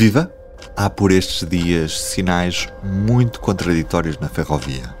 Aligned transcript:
Viva! 0.00 0.32
Há 0.74 0.88
por 0.88 1.12
estes 1.12 1.46
dias 1.46 2.00
sinais 2.00 2.66
muito 2.82 3.38
contraditórios 3.38 4.18
na 4.18 4.30
ferrovia. 4.30 4.94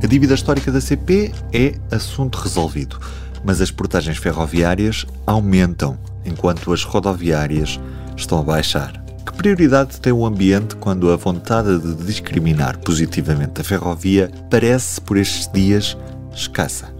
A 0.00 0.06
dívida 0.06 0.34
histórica 0.34 0.70
da 0.70 0.80
CP 0.80 1.32
é 1.52 1.74
assunto 1.90 2.38
resolvido, 2.38 3.00
mas 3.42 3.60
as 3.60 3.72
portagens 3.72 4.16
ferroviárias 4.16 5.04
aumentam 5.26 5.98
enquanto 6.24 6.72
as 6.72 6.84
rodoviárias 6.84 7.80
estão 8.16 8.38
a 8.38 8.42
baixar. 8.44 8.92
Que 9.26 9.32
prioridade 9.32 10.00
tem 10.00 10.12
o 10.12 10.24
ambiente 10.24 10.76
quando 10.76 11.10
a 11.10 11.16
vontade 11.16 11.76
de 11.76 11.96
discriminar 12.04 12.78
positivamente 12.78 13.60
a 13.60 13.64
ferrovia 13.64 14.30
parece, 14.48 15.00
por 15.00 15.16
estes 15.16 15.50
dias, 15.52 15.96
escassa? 16.32 16.94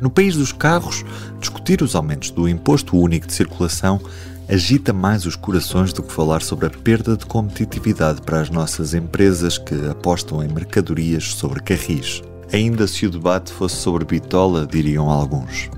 No 0.00 0.08
país 0.08 0.36
dos 0.36 0.52
carros, 0.52 1.04
discutir 1.40 1.82
os 1.82 1.96
aumentos 1.96 2.30
do 2.30 2.48
imposto 2.48 2.96
único 2.96 3.26
de 3.26 3.34
circulação 3.34 4.00
agita 4.50 4.92
mais 4.92 5.26
os 5.26 5.36
corações 5.36 5.92
do 5.92 6.02
que 6.02 6.12
falar 6.12 6.42
sobre 6.42 6.66
a 6.66 6.70
perda 6.70 7.16
de 7.16 7.24
competitividade 7.24 8.20
para 8.20 8.40
as 8.40 8.50
nossas 8.50 8.94
empresas 8.94 9.56
que 9.56 9.74
apostam 9.88 10.42
em 10.42 10.48
mercadorias 10.48 11.34
sobre 11.34 11.60
carris. 11.60 12.20
Ainda 12.52 12.88
se 12.88 13.06
o 13.06 13.10
debate 13.10 13.52
fosse 13.52 13.76
sobre 13.76 14.04
bitola, 14.04 14.66
diriam 14.66 15.08
alguns. 15.08 15.70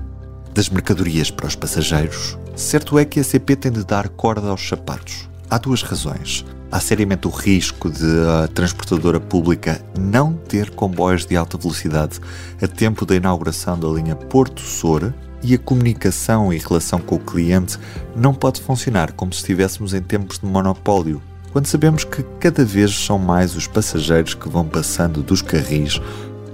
Das 0.55 0.69
mercadorias 0.69 1.29
para 1.29 1.45
os 1.45 1.55
passageiros, 1.55 2.35
certo 2.55 2.97
é 2.97 3.05
que 3.05 3.19
a 3.19 3.23
CP 3.23 3.55
tem 3.55 3.71
de 3.71 3.85
dar 3.85 4.09
corda 4.09 4.49
aos 4.49 4.67
sapatos. 4.67 5.29
Há 5.51 5.59
duas 5.59 5.83
razões. 5.83 6.43
Há 6.71 6.79
seriamente 6.79 7.27
o 7.27 7.29
risco 7.29 7.91
de 7.91 8.07
a 8.43 8.47
transportadora 8.47 9.19
pública 9.19 9.79
não 9.95 10.33
ter 10.33 10.71
comboios 10.71 11.27
de 11.27 11.35
alta 11.35 11.59
velocidade 11.59 12.19
a 12.59 12.67
tempo 12.67 13.05
da 13.05 13.15
inauguração 13.15 13.77
da 13.77 13.87
linha 13.87 14.15
Porto-Sora 14.15 15.13
e 15.43 15.53
a 15.53 15.57
comunicação 15.57 16.53
e 16.53 16.57
relação 16.57 16.99
com 16.99 17.15
o 17.15 17.19
cliente 17.19 17.77
não 18.15 18.33
pode 18.33 18.61
funcionar 18.61 19.11
como 19.11 19.33
se 19.33 19.39
estivéssemos 19.39 19.93
em 19.93 20.01
tempos 20.01 20.39
de 20.39 20.45
monopólio, 20.45 21.21
quando 21.51 21.67
sabemos 21.67 22.03
que 22.03 22.23
cada 22.39 22.63
vez 22.63 22.91
são 22.91 23.19
mais 23.19 23.55
os 23.55 23.67
passageiros 23.67 24.33
que 24.33 24.49
vão 24.49 24.65
passando 24.65 25.21
dos 25.21 25.41
carris 25.41 26.01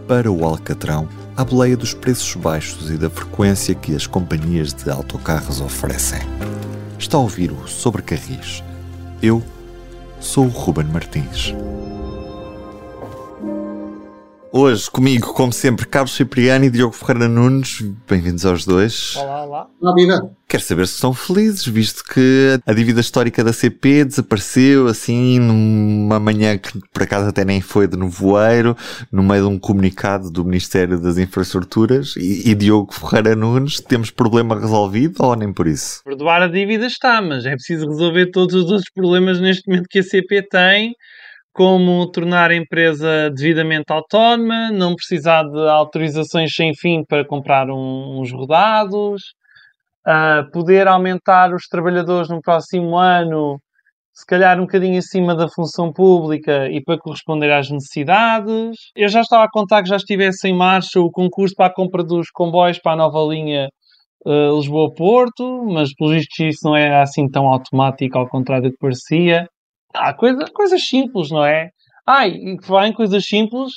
para 0.07 0.31
o 0.31 0.43
Alcatrão 0.43 1.07
à 1.37 1.45
boleia 1.45 1.77
dos 1.77 1.93
preços 1.93 2.35
baixos 2.35 2.89
e 2.89 2.97
da 2.97 3.09
frequência 3.09 3.73
que 3.73 3.95
as 3.95 4.05
companhias 4.05 4.73
de 4.73 4.89
autocarros 4.89 5.61
oferecem. 5.61 6.19
Está 6.97 7.15
a 7.15 7.21
ouvir 7.21 7.51
o 7.51 7.65
Sobre 7.65 8.01
Carris. 8.01 8.61
Eu 9.21 9.41
sou 10.19 10.47
o 10.47 10.49
Ruben 10.49 10.87
Martins. 10.87 11.53
Hoje 14.51 14.89
comigo, 14.89 15.31
como 15.33 15.53
sempre, 15.53 15.85
Carlos 15.85 16.15
Cipriani 16.15 16.67
e 16.67 16.69
Diogo 16.71 16.91
Ferreira 16.91 17.27
Nunes. 17.27 17.81
Bem-vindos 18.09 18.47
aos 18.47 18.65
dois. 18.65 19.15
Olá, 19.15 19.43
olá. 19.43 19.67
Olá, 19.79 19.93
vida. 19.93 20.31
Quero 20.47 20.63
saber 20.63 20.87
se 20.87 20.95
estão 20.95 21.13
felizes, 21.13 21.67
visto 21.67 22.03
que 22.03 22.59
a 22.65 22.73
dívida 22.73 22.99
histórica 22.99 23.43
da 23.43 23.53
CP 23.53 24.05
desapareceu 24.05 24.87
assim 24.87 25.37
numa 25.37 26.19
manhã 26.19 26.57
que 26.57 26.79
por 26.91 27.03
acaso 27.03 27.29
até 27.29 27.45
nem 27.45 27.61
foi 27.61 27.87
de 27.87 27.95
nevoeiro, 27.95 28.75
no 29.11 29.21
meio 29.21 29.43
de 29.43 29.49
um 29.49 29.59
comunicado 29.59 30.31
do 30.31 30.43
Ministério 30.43 30.99
das 30.99 31.19
Infraestruturas 31.19 32.15
e, 32.17 32.49
e 32.49 32.55
Diogo 32.55 32.91
Ferreira 32.91 33.35
Nunes, 33.35 33.79
temos 33.79 34.09
problema 34.09 34.59
resolvido 34.59 35.17
ou 35.19 35.35
nem 35.35 35.53
por 35.53 35.67
isso? 35.67 36.01
Perdoar 36.03 36.41
a 36.41 36.47
dívida 36.47 36.87
está, 36.87 37.21
mas 37.21 37.45
é 37.45 37.51
preciso 37.51 37.87
resolver 37.87 38.31
todos 38.31 38.55
os 38.55 38.71
outros 38.71 38.89
problemas 38.95 39.39
neste 39.39 39.67
momento 39.67 39.85
que 39.87 39.99
a 39.99 40.03
CP 40.03 40.41
tem 40.49 40.95
como 41.53 42.09
tornar 42.11 42.51
a 42.51 42.55
empresa 42.55 43.29
devidamente 43.31 43.91
autónoma, 43.91 44.71
não 44.71 44.95
precisar 44.95 45.43
de 45.43 45.69
autorizações 45.69 46.53
sem 46.53 46.73
fim 46.73 47.03
para 47.07 47.25
comprar 47.25 47.69
um, 47.69 48.19
uns 48.19 48.31
rodados, 48.31 49.21
uh, 50.07 50.49
poder 50.51 50.87
aumentar 50.87 51.53
os 51.53 51.63
trabalhadores 51.67 52.29
no 52.29 52.41
próximo 52.41 52.97
ano, 52.97 53.59
se 54.13 54.25
calhar 54.25 54.57
um 54.59 54.63
bocadinho 54.63 54.97
acima 54.99 55.35
da 55.35 55.47
função 55.47 55.93
pública 55.93 56.67
e 56.69 56.83
para 56.83 56.97
corresponder 56.97 57.51
às 57.51 57.69
necessidades. 57.69 58.75
Eu 58.95 59.07
já 59.07 59.21
estava 59.21 59.45
a 59.45 59.49
contar 59.49 59.81
que 59.81 59.89
já 59.89 59.95
estivesse 59.95 60.47
em 60.47 60.55
marcha 60.55 60.99
o 60.99 61.09
concurso 61.09 61.55
para 61.55 61.67
a 61.67 61.73
compra 61.73 62.03
dos 62.03 62.29
comboios 62.29 62.79
para 62.79 62.93
a 62.93 62.97
nova 62.97 63.19
linha 63.33 63.69
uh, 64.25 64.57
Lisboa-Porto, 64.57 65.65
mas 65.71 65.93
pelo 65.93 66.11
visto 66.11 66.43
isso 66.43 66.59
não 66.65 66.75
era 66.75 67.01
assim 67.01 67.27
tão 67.29 67.47
automático, 67.47 68.17
ao 68.17 68.27
contrário 68.27 68.69
do 68.69 68.71
que 68.71 68.77
parecia. 68.79 69.47
Ah, 69.93 70.13
coisa, 70.13 70.45
coisas 70.53 70.87
simples, 70.87 71.29
não 71.31 71.43
é? 71.43 71.69
Ai, 72.05 72.29
e 72.31 72.57
que 72.57 72.67
vai 72.67 72.87
em 72.87 72.93
coisas 72.93 73.25
simples, 73.25 73.71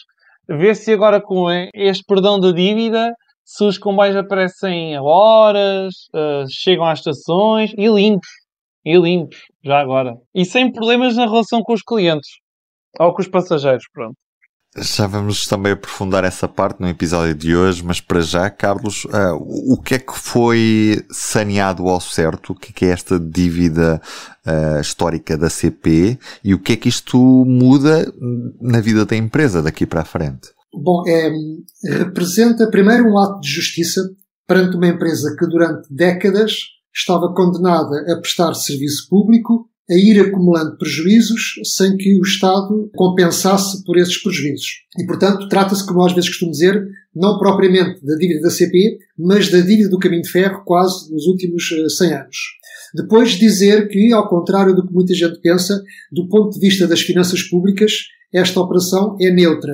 vê 0.49 0.75
se 0.75 0.93
agora 0.93 1.21
com 1.21 1.47
este 1.75 2.05
perdão 2.05 2.39
da 2.39 2.53
dívida, 2.53 3.15
se 3.45 3.65
os 3.65 3.79
comboios 3.79 4.17
aparecem 4.17 4.97
a 4.97 5.03
horas, 5.03 5.95
uh, 6.15 6.45
chegam 6.51 6.85
às 6.87 7.01
estações 7.01 7.73
e 7.77 7.87
limpos. 7.89 8.29
E 8.85 8.97
limpos, 8.97 9.39
já 9.65 9.81
agora. 9.81 10.17
E 10.35 10.45
sem 10.45 10.73
problemas 10.73 11.17
na 11.17 11.27
relação 11.27 11.63
com 11.63 11.73
os 11.73 11.83
clientes. 11.83 12.29
Ou 12.99 13.15
com 13.15 13.21
os 13.21 13.29
passageiros, 13.29 13.85
pronto. 13.93 14.17
Já 14.77 15.07
vamos 15.07 15.47
também 15.47 15.73
aprofundar 15.73 16.25
essa 16.25 16.49
parte 16.49 16.81
no 16.81 16.89
episódio 16.89 17.35
de 17.35 17.55
hoje, 17.55 17.85
mas 17.85 18.01
para 18.01 18.23
já, 18.23 18.49
Carlos, 18.49 19.05
uh, 19.05 19.37
o 19.39 19.79
que 19.79 19.97
é 19.97 19.99
que 19.99 20.17
foi 20.17 21.05
saneado 21.11 21.87
ao 21.89 22.01
certo? 22.01 22.53
O 22.53 22.55
que 22.55 22.71
é, 22.71 22.73
que 22.73 22.85
é 22.87 22.89
esta 22.89 23.21
dívida 23.21 24.01
uh, 24.47 24.81
histórica 24.81 25.37
da 25.37 25.51
CP 25.51 26.19
e 26.43 26.55
o 26.55 26.59
que 26.59 26.73
é 26.73 26.77
que 26.77 26.89
isto 26.89 27.19
muda 27.19 28.11
na 28.63 28.81
vida 28.81 29.05
da 29.05 29.15
empresa 29.15 29.61
daqui 29.61 29.85
para 29.85 30.01
a 30.01 30.07
frente? 30.07 30.49
Bom, 30.73 31.03
é, 31.07 31.31
representa 31.99 32.71
primeiro 32.71 33.05
um 33.11 33.19
ato 33.19 33.41
de 33.41 33.51
justiça 33.51 34.01
perante 34.47 34.77
uma 34.77 34.89
empresa 34.89 35.37
que 35.39 35.47
durante 35.47 35.87
décadas 35.93 36.53
estava 36.95 37.33
condenada 37.35 38.11
a 38.11 38.21
prestar 38.21 38.55
serviço 38.55 39.07
público 39.11 39.69
a 39.93 39.95
ir 39.95 40.19
acumulando 40.21 40.79
prejuízos 40.79 41.61
sem 41.77 41.97
que 41.99 42.19
o 42.19 42.23
Estado 42.23 42.91
compensasse 42.97 43.85
por 43.85 43.99
esses 43.99 44.21
prejuízos. 44.23 44.69
E, 44.99 45.05
portanto, 45.05 45.49
trata-se, 45.49 45.87
como 45.87 46.03
às 46.03 46.15
vezes 46.15 46.31
costumo 46.31 46.51
dizer, 46.51 46.83
não 47.15 47.39
propriamente 47.39 48.05
da 48.05 48.17
dívida 48.17 48.41
da 48.41 48.51
CP, 48.51 48.99
mas 49.19 49.51
da 49.51 49.61
dívida 49.61 49.91
do 49.91 49.99
caminho 49.99 50.23
de 50.23 50.31
ferro 50.31 50.63
quase 50.65 51.13
nos 51.13 51.27
últimos 51.27 51.69
100 51.99 52.11
eh, 52.11 52.15
anos. 52.15 52.37
Depois 52.95 53.33
dizer 53.33 53.89
que, 53.89 54.13
ao 54.13 54.29
contrário 54.29 54.75
do 54.75 54.87
que 54.87 54.93
muita 54.93 55.15
gente 55.15 55.41
pensa, 55.41 55.83
do 56.11 56.27
ponto 56.29 56.55
de 56.55 56.61
vista 56.61 56.87
das 56.87 57.03
finanças 57.03 57.43
públicas, 57.43 57.93
esta 58.33 58.61
operação 58.61 59.17
é 59.21 59.31
neutra. 59.31 59.73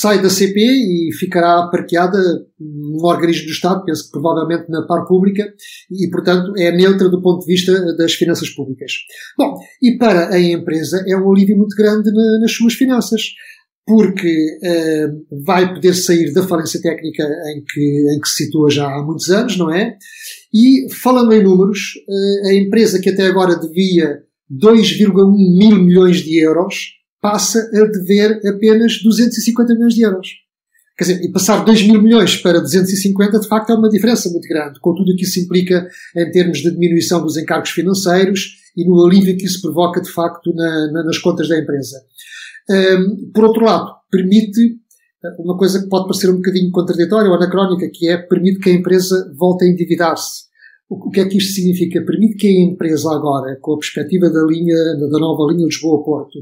Sai 0.00 0.22
da 0.22 0.30
CP 0.30 0.60
e 0.60 1.10
ficará 1.18 1.66
parqueada 1.66 2.18
num 2.58 3.04
organismo 3.04 3.46
do 3.46 3.52
Estado, 3.52 3.84
penso 3.84 4.04
que 4.04 4.12
provavelmente 4.12 4.68
na 4.68 4.86
par 4.86 5.04
pública, 5.06 5.52
e, 5.90 6.08
portanto, 6.08 6.52
é 6.56 6.70
neutra 6.70 7.08
do 7.08 7.20
ponto 7.20 7.44
de 7.44 7.52
vista 7.52 7.96
das 7.96 8.14
finanças 8.14 8.50
públicas. 8.50 8.92
Bom, 9.36 9.58
e 9.82 9.98
para 9.98 10.28
a 10.32 10.40
empresa 10.40 11.02
é 11.06 11.16
um 11.16 11.32
alívio 11.32 11.56
muito 11.56 11.74
grande 11.76 12.10
na, 12.12 12.40
nas 12.40 12.52
suas 12.52 12.74
finanças, 12.74 13.22
porque 13.84 14.58
uh, 14.62 15.42
vai 15.44 15.74
poder 15.74 15.94
sair 15.94 16.32
da 16.32 16.46
falência 16.46 16.80
técnica 16.80 17.24
em 17.24 17.64
que, 17.66 18.14
em 18.14 18.20
que 18.20 18.28
se 18.28 18.44
situa 18.44 18.70
já 18.70 18.86
há 18.86 19.02
muitos 19.02 19.30
anos, 19.30 19.56
não 19.56 19.72
é? 19.72 19.96
E, 20.52 20.92
falando 20.92 21.32
em 21.32 21.42
números, 21.42 21.94
uh, 22.06 22.48
a 22.48 22.54
empresa 22.54 23.00
que 23.00 23.08
até 23.08 23.26
agora 23.26 23.56
devia 23.58 24.18
2,1 24.52 25.08
mil 25.58 25.82
milhões 25.82 26.18
de 26.18 26.38
euros, 26.38 26.97
passa 27.20 27.58
a 27.58 27.84
dever 27.86 28.40
apenas 28.46 29.02
250 29.02 29.74
milhões 29.74 29.94
de 29.94 30.02
euros. 30.02 30.28
Quer 30.96 31.04
dizer, 31.04 31.24
e 31.24 31.30
passar 31.30 31.64
2 31.64 31.86
mil 31.86 32.02
milhões 32.02 32.36
para 32.36 32.60
250, 32.60 33.38
de 33.38 33.46
facto, 33.46 33.70
é 33.70 33.74
uma 33.76 33.88
diferença 33.88 34.28
muito 34.30 34.48
grande, 34.48 34.80
com 34.80 34.94
tudo 34.94 35.12
o 35.12 35.16
que 35.16 35.22
isso 35.22 35.38
implica 35.38 35.88
em 36.16 36.30
termos 36.32 36.58
de 36.58 36.72
diminuição 36.72 37.22
dos 37.22 37.36
encargos 37.36 37.70
financeiros 37.70 38.56
e 38.76 38.84
no 38.84 39.04
alívio 39.04 39.36
que 39.36 39.44
isso 39.44 39.62
provoca, 39.62 40.00
de 40.00 40.10
facto, 40.10 40.52
na, 40.54 40.92
na, 40.92 41.04
nas 41.04 41.18
contas 41.18 41.48
da 41.48 41.56
empresa. 41.56 41.96
Um, 42.68 43.30
por 43.32 43.44
outro 43.44 43.64
lado, 43.64 43.92
permite 44.10 44.76
uma 45.38 45.56
coisa 45.56 45.80
que 45.82 45.88
pode 45.88 46.06
parecer 46.06 46.30
um 46.30 46.36
bocadinho 46.36 46.70
contraditória 46.70 47.28
ou 47.28 47.36
anacrónica, 47.36 47.88
que 47.92 48.08
é 48.08 48.16
permite 48.16 48.58
que 48.58 48.70
a 48.70 48.74
empresa 48.74 49.32
volte 49.36 49.64
a 49.64 49.68
endividar-se. 49.68 50.48
O 50.88 51.10
que 51.10 51.20
é 51.20 51.28
que 51.28 51.36
isto 51.36 51.54
significa? 51.54 52.04
Permite 52.04 52.36
que 52.36 52.46
a 52.48 52.72
empresa 52.72 53.14
agora, 53.14 53.58
com 53.60 53.74
a 53.74 53.78
perspectiva 53.78 54.30
da 54.30 54.42
linha, 54.42 54.74
da 54.96 55.18
nova 55.18 55.52
linha 55.52 55.66
Lisboa-Porto, 55.66 56.38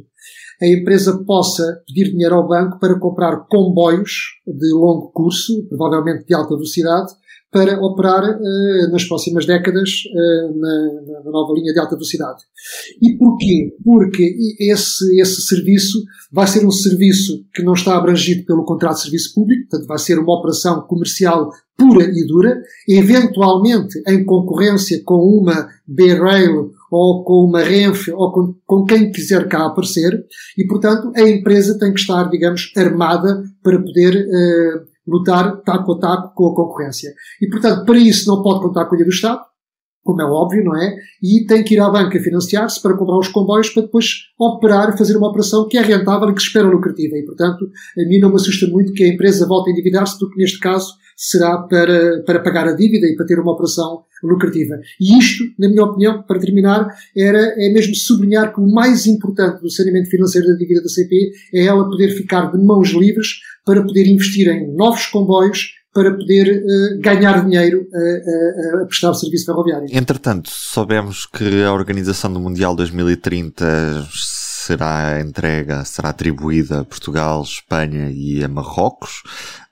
a 0.60 0.66
empresa 0.66 1.22
possa 1.24 1.82
pedir 1.86 2.10
dinheiro 2.10 2.34
ao 2.34 2.48
banco 2.48 2.78
para 2.78 2.98
comprar 2.98 3.46
comboios 3.48 4.12
de 4.46 4.72
longo 4.72 5.10
curso, 5.12 5.66
provavelmente 5.68 6.26
de 6.26 6.34
alta 6.34 6.54
velocidade, 6.54 7.12
para 7.50 7.80
operar 7.80 8.22
uh, 8.22 8.90
nas 8.90 9.04
próximas 9.04 9.46
décadas 9.46 9.88
uh, 10.12 10.58
na, 10.58 11.22
na, 11.24 11.30
nova 11.30 11.54
linha 11.54 11.72
de 11.72 11.78
alta 11.78 11.94
velocidade. 11.94 12.42
E 13.00 13.16
porquê? 13.16 13.74
Porque 13.82 14.36
esse, 14.60 15.18
esse 15.20 15.42
serviço 15.42 16.02
vai 16.30 16.46
ser 16.46 16.66
um 16.66 16.70
serviço 16.70 17.44
que 17.54 17.62
não 17.62 17.72
está 17.72 17.96
abrangido 17.96 18.44
pelo 18.44 18.64
contrato 18.64 18.96
de 18.96 19.02
serviço 19.02 19.34
público, 19.34 19.68
portanto 19.70 19.88
vai 19.88 19.98
ser 19.98 20.18
uma 20.18 20.38
operação 20.38 20.82
comercial 20.82 21.50
pura 21.78 22.04
e 22.04 22.26
dura, 22.26 22.60
eventualmente 22.88 24.02
em 24.06 24.24
concorrência 24.24 25.00
com 25.04 25.16
uma 25.16 25.68
B-Rail 25.86 26.72
ou 26.90 27.24
com 27.24 27.44
uma 27.44 27.62
Renfe 27.62 28.12
ou 28.12 28.32
com, 28.32 28.54
com 28.64 28.84
quem 28.84 29.10
quiser 29.10 29.48
cá 29.48 29.66
aparecer 29.66 30.24
e, 30.56 30.66
portanto, 30.66 31.12
a 31.16 31.22
empresa 31.22 31.78
tem 31.78 31.92
que 31.92 32.00
estar, 32.00 32.28
digamos, 32.28 32.72
armada 32.76 33.42
para 33.62 33.80
poder 33.80 34.26
uh, 34.26 34.86
lutar 35.06 35.60
taco 35.62 35.92
a 35.92 35.98
taco 35.98 36.34
com 36.34 36.48
a 36.48 36.54
concorrência. 36.54 37.12
E, 37.40 37.48
portanto, 37.48 37.84
para 37.84 37.98
isso 37.98 38.28
não 38.28 38.42
pode 38.42 38.60
contar 38.60 38.86
com 38.86 38.94
a 38.94 38.98
do 38.98 39.08
Estado, 39.08 39.40
como 40.06 40.22
é 40.22 40.24
óbvio, 40.24 40.64
não 40.64 40.76
é? 40.76 40.96
E 41.20 41.44
tem 41.46 41.64
que 41.64 41.74
ir 41.74 41.80
à 41.80 41.90
banca 41.90 42.18
financiar-se 42.20 42.80
para 42.80 42.96
comprar 42.96 43.18
os 43.18 43.28
comboios 43.28 43.70
para 43.70 43.82
depois 43.82 44.06
operar, 44.38 44.96
fazer 44.96 45.16
uma 45.16 45.28
operação 45.28 45.66
que 45.68 45.76
é 45.76 45.82
rentável 45.82 46.30
e 46.30 46.34
que 46.34 46.40
se 46.40 46.46
espera 46.46 46.68
lucrativa. 46.68 47.16
E, 47.16 47.24
portanto, 47.24 47.68
a 47.98 48.08
mim 48.08 48.20
não 48.20 48.30
me 48.30 48.36
assusta 48.36 48.68
muito 48.68 48.92
que 48.92 49.02
a 49.02 49.08
empresa 49.08 49.46
volte 49.46 49.70
a 49.70 49.72
endividar-se, 49.72 50.16
porque 50.18 50.40
neste 50.40 50.60
caso 50.60 50.94
será 51.16 51.58
para, 51.58 52.22
para 52.22 52.40
pagar 52.40 52.68
a 52.68 52.72
dívida 52.72 53.06
e 53.06 53.16
para 53.16 53.26
ter 53.26 53.40
uma 53.40 53.52
operação 53.52 54.04
lucrativa. 54.22 54.74
E 55.00 55.18
isto, 55.18 55.44
na 55.58 55.68
minha 55.68 55.84
opinião, 55.84 56.22
para 56.22 56.38
terminar, 56.38 56.88
era, 57.16 57.54
é 57.56 57.72
mesmo 57.72 57.94
sublinhar 57.94 58.52
que 58.54 58.60
o 58.60 58.70
mais 58.70 59.06
importante 59.06 59.62
do 59.62 59.70
saneamento 59.70 60.10
financeiro 60.10 60.48
da 60.48 60.54
dívida 60.54 60.82
da 60.82 60.88
CP 60.88 61.32
é 61.54 61.64
ela 61.64 61.88
poder 61.88 62.10
ficar 62.10 62.52
de 62.52 62.58
mãos 62.62 62.90
livres 62.90 63.28
para 63.64 63.82
poder 63.82 64.06
investir 64.06 64.48
em 64.48 64.74
novos 64.74 65.06
comboios, 65.06 65.74
para 65.92 66.12
poder 66.12 66.62
uh, 66.62 67.00
ganhar 67.00 67.42
dinheiro 67.42 67.86
a, 67.92 68.80
a, 68.80 68.82
a, 68.82 68.86
prestar 68.86 69.14
serviço 69.14 69.46
ferroviário. 69.46 69.88
Entretanto, 69.90 70.50
soubemos 70.52 71.24
que 71.24 71.62
a 71.62 71.72
Organização 71.72 72.30
do 72.30 72.38
Mundial 72.38 72.76
2030 72.76 74.06
será 74.66 75.20
entrega, 75.20 75.84
será 75.84 76.08
atribuída 76.08 76.80
a 76.80 76.84
Portugal, 76.84 77.42
Espanha 77.42 78.10
e 78.10 78.42
a 78.42 78.48
Marrocos. 78.48 79.22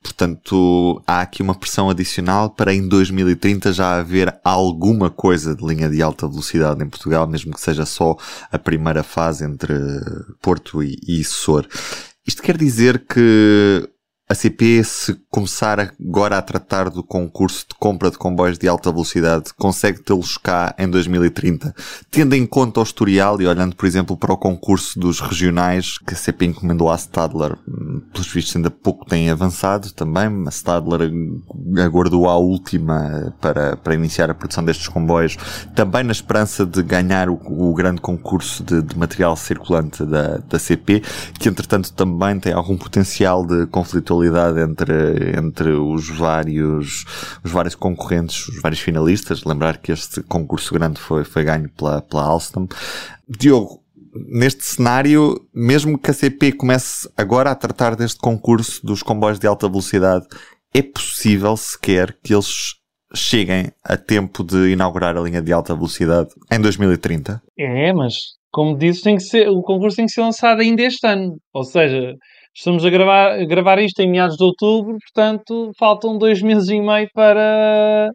Portanto, 0.01 1.03
há 1.07 1.23
aqui 1.23 1.43
uma 1.43 1.55
pressão 1.55 1.91
adicional 1.91 2.51
para 2.51 2.73
em 2.73 2.87
2030 2.87 3.73
já 3.73 3.99
haver 3.99 4.39
alguma 4.45 5.11
coisa 5.11 5.55
de 5.55 5.67
linha 5.67 5.89
de 5.89 6.01
alta 6.01 6.29
velocidade 6.29 6.85
em 6.85 6.89
Portugal, 6.89 7.27
mesmo 7.27 7.53
que 7.55 7.61
seja 7.61 7.85
só 7.85 8.17
a 8.53 8.59
primeira 8.59 9.03
fase 9.03 9.45
entre 9.45 9.75
Porto 10.41 10.83
e, 10.83 10.97
e 11.09 11.25
Sor. 11.25 11.67
Isto 12.27 12.43
quer 12.43 12.57
dizer 12.57 13.05
que 13.07 13.89
a 14.27 14.35
CP, 14.35 14.83
se 14.83 15.21
começar 15.31 15.79
agora 15.79 16.39
a 16.39 16.43
tratar 16.43 16.89
do 16.89 17.03
concurso 17.03 17.67
de 17.69 17.75
compra 17.79 18.11
de 18.11 18.17
comboios 18.17 18.57
de 18.57 18.67
alta 18.67 18.91
velocidade, 18.91 19.53
consegue 19.55 20.03
tê-los 20.03 20.39
cá 20.39 20.75
em 20.79 20.89
2030, 20.89 21.75
tendo 22.11 22.35
em 22.35 22.47
conta 22.47 22.81
o 22.81 22.83
historial 22.83 23.41
e 23.43 23.47
olhando, 23.47 23.77
por 23.77 23.85
exemplo, 23.85 24.17
para 24.17 24.33
o 24.33 24.39
concurso 24.39 24.99
dos 24.99 25.21
regionais 25.21 25.99
que 25.99 26.15
a 26.15 26.17
CP 26.17 26.47
encomendou 26.47 26.91
à 26.91 26.97
Stadler, 26.97 27.55
pelos 28.13 28.33
vistos 28.33 28.57
ainda 28.57 28.71
pouco 28.71 29.05
tem 29.05 29.29
avançado 29.29 29.93
também, 29.93 30.45
a 30.47 30.51
Stadler 30.51 31.11
aguardou 31.85 32.27
a 32.27 32.39
última 32.39 33.35
para, 33.43 33.77
para 33.77 33.95
iniciar 33.95 34.31
a 34.31 34.35
produção 34.35 34.65
destes 34.65 34.89
comboios, 34.89 35.37
também 35.75 36.03
na 36.03 36.13
esperança 36.13 36.65
de 36.65 36.83
ganhar 36.83 37.29
o, 37.29 37.35
o 37.35 37.75
grande 37.75 38.01
concurso 38.01 38.65
de, 38.65 38.81
de, 38.81 38.97
material 38.97 39.37
circulante 39.37 40.03
da, 40.07 40.39
da 40.39 40.59
CP, 40.59 41.03
que 41.39 41.47
entretanto 41.47 41.93
também 41.93 42.41
tem 42.41 42.55
algum 42.55 42.79
potencial 42.79 43.45
de 43.45 43.67
conflito 43.67 44.14
conflitualidade 44.15 44.61
entre, 44.61 45.37
entre 45.37 45.71
os 45.71 46.09
vários, 46.09 47.05
os 47.45 47.51
vários 47.51 47.75
concorrentes, 47.75 48.49
os 48.49 48.61
vários 48.61 48.81
finalistas. 48.81 49.45
Lembrar 49.45 49.79
que 49.79 49.93
este 49.93 50.23
concurso 50.23 50.73
grande 50.73 51.01
foi, 51.01 51.25
foi 51.25 51.45
ganho 51.45 51.69
pela, 51.71 52.01
pela 52.03 52.25
Alstom. 52.25 52.67
Diogo, 53.29 53.83
neste 54.15 54.65
cenário, 54.65 55.35
mesmo 55.53 55.99
que 55.99 56.11
a 56.11 56.15
CP 56.15 56.53
comece 56.53 57.09
agora 57.17 57.51
a 57.51 57.55
tratar 57.55 57.97
deste 57.97 58.21
concurso 58.21 58.85
dos 58.85 59.03
comboios 59.03 59.39
de 59.39 59.47
alta 59.47 59.69
velocidade, 59.69 60.27
é 60.73 60.83
possível 60.83 61.57
sequer 61.57 62.17
que 62.23 62.33
eles 62.33 62.75
cheguem 63.15 63.71
a 63.85 63.97
tempo 63.97 64.43
de 64.43 64.73
inaugurar 64.73 65.17
a 65.17 65.21
linha 65.21 65.41
de 65.41 65.53
alta 65.53 65.75
velocidade 65.75 66.31
em 66.51 66.61
2030? 66.61 67.41
É, 67.57 67.93
mas 67.93 68.15
como 68.51 68.77
disse, 68.77 69.03
tem 69.03 69.17
que 69.17 69.23
ser, 69.23 69.49
o 69.49 69.63
concurso 69.63 69.97
tem 69.97 70.07
que 70.07 70.13
ser 70.13 70.21
lançado 70.21 70.61
ainda 70.61 70.83
este 70.83 71.07
ano. 71.07 71.37
Ou 71.53 71.65
seja, 71.65 72.15
Estamos 72.57 72.85
a 72.85 72.91
gravar, 72.91 73.33
a 73.41 73.45
gravar 73.45 73.79
isto 73.81 73.99
em 74.01 74.09
meados 74.09 74.37
de 74.37 74.45
outubro, 74.45 74.97
portanto, 74.99 75.73
faltam 75.77 76.17
dois 76.17 76.41
meses 76.41 76.69
e 76.69 76.81
meio 76.81 77.09
para 77.13 78.11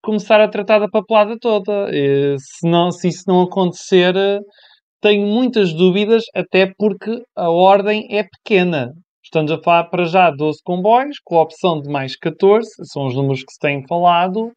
começar 0.00 0.40
a 0.40 0.48
tratar 0.48 0.78
da 0.78 0.88
papelada 0.88 1.36
toda. 1.40 1.90
E, 1.92 2.36
se, 2.38 2.68
não, 2.68 2.92
se 2.92 3.08
isso 3.08 3.24
não 3.26 3.42
acontecer, 3.42 4.14
tenho 5.00 5.26
muitas 5.26 5.74
dúvidas, 5.74 6.22
até 6.34 6.72
porque 6.78 7.20
a 7.36 7.50
ordem 7.50 8.06
é 8.10 8.22
pequena. 8.22 8.92
Estamos 9.24 9.50
a 9.50 9.60
falar 9.60 9.84
para 9.90 10.04
já 10.04 10.30
12 10.30 10.60
comboios, 10.64 11.16
com 11.24 11.38
a 11.38 11.42
opção 11.42 11.80
de 11.80 11.90
mais 11.90 12.16
14, 12.16 12.68
são 12.92 13.06
os 13.06 13.16
números 13.16 13.42
que 13.42 13.52
se 13.52 13.58
têm 13.58 13.84
falado, 13.88 14.52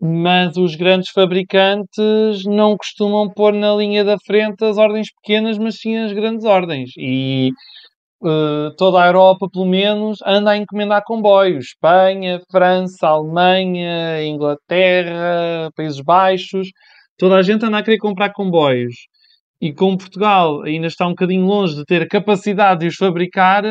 mas 0.00 0.56
os 0.56 0.76
grandes 0.76 1.10
fabricantes 1.10 2.44
não 2.46 2.76
costumam 2.76 3.28
pôr 3.34 3.52
na 3.52 3.74
linha 3.74 4.04
da 4.04 4.16
frente 4.24 4.64
as 4.64 4.78
ordens 4.78 5.08
pequenas, 5.20 5.58
mas 5.58 5.76
sim 5.80 5.96
as 5.96 6.12
grandes 6.12 6.44
ordens. 6.44 6.90
E 6.96 7.50
uh, 8.22 8.74
toda 8.76 9.02
a 9.02 9.06
Europa, 9.06 9.48
pelo 9.52 9.66
menos, 9.66 10.18
anda 10.24 10.52
a 10.52 10.56
encomendar 10.56 11.02
comboios. 11.04 11.66
Espanha, 11.66 12.40
França, 12.50 13.08
Alemanha, 13.08 14.24
Inglaterra, 14.24 15.70
Países 15.76 16.00
Baixos. 16.00 16.68
Toda 17.18 17.36
a 17.36 17.42
gente 17.42 17.64
anda 17.64 17.78
a 17.78 17.82
querer 17.82 17.98
comprar 17.98 18.32
comboios. 18.32 18.94
E 19.60 19.72
como 19.72 19.98
Portugal 19.98 20.62
ainda 20.62 20.86
está 20.86 21.06
um 21.06 21.10
bocadinho 21.10 21.46
longe 21.46 21.74
de 21.74 21.84
ter 21.84 22.02
a 22.02 22.08
capacidade 22.08 22.80
de 22.80 22.88
os 22.88 22.96
fabricar, 22.96 23.62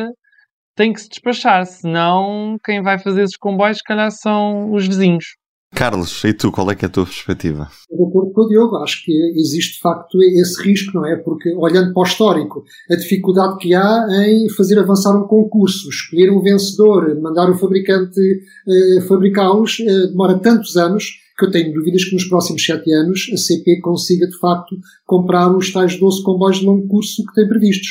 tem 0.74 0.92
que 0.92 1.00
se 1.00 1.08
despachar. 1.08 1.64
Senão, 1.66 2.56
quem 2.64 2.82
vai 2.82 2.98
fazer 2.98 3.22
esses 3.22 3.36
comboios, 3.36 3.78
se 3.78 3.84
calhar, 3.84 4.10
são 4.10 4.72
os 4.72 4.86
vizinhos. 4.86 5.24
Carlos, 5.74 6.22
e 6.24 6.32
tu, 6.32 6.52
qual 6.52 6.70
é 6.70 6.74
que 6.74 6.84
é 6.84 6.88
a 6.88 6.90
tua 6.90 7.04
perspectiva? 7.04 7.68
De 7.90 8.02
acordo 8.02 8.32
com 8.32 8.42
o 8.42 8.48
Diogo, 8.48 8.76
acho 8.76 9.04
que 9.04 9.12
existe 9.36 9.74
de 9.74 9.80
facto 9.80 10.22
esse 10.22 10.62
risco, 10.62 10.92
não 10.94 11.04
é? 11.04 11.16
Porque, 11.16 11.52
olhando 11.54 11.92
para 11.92 12.02
o 12.02 12.06
histórico, 12.06 12.64
a 12.90 12.94
dificuldade 12.94 13.58
que 13.58 13.74
há 13.74 14.06
em 14.26 14.48
fazer 14.50 14.78
avançar 14.78 15.16
um 15.16 15.26
concurso, 15.26 15.88
escolher 15.88 16.30
um 16.30 16.40
vencedor, 16.40 17.20
mandar 17.20 17.50
o 17.50 17.58
fabricante 17.58 18.20
eh, 18.20 19.00
fabricá-los, 19.08 19.80
eh, 19.80 20.06
demora 20.06 20.38
tantos 20.38 20.76
anos 20.76 21.04
que 21.36 21.46
eu 21.46 21.50
tenho 21.50 21.74
dúvidas 21.74 22.04
que 22.04 22.14
nos 22.14 22.24
próximos 22.24 22.64
sete 22.64 22.92
anos 22.92 23.28
a 23.32 23.36
CP 23.36 23.80
consiga, 23.80 24.28
de 24.28 24.38
facto, 24.38 24.76
comprar 25.04 25.54
os 25.54 25.72
tais 25.72 25.98
12 25.98 26.22
comboios 26.22 26.60
de 26.60 26.66
longo 26.66 26.86
curso 26.86 27.24
que 27.26 27.34
tem 27.34 27.48
previstos. 27.48 27.88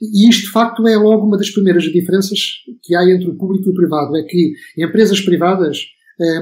E 0.00 0.28
isto, 0.28 0.46
de 0.46 0.52
facto, 0.52 0.86
é 0.86 0.96
logo 0.96 1.26
uma 1.26 1.36
das 1.36 1.50
primeiras 1.50 1.84
diferenças 1.84 2.38
que 2.82 2.94
há 2.94 3.02
entre 3.10 3.28
o 3.28 3.34
público 3.34 3.68
e 3.68 3.72
o 3.72 3.74
privado. 3.74 4.16
É 4.16 4.22
que 4.22 4.52
empresas 4.78 5.20
privadas 5.20 5.78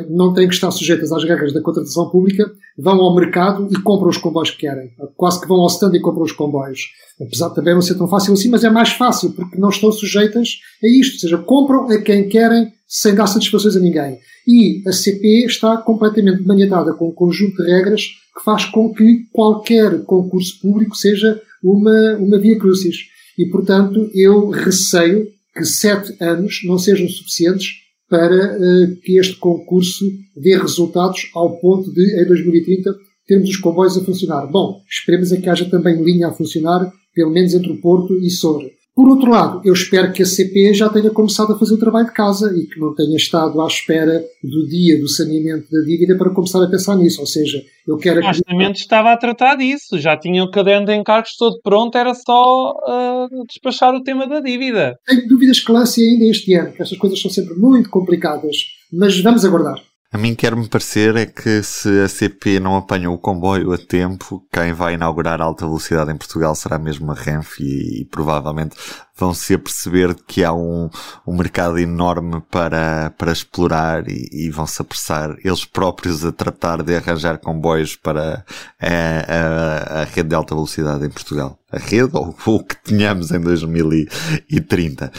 não 0.09 0.33
têm 0.33 0.47
que 0.47 0.55
estar 0.55 0.71
sujeitas 0.71 1.11
às 1.13 1.25
regras 1.25 1.53
da 1.53 1.61
contratação 1.61 2.09
pública, 2.09 2.51
vão 2.79 3.01
ao 3.01 3.15
mercado 3.15 3.69
e 3.71 3.81
compram 3.83 4.09
os 4.09 4.17
comboios 4.17 4.51
que 4.51 4.59
querem. 4.59 4.91
Quase 5.17 5.41
que 5.41 5.49
vão 5.49 5.59
ao 5.59 5.67
stand 5.67 5.95
e 5.95 6.01
compram 6.01 6.25
os 6.25 6.33
comboios. 6.33 6.81
Apesar 7.21 7.49
de 7.49 7.57
também 7.57 7.75
não 7.75 7.83
ser 7.83 7.97
tão 7.97 8.09
fácil 8.09 8.35
assim, 8.35 8.49
mas 8.49 8.65
é 8.65 8.71
mais 8.71 8.91
fácil, 8.91 9.33
porque 9.33 9.59
não 9.59 9.69
estão 9.69 9.91
sujeitas 9.91 10.49
a 10.83 10.87
isto. 10.87 11.15
Ou 11.15 11.21
seja, 11.21 11.39
compram 11.39 11.89
a 11.89 11.99
quem 12.01 12.29
querem 12.29 12.73
sem 12.87 13.15
dar 13.15 13.27
satisfações 13.27 13.77
a 13.77 13.81
ninguém. 13.81 14.19
E 14.47 14.83
a 14.87 14.93
CP 14.93 15.47
está 15.47 15.77
completamente 15.79 16.43
maniatada 16.43 16.93
com 16.93 17.09
um 17.09 17.15
conjunto 17.15 17.57
de 17.63 17.71
regras 17.71 18.03
que 18.03 18.45
faz 18.45 18.65
com 18.67 18.93
que 18.93 19.27
qualquer 19.33 20.05
concurso 20.05 20.61
público 20.61 20.97
seja 20.97 21.41
uma, 21.63 22.17
uma 22.17 22.39
via 22.39 22.59
crucis. 22.59 22.97
E, 23.39 23.47
portanto, 23.47 24.11
eu 24.15 24.51
receio 24.51 25.29
que 25.55 25.65
sete 25.65 26.15
anos 26.23 26.61
não 26.65 26.79
sejam 26.79 27.09
suficientes 27.09 27.84
para 28.09 28.57
uh, 28.57 28.97
que 29.03 29.19
este 29.19 29.37
concurso 29.37 30.05
dê 30.37 30.57
resultados 30.57 31.31
ao 31.35 31.59
ponto 31.59 31.93
de, 31.93 32.23
em 32.23 32.27
2030, 32.27 32.95
termos 33.27 33.51
os 33.51 33.57
comboios 33.57 33.97
a 33.97 34.05
funcionar. 34.05 34.47
Bom, 34.47 34.81
esperemos 34.89 35.33
é 35.33 35.41
que 35.41 35.49
haja 35.49 35.69
também 35.69 36.03
linha 36.03 36.29
a 36.29 36.33
funcionar, 36.33 36.93
pelo 37.15 37.31
menos 37.31 37.55
entre 37.55 37.73
o 37.73 37.81
Porto 37.81 38.15
e 38.19 38.31
Soura. 38.31 38.69
Por 38.95 39.09
outro 39.09 39.29
lado, 39.29 39.61
eu 39.65 39.73
espero 39.73 40.13
que 40.13 40.23
a 40.23 40.27
CP 40.27 40.73
já 40.73 40.89
tenha 40.89 41.11
começado 41.11 41.53
a 41.53 41.59
fazer 41.59 41.75
o 41.75 41.79
trabalho 41.79 42.07
de 42.07 42.13
casa 42.13 42.55
e 42.57 42.65
que 42.65 42.79
não 42.79 42.95
tenha 42.95 43.17
estado 43.17 43.61
à 43.61 43.67
espera 43.67 44.25
do 44.41 44.69
dia 44.69 45.01
do 45.01 45.09
saneamento 45.09 45.69
da 45.69 45.81
dívida 45.81 46.17
para 46.17 46.31
começar 46.31 46.63
a 46.63 46.71
pensar 46.71 46.95
nisso. 46.97 47.21
Ou 47.21 47.27
seja, 47.27 47.61
eu 47.89 47.97
quero... 47.97 48.21
O 48.21 48.35
saneamento 48.35 48.79
estava 48.79 49.13
a 49.13 49.17
tratar 49.17 49.57
disso, 49.57 49.99
já 49.99 50.17
tinha 50.17 50.45
o 50.45 50.51
caderno 50.51 50.87
de 50.87 50.95
encargos 50.95 51.37
todo 51.37 51.61
pronto, 51.61 51.99
era 51.99 52.15
só 52.15 52.71
uh, 52.71 53.47
despachar 53.49 53.93
o 53.97 54.03
tema 54.05 54.29
da 54.29 54.39
dívida. 54.39 54.97
Tenho 55.05 55.27
dúvidas 55.27 55.59
que 55.59 55.73
lance 55.73 56.01
ainda 56.01 56.25
este 56.27 56.55
ano, 56.55 56.73
que 56.73 56.83
estas 56.83 56.97
coisas 56.97 57.21
são 57.21 57.31
sempre 57.31 57.55
muito 57.57 57.91
complicadas, 57.91 58.57
mas 58.93 59.21
vamos 59.21 59.45
aguardar. 59.45 59.83
A 60.15 60.17
mim 60.17 60.33
quer-me 60.37 60.69
parecer 60.69 61.17
é 61.17 61.27
que 61.27 61.61
se 61.65 61.89
a 62.01 62.09
CP 62.09 62.61
não 62.61 62.77
apanha 62.77 63.11
o 63.11 63.19
comboio 63.19 63.73
a 63.73 63.77
tempo, 63.77 64.47
quem 64.53 64.73
vai 64.73 64.95
inaugurar 64.95 65.43
alta 65.43 65.67
velocidade 65.67 66.13
em 66.13 66.17
Portugal 66.17 66.55
será 66.55 66.79
mesmo 66.79 67.11
a 67.11 67.17
Renfe 67.17 67.65
e, 67.65 68.03
e 68.03 68.05
provavelmente 68.05 68.77
vão-se 69.17 69.55
a 69.55 69.59
perceber 69.59 70.15
que 70.27 70.43
há 70.43 70.53
um, 70.53 70.91
um 71.27 71.37
mercado 71.37 71.79
enorme 71.79 72.43
para, 72.51 73.11
para 73.17 73.33
explorar 73.33 74.09
e, 74.09 74.29
e 74.33 74.51
vão-se 74.51 74.83
apressar 74.83 75.37
eles 75.45 75.65
próprios 75.65 76.25
a 76.25 76.33
tratar 76.33 76.83
de 76.83 76.97
arranjar 76.97 77.39
comboios 77.39 77.95
para 77.95 78.45
a, 78.81 78.89
a, 78.89 80.01
a 80.03 80.05
rede 80.05 80.31
de 80.31 80.35
alta 80.35 80.55
velocidade 80.55 81.07
em 81.07 81.11
Portugal. 81.11 81.59
A 81.71 81.79
rede 81.79 82.11
ou 82.13 82.35
o 82.47 82.63
que 82.63 82.77
tenhamos 82.85 83.31
em 83.31 83.41
2030. 83.41 85.13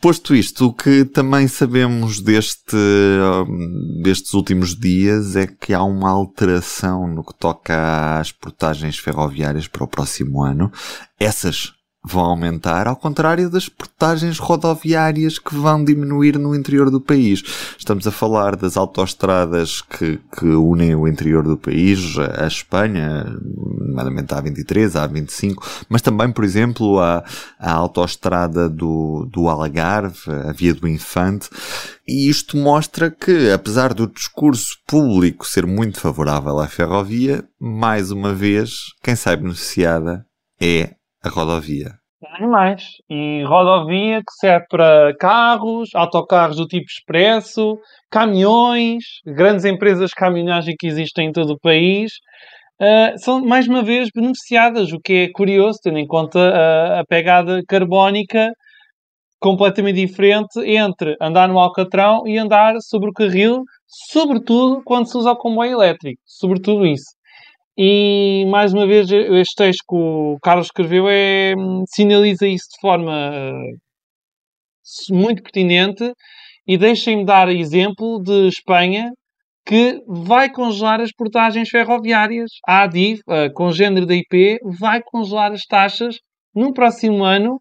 Posto 0.00 0.34
isto, 0.34 0.66
o 0.66 0.72
que 0.74 1.04
também 1.04 1.48
sabemos 1.48 2.20
deste, 2.20 2.76
destes 4.02 4.34
últimos 4.34 4.76
dias 4.76 5.36
é 5.36 5.46
que 5.46 5.72
há 5.72 5.82
uma 5.82 6.10
alteração 6.10 7.06
no 7.06 7.24
que 7.24 7.34
toca 7.34 8.18
às 8.18 8.30
portagens 8.30 8.98
ferroviárias 8.98 9.66
para 9.68 9.84
o 9.84 9.88
próximo 9.88 10.42
ano. 10.42 10.70
Essas 11.18 11.72
vão 12.02 12.24
aumentar, 12.24 12.86
ao 12.86 12.96
contrário 12.96 13.50
das 13.50 13.68
portagens 13.68 14.38
rodoviárias 14.38 15.38
que 15.38 15.54
vão 15.54 15.84
diminuir 15.84 16.38
no 16.38 16.54
interior 16.54 16.90
do 16.90 17.00
país. 17.00 17.42
Estamos 17.78 18.06
a 18.06 18.10
falar 18.10 18.56
das 18.56 18.76
autoestradas 18.76 19.82
que, 19.82 20.18
que 20.34 20.46
unem 20.46 20.94
o 20.94 21.06
interior 21.06 21.44
do 21.44 21.58
país, 21.58 22.16
a 22.38 22.46
Espanha, 22.46 23.24
nomeadamente 23.78 24.32
a 24.32 24.42
A23, 24.42 24.96
a 24.96 25.06
A25, 25.06 25.84
mas 25.90 26.00
também, 26.00 26.32
por 26.32 26.42
exemplo, 26.42 26.98
a, 26.98 27.22
a 27.58 27.72
autoestrada 27.72 28.66
do, 28.68 29.28
do 29.30 29.48
Algarve, 29.48 30.30
a 30.48 30.52
Via 30.52 30.72
do 30.72 30.88
Infante. 30.88 31.50
E 32.08 32.30
isto 32.30 32.56
mostra 32.56 33.10
que, 33.10 33.50
apesar 33.50 33.92
do 33.92 34.06
discurso 34.06 34.78
público 34.86 35.46
ser 35.46 35.66
muito 35.66 36.00
favorável 36.00 36.58
à 36.58 36.66
ferrovia, 36.66 37.44
mais 37.60 38.10
uma 38.10 38.32
vez, 38.32 38.70
quem 39.02 39.14
sai 39.14 39.36
beneficiada 39.36 40.24
é 40.58 40.94
a 41.22 41.28
rodovia. 41.28 41.92
Nem 42.38 42.48
mais. 42.48 42.84
E 43.08 43.42
rodovia 43.44 44.18
que 44.18 44.32
serve 44.38 44.66
para 44.68 45.14
carros, 45.18 45.88
autocarros 45.94 46.56
do 46.56 46.66
tipo 46.66 46.84
expresso, 46.86 47.78
caminhões, 48.10 49.04
grandes 49.26 49.64
empresas 49.64 50.10
de 50.10 50.16
caminhonagem 50.16 50.74
que 50.78 50.86
existem 50.86 51.28
em 51.28 51.32
todo 51.32 51.52
o 51.52 51.58
país, 51.58 52.12
uh, 52.80 53.18
são 53.18 53.40
mais 53.42 53.66
uma 53.66 53.82
vez 53.82 54.10
beneficiadas, 54.14 54.92
o 54.92 55.00
que 55.00 55.12
é 55.14 55.32
curioso, 55.32 55.78
tendo 55.82 55.98
em 55.98 56.06
conta 56.06 57.00
a 57.00 57.04
pegada 57.06 57.62
carbónica 57.66 58.50
completamente 59.40 59.96
diferente 59.96 60.60
entre 60.60 61.16
andar 61.20 61.48
no 61.48 61.58
Alcatrão 61.58 62.26
e 62.26 62.36
andar 62.36 62.74
sobre 62.80 63.08
o 63.08 63.12
carril, 63.12 63.62
sobretudo 63.86 64.82
quando 64.84 65.08
se 65.10 65.16
usa 65.16 65.32
o 65.32 65.36
comboio 65.36 65.72
elétrico. 65.72 66.20
Sobretudo 66.26 66.86
isso. 66.86 67.16
E 67.76 68.44
mais 68.50 68.72
uma 68.72 68.86
vez, 68.86 69.10
este 69.10 69.54
texto 69.56 69.84
que 69.88 69.94
o 69.94 70.38
Carlos 70.42 70.66
escreveu 70.66 71.08
é, 71.08 71.54
sinaliza 71.88 72.46
isso 72.46 72.66
de 72.74 72.80
forma 72.80 73.30
uh, 73.30 75.14
muito 75.14 75.42
pertinente. 75.42 76.12
E 76.66 76.76
deixem-me 76.76 77.24
dar 77.24 77.48
exemplo 77.48 78.20
de 78.22 78.48
Espanha, 78.48 79.10
que 79.64 80.00
vai 80.06 80.50
congelar 80.50 81.00
as 81.00 81.12
portagens 81.12 81.68
ferroviárias. 81.68 82.50
A 82.66 82.82
ADIV, 82.82 83.20
a 83.28 83.50
congênero 83.52 84.06
da 84.06 84.14
IP, 84.14 84.58
vai 84.78 85.00
congelar 85.02 85.52
as 85.52 85.62
taxas 85.62 86.16
no 86.54 86.72
próximo 86.72 87.24
ano, 87.24 87.60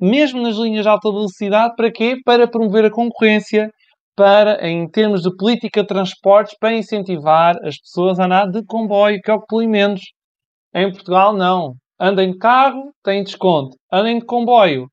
mesmo 0.00 0.42
nas 0.42 0.56
linhas 0.56 0.82
de 0.82 0.88
alta 0.88 1.10
velocidade. 1.10 1.74
Para 1.76 1.90
quê? 1.90 2.16
Para 2.24 2.48
promover 2.48 2.84
a 2.84 2.90
concorrência 2.90 3.70
para, 4.18 4.68
em 4.68 4.88
termos 4.90 5.22
de 5.22 5.30
política 5.36 5.82
de 5.82 5.86
transportes, 5.86 6.56
para 6.58 6.74
incentivar 6.74 7.54
as 7.64 7.78
pessoas 7.78 8.18
a 8.18 8.24
andar 8.24 8.50
de 8.50 8.64
comboio, 8.64 9.20
que 9.22 9.30
é 9.30 9.34
o 9.34 9.40
que 9.40 9.64
menos. 9.64 10.00
Em 10.74 10.90
Portugal, 10.90 11.32
não. 11.32 11.74
Andem 12.00 12.32
de 12.32 12.38
carro, 12.38 12.92
têm 13.04 13.22
desconto. 13.22 13.76
Andem 13.92 14.18
de 14.18 14.26
comboio, 14.26 14.88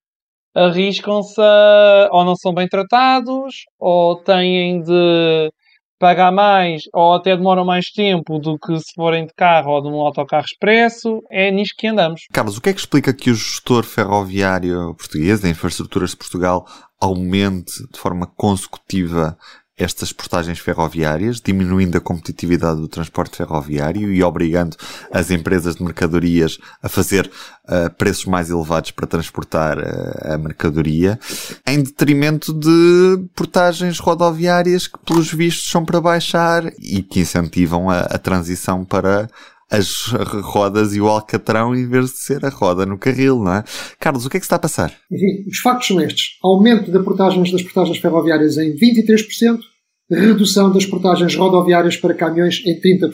arriscam-se 0.56 1.42
a... 1.42 2.10
ou 2.12 2.24
não 2.24 2.36
são 2.36 2.54
bem 2.54 2.68
tratados, 2.68 3.64
ou 3.80 4.16
têm 4.24 4.82
de 4.82 5.52
pagar 6.00 6.32
mais, 6.32 6.84
ou 6.94 7.14
até 7.14 7.36
demoram 7.36 7.66
mais 7.66 7.88
tempo 7.88 8.40
do 8.40 8.58
que 8.58 8.78
se 8.80 8.94
forem 8.96 9.26
de 9.26 9.34
carro 9.34 9.72
ou 9.72 9.82
de 9.82 9.88
um 9.88 10.02
autocarro 10.02 10.46
expresso. 10.46 11.22
É 11.32 11.52
nisto 11.52 11.76
que 11.78 11.88
andamos. 11.88 12.22
Carlos, 12.32 12.58
o 12.58 12.62
que 12.62 12.70
é 12.70 12.74
que 12.74 12.80
explica 12.80 13.14
que 13.14 13.30
o 13.30 13.36
gestor 13.36 13.84
ferroviário 13.84 14.96
português, 14.96 15.40
da 15.40 15.50
Infraestruturas 15.50 16.12
de 16.12 16.18
Portugal, 16.18 16.66
aumente 17.00 17.72
de 17.92 18.00
forma 18.00 18.28
consecutiva 18.28 19.38
estas 19.78 20.14
portagens 20.14 20.60
ferroviárias, 20.60 21.42
diminuindo 21.42 21.98
a 21.98 22.02
competitividade 22.02 22.80
do 22.80 22.88
transporte 22.88 23.36
ferroviário 23.36 24.14
e 24.14 24.24
obrigando 24.24 24.78
as 25.12 25.30
empresas 25.32 25.76
de 25.76 25.84
mercadorias 25.84 26.58
a 26.82 26.88
fazer 26.88 27.30
uh, 27.66 27.94
preços 27.96 28.26
mais 28.26 28.50
elevados 28.50 28.92
para 28.92 29.06
transportar 29.06 29.78
uh, 29.78 30.34
a 30.34 30.38
mercadoria, 30.38 31.20
em 31.68 31.84
detrimento 31.84 32.54
de 32.54 33.26
portagens 33.36 34.00
rodoviárias 34.00 34.88
que, 34.88 34.98
pelos 35.00 35.32
vistos, 35.34 35.70
são 35.70 35.84
para 35.84 36.00
baixar 36.00 36.72
e 36.80 37.04
que 37.04 37.20
incentivam 37.20 37.90
a, 37.90 38.00
a 38.00 38.18
transição 38.18 38.86
para 38.86 39.30
as 39.70 40.08
rodas 40.44 40.96
e 40.96 41.02
o 41.02 41.08
alcatrão 41.08 41.76
em 41.76 41.88
vez 41.88 42.12
de 42.12 42.18
ser 42.18 42.46
a 42.46 42.50
roda 42.50 42.86
no 42.86 42.98
carril, 42.98 43.40
não 43.40 43.56
é? 43.56 43.64
Carlos, 44.00 44.26
o 44.26 44.30
que 44.30 44.38
é 44.38 44.40
que 44.40 44.46
está 44.46 44.58
a 44.58 44.60
passar? 44.60 44.96
Enfim, 45.12 45.50
os 45.50 45.58
factos 45.60 45.88
são 45.88 46.02
estes. 46.02 46.38
Aumento 46.44 46.92
das 46.92 47.04
portagens, 47.04 47.52
das 47.52 47.64
portagens 47.64 47.98
ferroviárias 47.98 48.58
em 48.58 48.76
23%, 48.76 49.60
redução 50.10 50.72
das 50.72 50.86
portagens 50.86 51.36
rodoviárias 51.36 51.98
para 51.98 52.14
caminhões 52.14 52.62
em 52.66 52.80
30%. 52.80 53.12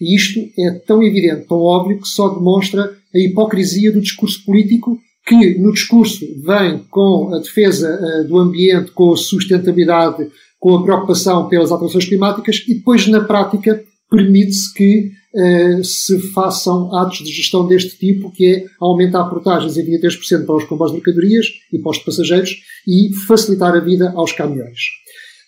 E 0.00 0.16
isto 0.16 0.40
é 0.58 0.70
tão 0.86 1.02
evidente, 1.02 1.46
tão 1.46 1.58
óbvio, 1.58 2.00
que 2.00 2.08
só 2.08 2.28
demonstra 2.28 2.96
a 3.14 3.18
hipocrisia 3.18 3.92
do 3.92 4.00
discurso 4.00 4.44
político 4.44 4.98
que 5.26 5.58
no 5.58 5.72
discurso 5.72 6.26
vem 6.42 6.78
com 6.90 7.34
a 7.34 7.38
defesa 7.38 7.98
uh, 8.00 8.26
do 8.26 8.38
ambiente, 8.38 8.90
com 8.92 9.12
a 9.12 9.16
sustentabilidade, 9.16 10.28
com 10.58 10.76
a 10.76 10.82
preocupação 10.82 11.48
pelas 11.48 11.70
alterações 11.70 12.06
climáticas 12.06 12.64
e 12.66 12.74
depois 12.74 13.06
na 13.06 13.20
prática 13.22 13.82
permite-se 14.10 14.72
que 14.74 15.10
uh, 15.34 15.84
se 15.84 16.18
façam 16.32 16.94
atos 16.96 17.18
de 17.18 17.32
gestão 17.32 17.66
deste 17.66 17.96
tipo, 17.98 18.30
que 18.30 18.46
é 18.46 18.64
aumentar 18.80 19.24
portagens 19.24 19.76
em 19.76 19.84
23% 19.84 20.44
para 20.44 20.56
os 20.56 20.64
comboios 20.64 20.92
de 20.92 20.98
mercadorias 20.98 21.46
e 21.72 21.78
para 21.78 21.90
os 21.90 21.98
passageiros 21.98 22.50
e 22.86 23.12
facilitar 23.26 23.74
a 23.74 23.80
vida 23.80 24.12
aos 24.14 24.32
caminhões. 24.32 24.78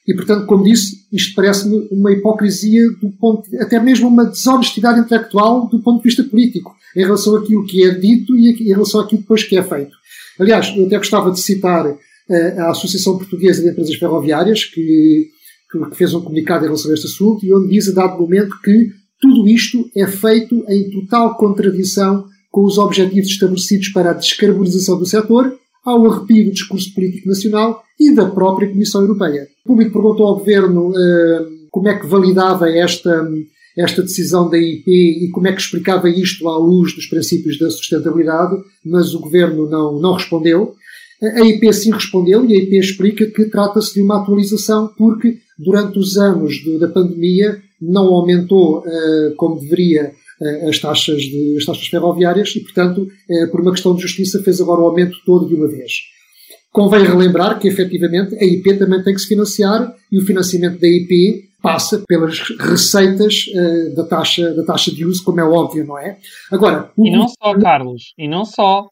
E, 0.07 0.15
portanto, 0.15 0.47
como 0.47 0.65
disse, 0.65 1.07
isto 1.13 1.35
parece-me 1.35 1.87
uma 1.91 2.11
hipocrisia 2.11 2.89
do 3.01 3.11
ponto, 3.13 3.49
até 3.61 3.79
mesmo 3.79 4.09
uma 4.09 4.25
desonestidade 4.25 4.99
intelectual 4.99 5.69
do 5.69 5.81
ponto 5.81 5.99
de 5.99 6.09
vista 6.09 6.25
político, 6.25 6.75
em 6.97 7.03
relação 7.03 7.37
àquilo 7.37 7.65
que 7.65 7.85
é 7.85 7.95
dito 7.95 8.37
e 8.37 8.51
em 8.51 8.73
relação 8.73 9.01
àquilo 9.01 9.21
depois 9.21 9.45
que 9.45 9.57
é 9.57 9.63
feito. 9.63 9.97
Aliás, 10.41 10.75
eu 10.77 10.87
até 10.87 10.97
gostava 10.97 11.31
de 11.31 11.41
citar 11.41 11.87
uh, 11.87 11.97
a 12.59 12.71
Associação 12.71 13.17
Portuguesa 13.17 13.63
de 13.63 13.69
Empresas 13.69 13.95
Ferroviárias, 13.95 14.65
que, 14.65 15.29
que, 15.71 15.97
fez 15.97 16.13
um 16.15 16.21
comunicado 16.21 16.65
em 16.65 16.69
relação 16.69 16.91
a 16.91 16.95
este 16.95 17.07
assunto, 17.07 17.47
e 17.47 17.55
onde 17.55 17.69
diz 17.69 17.89
a 17.89 17.93
dado 17.93 18.21
momento 18.21 18.61
que 18.61 18.91
tudo 19.23 19.47
isto 19.49 19.89
é 19.97 20.05
feito 20.05 20.65
em 20.69 20.91
total 20.91 21.37
contradição 21.37 22.27
com 22.51 22.65
os 22.65 22.77
objetivos 22.77 23.31
estabelecidos 23.31 23.89
para 23.91 24.11
a 24.11 24.15
descarbonização 24.15 24.99
do 24.99 25.07
setor, 25.07 25.57
ao 25.85 26.05
arrepio 26.11 26.47
do 26.47 26.53
discurso 26.53 26.93
político 26.93 27.29
nacional 27.29 27.83
e 27.99 28.15
da 28.15 28.29
própria 28.29 28.69
Comissão 28.69 29.01
Europeia. 29.01 29.47
O 29.65 29.69
público 29.69 29.93
perguntou 29.93 30.27
ao 30.27 30.39
Governo 30.39 30.91
uh, 30.91 31.47
como 31.71 31.89
é 31.89 31.99
que 31.99 32.07
validava 32.07 32.69
esta, 32.69 33.27
esta 33.79 34.03
decisão 34.03 34.51
da 34.51 34.59
IP 34.59 34.91
e 34.91 35.31
como 35.31 35.47
é 35.47 35.53
que 35.53 35.61
explicava 35.61 36.11
isto 36.11 36.49
à 36.49 36.59
luz 36.59 36.95
dos 36.95 37.07
princípios 37.07 37.59
da 37.59 37.71
sustentabilidade, 37.71 38.57
mas 38.85 39.15
o 39.15 39.21
Governo 39.21 39.71
não, 39.71 40.01
não 40.01 40.15
respondeu. 40.15 40.75
A 41.23 41.41
IP 41.41 41.73
sim 41.73 41.93
respondeu 41.93 42.45
e 42.45 42.55
a 42.55 42.59
IP 42.59 42.77
explica 42.77 43.27
que 43.27 43.45
trata-se 43.45 43.95
de 43.95 44.03
uma 44.03 44.21
atualização 44.21 44.93
porque 44.99 45.39
durante 45.57 45.99
os 45.99 46.17
anos 46.17 46.55
da 46.81 46.89
pandemia 46.89 47.63
não 47.83 48.07
aumentou 48.15 48.79
uh, 48.79 49.35
como 49.37 49.59
deveria 49.59 50.13
uh, 50.41 50.69
as, 50.69 50.79
taxas 50.79 51.23
de, 51.23 51.57
as 51.59 51.65
taxas 51.65 51.87
ferroviárias 51.87 52.55
e, 52.55 52.61
portanto, 52.61 53.03
uh, 53.03 53.51
por 53.51 53.61
uma 53.61 53.73
questão 53.73 53.95
de 53.95 54.03
justiça, 54.03 54.43
fez 54.43 54.61
agora 54.61 54.81
o 54.81 54.87
aumento 54.87 55.17
todo 55.27 55.49
de 55.49 55.55
uma 55.55 55.69
vez. 55.69 55.93
Convém 56.71 57.05
relembrar 57.05 57.59
que, 57.59 57.69
efetivamente, 57.69 58.35
a 58.37 58.45
IP 58.45 58.79
também 58.79 59.03
tem 59.03 59.13
que 59.13 59.21
se 59.21 59.29
financiar 59.29 59.95
e 60.11 60.19
o 60.19 60.25
financiamento 60.25 60.81
da 60.81 60.89
IP 60.89 61.51
passa 61.63 62.03
pelas 62.09 62.41
receitas 62.59 63.47
uh, 63.55 63.95
da, 63.95 64.05
taxa, 64.05 64.53
da 64.55 64.65
taxa 64.65 64.91
de 64.91 65.05
uso, 65.05 65.23
como 65.25 65.41
é 65.41 65.45
óbvio, 65.45 65.87
não 65.87 65.99
é? 65.99 66.19
Agora, 66.51 66.91
o... 66.97 67.07
E 67.07 67.11
não 67.11 67.29
só, 67.29 67.55
Carlos, 67.59 68.03
e 68.19 68.29
não 68.29 68.45
só. 68.45 68.89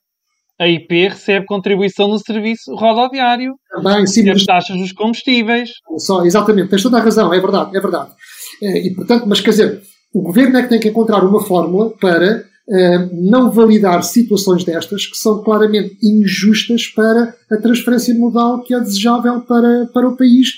A 0.59 0.69
IP 0.69 1.09
recebe 1.09 1.47
contribuição 1.47 2.07
no 2.07 2.19
serviço 2.19 2.75
rodoviário, 2.75 3.55
também, 3.71 4.07
sim, 4.07 4.29
as 4.29 4.45
taxas 4.45 4.77
dos 4.77 4.93
combustíveis. 4.93 5.71
Só, 5.97 6.23
exatamente, 6.23 6.69
tens 6.69 6.83
toda 6.83 6.99
a 6.99 7.01
razão, 7.01 7.33
é 7.33 7.41
verdade, 7.41 7.75
é 7.75 7.81
verdade. 7.81 8.11
Eh, 8.63 8.87
e, 8.87 8.95
portanto, 8.95 9.25
mas 9.27 9.41
quer 9.41 9.51
dizer, 9.51 9.83
o 10.13 10.23
governo 10.23 10.59
é 10.59 10.63
que 10.63 10.69
tem 10.69 10.81
que 10.81 10.89
encontrar 10.89 11.25
uma 11.25 11.41
fórmula 11.41 11.91
para 11.91 12.45
uh, 12.69 13.31
não 13.31 13.51
validar 13.51 14.03
situações 14.03 14.65
destas 14.65 15.07
que 15.07 15.17
são 15.17 15.43
claramente 15.43 15.97
injustas 16.03 16.87
para 16.89 17.35
a 17.51 17.57
transferência 17.57 18.15
modal 18.15 18.63
que 18.63 18.75
é 18.75 18.81
desejável 18.81 19.41
para, 19.43 19.87
para 19.93 20.09
o 20.09 20.17
país 20.17 20.49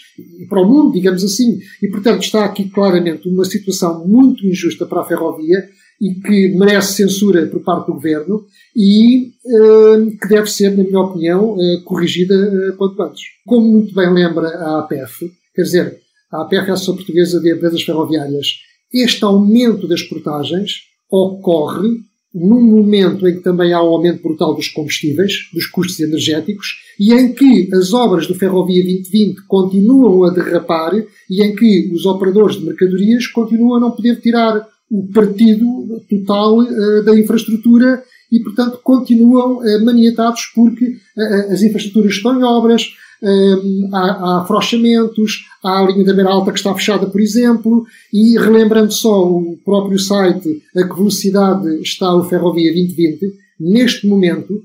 e 0.40 0.46
para 0.46 0.62
o 0.62 0.68
mundo, 0.68 0.92
digamos 0.92 1.22
assim. 1.22 1.58
E, 1.82 1.88
portanto, 1.88 2.22
está 2.22 2.44
aqui 2.44 2.68
claramente 2.70 3.28
uma 3.28 3.44
situação 3.44 4.06
muito 4.06 4.46
injusta 4.46 4.86
para 4.86 5.02
a 5.02 5.04
ferrovia 5.04 5.68
e 6.00 6.14
que 6.14 6.56
merece 6.56 6.94
censura 6.94 7.46
por 7.46 7.60
parte 7.60 7.86
do 7.86 7.94
governo 7.94 8.44
e 8.74 9.32
uh, 9.44 10.18
que 10.18 10.28
deve 10.28 10.50
ser, 10.50 10.76
na 10.76 10.82
minha 10.82 10.98
opinião, 10.98 11.56
corrigida 11.84 12.74
quanto 12.78 13.02
antes. 13.02 13.22
Como 13.46 13.70
muito 13.70 13.94
bem 13.94 14.12
lembra 14.12 14.48
a 14.48 14.80
APF, 14.80 15.30
quer 15.54 15.62
dizer, 15.62 16.02
a 16.32 16.42
APF 16.42 16.54
é 16.54 16.58
a 16.58 16.72
Associação 16.72 16.96
Portuguesa 16.96 17.40
de 17.40 17.52
Empresas 17.52 17.82
Ferroviárias, 17.82 18.46
este 18.92 19.22
aumento 19.24 19.86
das 19.86 20.02
portagens 20.02 20.82
ocorre 21.10 21.88
num 22.34 22.62
momento 22.62 23.28
em 23.28 23.36
que 23.36 23.42
também 23.42 23.74
há 23.74 23.82
um 23.82 23.88
aumento 23.88 24.22
brutal 24.22 24.54
dos 24.54 24.68
combustíveis, 24.68 25.50
dos 25.52 25.66
custos 25.66 26.00
energéticos, 26.00 26.66
e 26.98 27.12
em 27.12 27.34
que 27.34 27.68
as 27.74 27.92
obras 27.92 28.26
do 28.26 28.34
Ferrovia 28.34 28.82
2020 28.82 29.42
continuam 29.46 30.24
a 30.24 30.30
derrapar 30.30 30.92
e 31.28 31.42
em 31.42 31.54
que 31.54 31.90
os 31.92 32.06
operadores 32.06 32.56
de 32.56 32.64
mercadorias 32.64 33.26
continuam 33.26 33.76
a 33.76 33.80
não 33.80 33.90
poder 33.90 34.18
tirar 34.20 34.66
o 34.90 35.06
partido 35.12 35.66
total 36.08 36.58
uh, 36.58 37.04
da 37.04 37.18
infraestrutura 37.18 38.02
e, 38.30 38.40
portanto, 38.40 38.80
continuam 38.82 39.60
maniatados 39.84 40.50
porque 40.54 40.96
as 41.50 41.62
infraestruturas 41.62 42.14
estão 42.14 42.38
em 42.40 42.42
obras, 42.42 42.90
há, 43.92 43.98
há 43.98 44.42
afrouxamentos, 44.42 45.44
há 45.62 45.80
a 45.80 45.90
linha 45.90 46.04
da 46.04 46.12
beira 46.12 46.30
alta 46.30 46.52
que 46.52 46.58
está 46.58 46.74
fechada, 46.74 47.06
por 47.06 47.20
exemplo, 47.20 47.84
e 48.12 48.38
relembrando 48.38 48.92
só 48.92 49.28
o 49.28 49.56
próprio 49.64 49.98
site 49.98 50.62
a 50.76 50.82
que 50.82 50.94
velocidade 50.94 51.80
está 51.80 52.14
o 52.14 52.24
Ferrovia 52.24 52.72
2020, 52.72 53.32
neste 53.60 54.06
momento, 54.06 54.62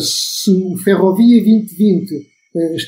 se 0.00 0.50
o 0.50 0.76
Ferrovia 0.78 1.42
2020 1.42 2.34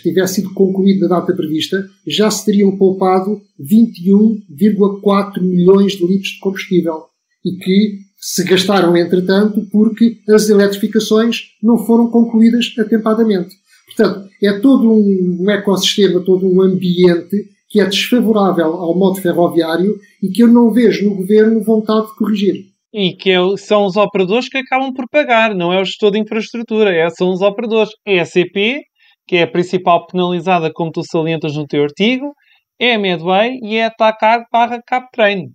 tivesse 0.02 0.36
sido 0.36 0.52
concluído 0.54 1.08
na 1.08 1.20
data 1.20 1.34
prevista, 1.34 1.88
já 2.06 2.30
se 2.30 2.44
teriam 2.44 2.76
poupado 2.76 3.40
21,4 3.60 5.40
milhões 5.40 5.92
de 5.92 6.06
litros 6.06 6.32
de 6.32 6.40
combustível 6.40 7.04
e 7.44 7.56
que 7.56 7.98
se 8.16 8.44
gastaram 8.44 8.96
entretanto 8.96 9.66
porque 9.70 10.18
as 10.28 10.48
eletrificações 10.48 11.52
não 11.62 11.78
foram 11.78 12.08
concluídas 12.10 12.74
atempadamente. 12.78 13.54
Portanto, 13.96 14.28
é 14.42 14.52
todo 14.60 14.92
um 14.92 15.50
ecossistema, 15.50 16.22
todo 16.24 16.46
um 16.46 16.60
ambiente 16.60 17.36
que 17.68 17.80
é 17.80 17.86
desfavorável 17.86 18.74
ao 18.74 18.96
modo 18.96 19.20
ferroviário 19.20 19.96
e 20.22 20.28
que 20.28 20.42
eu 20.42 20.48
não 20.48 20.70
vejo 20.70 21.08
no 21.08 21.16
governo 21.16 21.62
vontade 21.62 22.08
de 22.08 22.16
corrigir. 22.16 22.54
E 22.92 23.14
que 23.14 23.30
é, 23.30 23.38
são 23.56 23.84
os 23.84 23.96
operadores 23.96 24.48
que 24.48 24.58
acabam 24.58 24.92
por 24.92 25.08
pagar, 25.10 25.54
não 25.54 25.72
é 25.72 25.80
o 25.80 25.84
gestor 25.84 26.12
de 26.12 26.18
infraestrutura, 26.18 26.94
é, 26.94 27.08
são 27.10 27.30
os 27.30 27.40
operadores. 27.40 27.90
É 28.06 28.20
a 28.20 28.24
CP, 28.24 28.82
que 29.26 29.36
é 29.36 29.42
a 29.42 29.50
principal 29.50 30.06
penalizada, 30.06 30.70
como 30.72 30.92
tu 30.92 31.02
salientas 31.02 31.56
no 31.56 31.66
teu 31.66 31.82
artigo, 31.82 32.32
é 32.78 32.94
a 32.94 32.98
Medway 32.98 33.58
e 33.62 33.76
é 33.76 33.86
a 33.86 33.90
TACAR 33.90 34.44
barra 34.52 34.80
Captrain. 34.86 35.48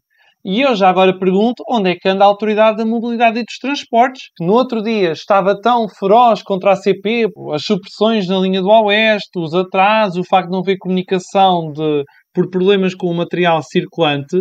E 0.44 0.62
eu 0.62 0.76
já 0.76 0.90
agora 0.90 1.18
pergunto 1.18 1.64
onde 1.70 1.92
é 1.92 1.96
que 1.96 2.10
anda 2.10 2.24
a 2.26 2.28
Autoridade 2.28 2.78
da 2.78 2.86
Mobilidade 2.86 3.40
e 3.40 3.44
dos 3.44 3.58
Transportes, 3.60 4.30
que 4.36 4.44
no 4.44 4.54
outro 4.54 4.82
dia 4.82 5.12
estava 5.12 5.60
tão 5.60 5.88
feroz 5.88 6.42
contra 6.42 6.72
a 6.72 6.76
CP, 6.76 7.28
as 7.54 7.64
supressões 7.64 8.28
na 8.28 8.40
linha 8.40 8.60
do 8.60 8.70
Oeste, 8.70 9.38
os 9.38 9.54
atrasos, 9.54 10.18
o 10.18 10.28
facto 10.28 10.48
de 10.48 10.54
não 10.54 10.62
haver 10.62 10.78
comunicação 10.80 11.72
de, 11.72 12.04
por 12.34 12.50
problemas 12.50 12.96
com 12.96 13.08
o 13.08 13.14
material 13.14 13.62
circulante, 13.62 14.36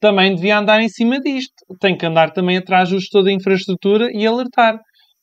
também 0.00 0.34
devia 0.34 0.58
andar 0.58 0.80
em 0.80 0.88
cima 0.88 1.18
disto. 1.20 1.52
Tem 1.80 1.96
que 1.96 2.06
andar 2.06 2.30
também 2.32 2.56
atrás 2.56 2.88
do 2.88 3.00
gestor 3.00 3.24
da 3.24 3.32
infraestrutura 3.32 4.08
e 4.12 4.24
alertar. 4.24 4.78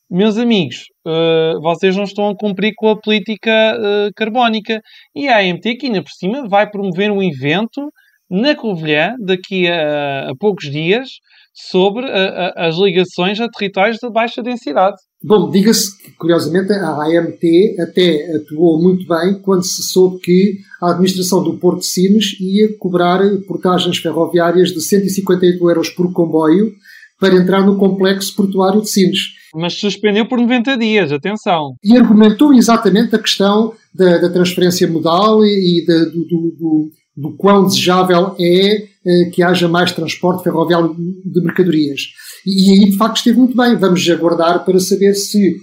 Meus 0.10 0.38
amigos, 0.38 0.86
uh, 1.06 1.60
vocês 1.62 1.96
não 1.96 2.04
estão 2.04 2.30
a 2.30 2.36
cumprir 2.36 2.74
com 2.76 2.90
a 2.90 3.00
política 3.00 3.52
uh, 3.78 4.12
carbónica. 4.16 4.80
E 5.16 5.28
a 5.28 5.40
AMT, 5.40 5.76
que 5.78 5.88
ainda 5.88 6.04
por 6.04 6.12
cima, 6.12 6.48
vai 6.48 6.70
promover 6.70 7.12
um 7.12 7.24
evento 7.24 7.90
na 8.30 8.56
Covilhã, 8.56 9.16
daqui 9.20 9.68
a, 9.68 10.30
a 10.30 10.36
poucos 10.38 10.70
dias, 10.70 11.10
sobre 11.54 12.06
a, 12.06 12.54
a, 12.56 12.68
as 12.68 12.78
ligações 12.78 13.40
a 13.40 13.50
territórios 13.50 13.98
de 13.98 14.10
baixa 14.10 14.44
densidade. 14.44 14.98
Bom, 15.24 15.50
diga-se 15.50 15.98
que, 16.04 16.12
curiosamente, 16.12 16.72
a 16.72 16.92
AMT 16.92 17.76
até 17.80 18.36
atuou 18.36 18.80
muito 18.80 19.08
bem 19.08 19.40
quando 19.42 19.64
se 19.64 19.82
soube 19.84 20.20
que 20.20 20.60
a 20.82 20.92
administração 20.92 21.44
do 21.44 21.58
Porto 21.58 21.80
de 21.80 21.88
Sines 21.88 22.40
ia 22.40 22.78
cobrar 22.78 23.20
portagens 23.48 23.98
ferroviárias 23.98 24.70
de 24.70 24.82
158 24.82 25.70
euros 25.70 25.90
por 25.90 26.14
comboio 26.14 26.72
para 27.20 27.36
entrar 27.36 27.66
no 27.66 27.78
complexo 27.78 28.36
portuário 28.36 28.82
de 28.82 28.90
Sines. 28.90 29.38
Mas 29.56 29.74
suspendeu 29.74 30.28
por 30.28 30.38
90 30.38 30.78
dias, 30.78 31.12
atenção. 31.12 31.74
E 31.84 31.98
argumentou 31.98 32.54
exatamente 32.54 33.16
a 33.16 33.20
questão 33.20 33.74
da, 33.96 34.20
da 34.20 34.30
transferência 34.30 34.88
modal 34.88 35.44
e, 35.44 35.82
e 35.82 35.86
da, 35.88 36.06
do, 36.06 36.26
do, 36.26 36.92
do 37.18 37.36
quão 37.36 37.66
desejável 37.66 38.36
é 38.40 38.84
eh, 39.06 39.30
que 39.34 39.42
haja 39.42 39.68
mais 39.68 39.92
transporte 39.92 40.44
ferroviário 40.44 40.96
de 40.96 41.42
mercadorias. 41.42 42.02
E, 42.46 42.72
aí, 42.72 42.92
de 42.92 42.98
facto, 42.98 43.18
esteve 43.18 43.40
muito 43.40 43.58
bem. 43.58 43.76
Vamos 43.76 44.08
aguardar 44.10 44.64
para 44.64 44.80
saber 44.80 45.16
se 45.16 45.58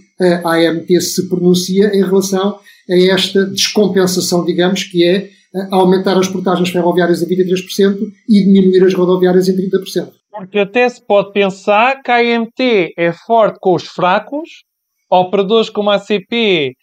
a 0.45 0.55
AMT 0.55 1.01
se 1.01 1.29
pronuncia 1.29 1.87
em 1.95 2.03
relação 2.03 2.59
a 2.89 2.97
esta 2.97 3.47
descompensação, 3.47 4.45
digamos, 4.45 4.85
que 4.85 5.05
é 5.05 5.17
eh, 5.55 5.69
aumentar 5.71 6.19
as 6.19 6.29
portagens 6.29 6.71
ferroviárias 6.71 7.23
a 7.23 7.27
23% 7.27 7.99
e 8.29 8.45
diminuir 8.45 8.85
as 8.85 8.95
rodoviárias 8.95 9.49
em 9.49 9.57
30%. 9.57 10.11
Porque 10.31 10.59
até 10.59 10.89
se 10.89 11.01
pode 11.07 11.33
pensar 11.33 12.03
que 12.03 12.11
a 12.11 12.17
AMT 12.17 12.93
é 12.99 13.13
forte 13.13 13.59
com 13.61 13.75
os 13.75 13.85
fracos, 13.85 14.65
operadores 15.09 15.71
como 15.71 15.91
a 15.91 15.99
CP 15.99 16.75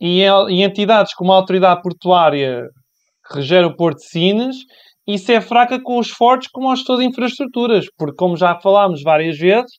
e, 0.00 0.22
e 0.22 0.62
entidades 0.62 1.14
como 1.14 1.32
a 1.32 1.36
Autoridade 1.36 1.82
Portuária 1.82 2.68
regera 3.32 3.66
o 3.66 3.76
Porto 3.76 3.98
de 3.98 4.08
Sines, 4.08 4.56
isso 5.06 5.30
é 5.30 5.40
fraca 5.40 5.80
com 5.80 5.98
os 5.98 6.10
fortes 6.10 6.48
como 6.50 6.70
o 6.70 6.76
gestor 6.76 6.98
de 6.98 7.04
infraestruturas, 7.04 7.86
porque 7.96 8.16
como 8.16 8.36
já 8.36 8.58
falámos 8.60 9.02
várias 9.02 9.38
vezes, 9.38 9.70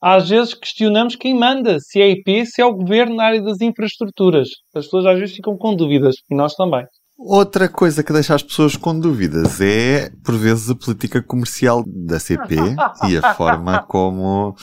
às 0.00 0.28
vezes 0.28 0.54
questionamos 0.54 1.16
quem 1.16 1.34
manda, 1.34 1.78
se 1.80 2.00
é 2.00 2.04
a 2.04 2.08
IP, 2.08 2.46
se 2.46 2.62
é 2.62 2.64
o 2.64 2.74
governo 2.74 3.16
na 3.16 3.24
área 3.24 3.42
das 3.42 3.60
infraestruturas. 3.60 4.48
As 4.74 4.84
pessoas 4.84 5.06
às 5.06 5.18
vezes 5.18 5.34
ficam 5.34 5.56
com 5.56 5.74
dúvidas, 5.74 6.14
e 6.30 6.34
nós 6.34 6.54
também. 6.54 6.84
Outra 7.18 7.68
coisa 7.68 8.04
que 8.04 8.12
deixa 8.12 8.36
as 8.36 8.44
pessoas 8.44 8.76
com 8.76 8.98
dúvidas 8.98 9.60
é, 9.60 10.08
por 10.24 10.36
vezes, 10.36 10.70
a 10.70 10.74
política 10.76 11.20
comercial 11.20 11.82
da 11.84 12.20
CP 12.20 12.54
e 13.10 13.18
a 13.18 13.34
forma 13.34 13.82
como 13.82 14.54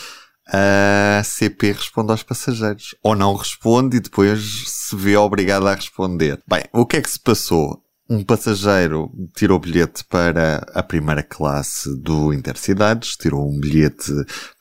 a 0.47 1.21
CP 1.21 1.73
responde 1.73 2.11
aos 2.11 2.23
passageiros. 2.23 2.95
Ou 3.03 3.13
não 3.13 3.33
responde 3.33 3.97
e 3.97 3.99
depois 3.99 4.63
se 4.67 4.95
vê 4.95 5.17
obrigada 5.17 5.69
a 5.69 5.75
responder. 5.75 6.39
Bem, 6.47 6.63
o 6.71 6.85
que 6.85 6.95
é 6.95 7.01
que 7.01 7.09
se 7.09 7.19
passou? 7.19 7.81
Um 8.07 8.23
passageiro 8.23 9.11
tirou 9.35 9.57
bilhete 9.57 10.03
para 10.05 10.57
a 10.75 10.83
primeira 10.83 11.23
classe 11.23 11.89
do 11.99 12.31
Intercidades, 12.31 13.15
tirou 13.17 13.49
um 13.49 13.59
bilhete 13.59 14.11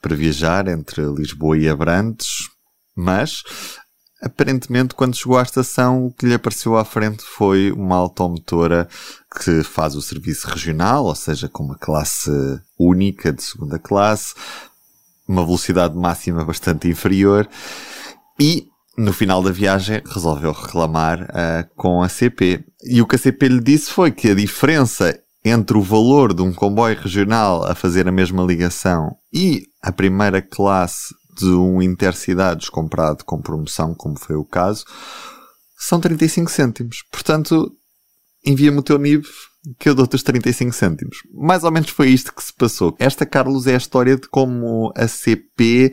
para 0.01 0.17
viajar 0.17 0.67
entre 0.67 1.03
Lisboa 1.03 1.59
e 1.59 1.69
Abrantes, 1.69 2.49
mas 2.97 3.43
aparentemente 4.23 4.95
quando 4.95 5.15
chegou 5.15 5.37
à 5.37 5.43
estação 5.43 6.07
o 6.07 6.13
que 6.13 6.25
lhe 6.25 6.33
apareceu 6.33 6.75
à 6.75 6.87
frente 6.87 7.23
foi 7.23 7.71
uma 7.71 7.97
automotora 7.97 8.89
que 9.39 9.63
faz 9.63 9.95
o 9.95 10.01
serviço 10.01 10.49
regional, 10.49 11.05
ou 11.05 11.15
seja, 11.15 11.47
com 11.47 11.65
uma 11.65 11.77
classe 11.77 12.31
única 12.79 13.31
de 13.31 13.43
segunda 13.43 13.79
classe, 13.79 14.35
uma 15.29 15.45
velocidade 15.45 15.95
máxima 15.95 16.47
bastante 16.47 16.89
inferior 16.89 17.47
e 18.41 18.69
no 18.97 19.13
final 19.13 19.43
da 19.43 19.51
viagem 19.51 20.03
resolveu 20.07 20.53
reclamar 20.53 21.23
uh, 21.23 21.75
com 21.77 22.03
a 22.03 22.09
CP. 22.09 22.65
E 22.85 23.03
o 23.03 23.07
que 23.07 23.17
a 23.17 23.19
CP 23.19 23.49
lhe 23.49 23.61
disse 23.61 23.91
foi 23.91 24.11
que 24.11 24.31
a 24.31 24.35
diferença 24.35 25.19
entre 25.45 25.77
o 25.77 25.83
valor 25.83 26.33
de 26.33 26.43
um 26.43 26.53
comboio 26.53 26.99
regional 26.99 27.65
a 27.67 27.75
fazer 27.75 28.09
a 28.09 28.13
mesma 28.13 28.43
ligação 28.43 29.15
e 29.33 29.67
a 29.83 29.93
primeira 29.93 30.41
classe 30.41 31.15
de 31.37 31.47
um 31.47 31.83
Intercidades 31.83 32.69
comprado 32.69 33.25
com 33.25 33.43
promoção, 33.43 33.95
como 33.95 34.19
foi 34.19 34.37
o 34.37 34.45
caso, 34.45 34.85
são 35.77 36.01
35 36.01 36.51
cêntimos. 36.51 37.05
Portanto, 37.11 37.71
envia-me 38.45 38.79
o 38.79 38.83
teu 38.83 38.99
NIB 38.99 39.27
que 39.79 39.89
eu 39.89 39.95
dou-te 39.95 40.15
os 40.15 40.23
35 40.23 40.73
cêntimos. 40.73 41.19
Mais 41.33 41.65
ou 41.65 41.71
menos 41.71 41.91
foi 41.91 42.09
isto 42.09 42.35
que 42.35 42.43
se 42.43 42.53
passou. 42.53 42.95
Esta, 42.99 43.25
Carlos, 43.25 43.67
é 43.67 43.75
a 43.75 43.79
história 43.79 44.17
de 44.17 44.29
como 44.29 44.93
a 44.97 45.09
CP 45.09 45.93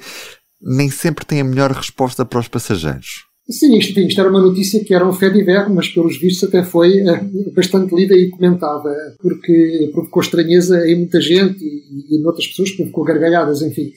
nem 0.61 0.89
sempre 0.89 1.25
tem 1.25 1.41
a 1.41 1.43
melhor 1.43 1.71
resposta 1.71 2.25
para 2.25 2.39
os 2.39 2.47
passageiros. 2.47 3.31
Sim, 3.49 3.77
isto, 3.77 3.99
isto 3.99 4.21
era 4.21 4.29
uma 4.29 4.41
notícia 4.41 4.83
que 4.83 4.93
era 4.93 5.07
um 5.07 5.11
fé 5.11 5.29
de 5.29 5.41
inverno, 5.41 5.75
mas 5.75 5.89
pelos 5.89 6.17
vistos 6.17 6.47
até 6.47 6.63
foi 6.63 7.01
uh, 7.01 7.53
bastante 7.53 7.93
lida 7.93 8.15
e 8.15 8.29
comentada, 8.29 8.89
porque 9.19 9.89
provocou 9.91 10.21
estranheza 10.21 10.87
em 10.87 10.95
muita 10.95 11.19
gente 11.19 11.61
e, 11.61 12.15
e 12.15 12.21
em 12.21 12.25
outras 12.25 12.47
pessoas, 12.47 12.71
provocou 12.71 13.03
gargalhadas, 13.03 13.61
enfim. 13.61 13.91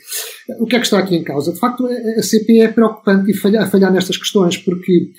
O 0.58 0.66
que 0.66 0.76
é 0.76 0.78
que 0.78 0.86
está 0.86 0.98
aqui 0.98 1.14
em 1.14 1.22
causa? 1.22 1.52
De 1.52 1.58
facto, 1.58 1.86
a 1.86 2.22
CP 2.22 2.60
é 2.60 2.68
preocupante 2.68 3.30
e 3.30 3.34
falha, 3.34 3.62
a 3.62 3.66
falhar 3.66 3.92
nestas 3.92 4.16
questões, 4.16 4.56
porque 4.56 5.10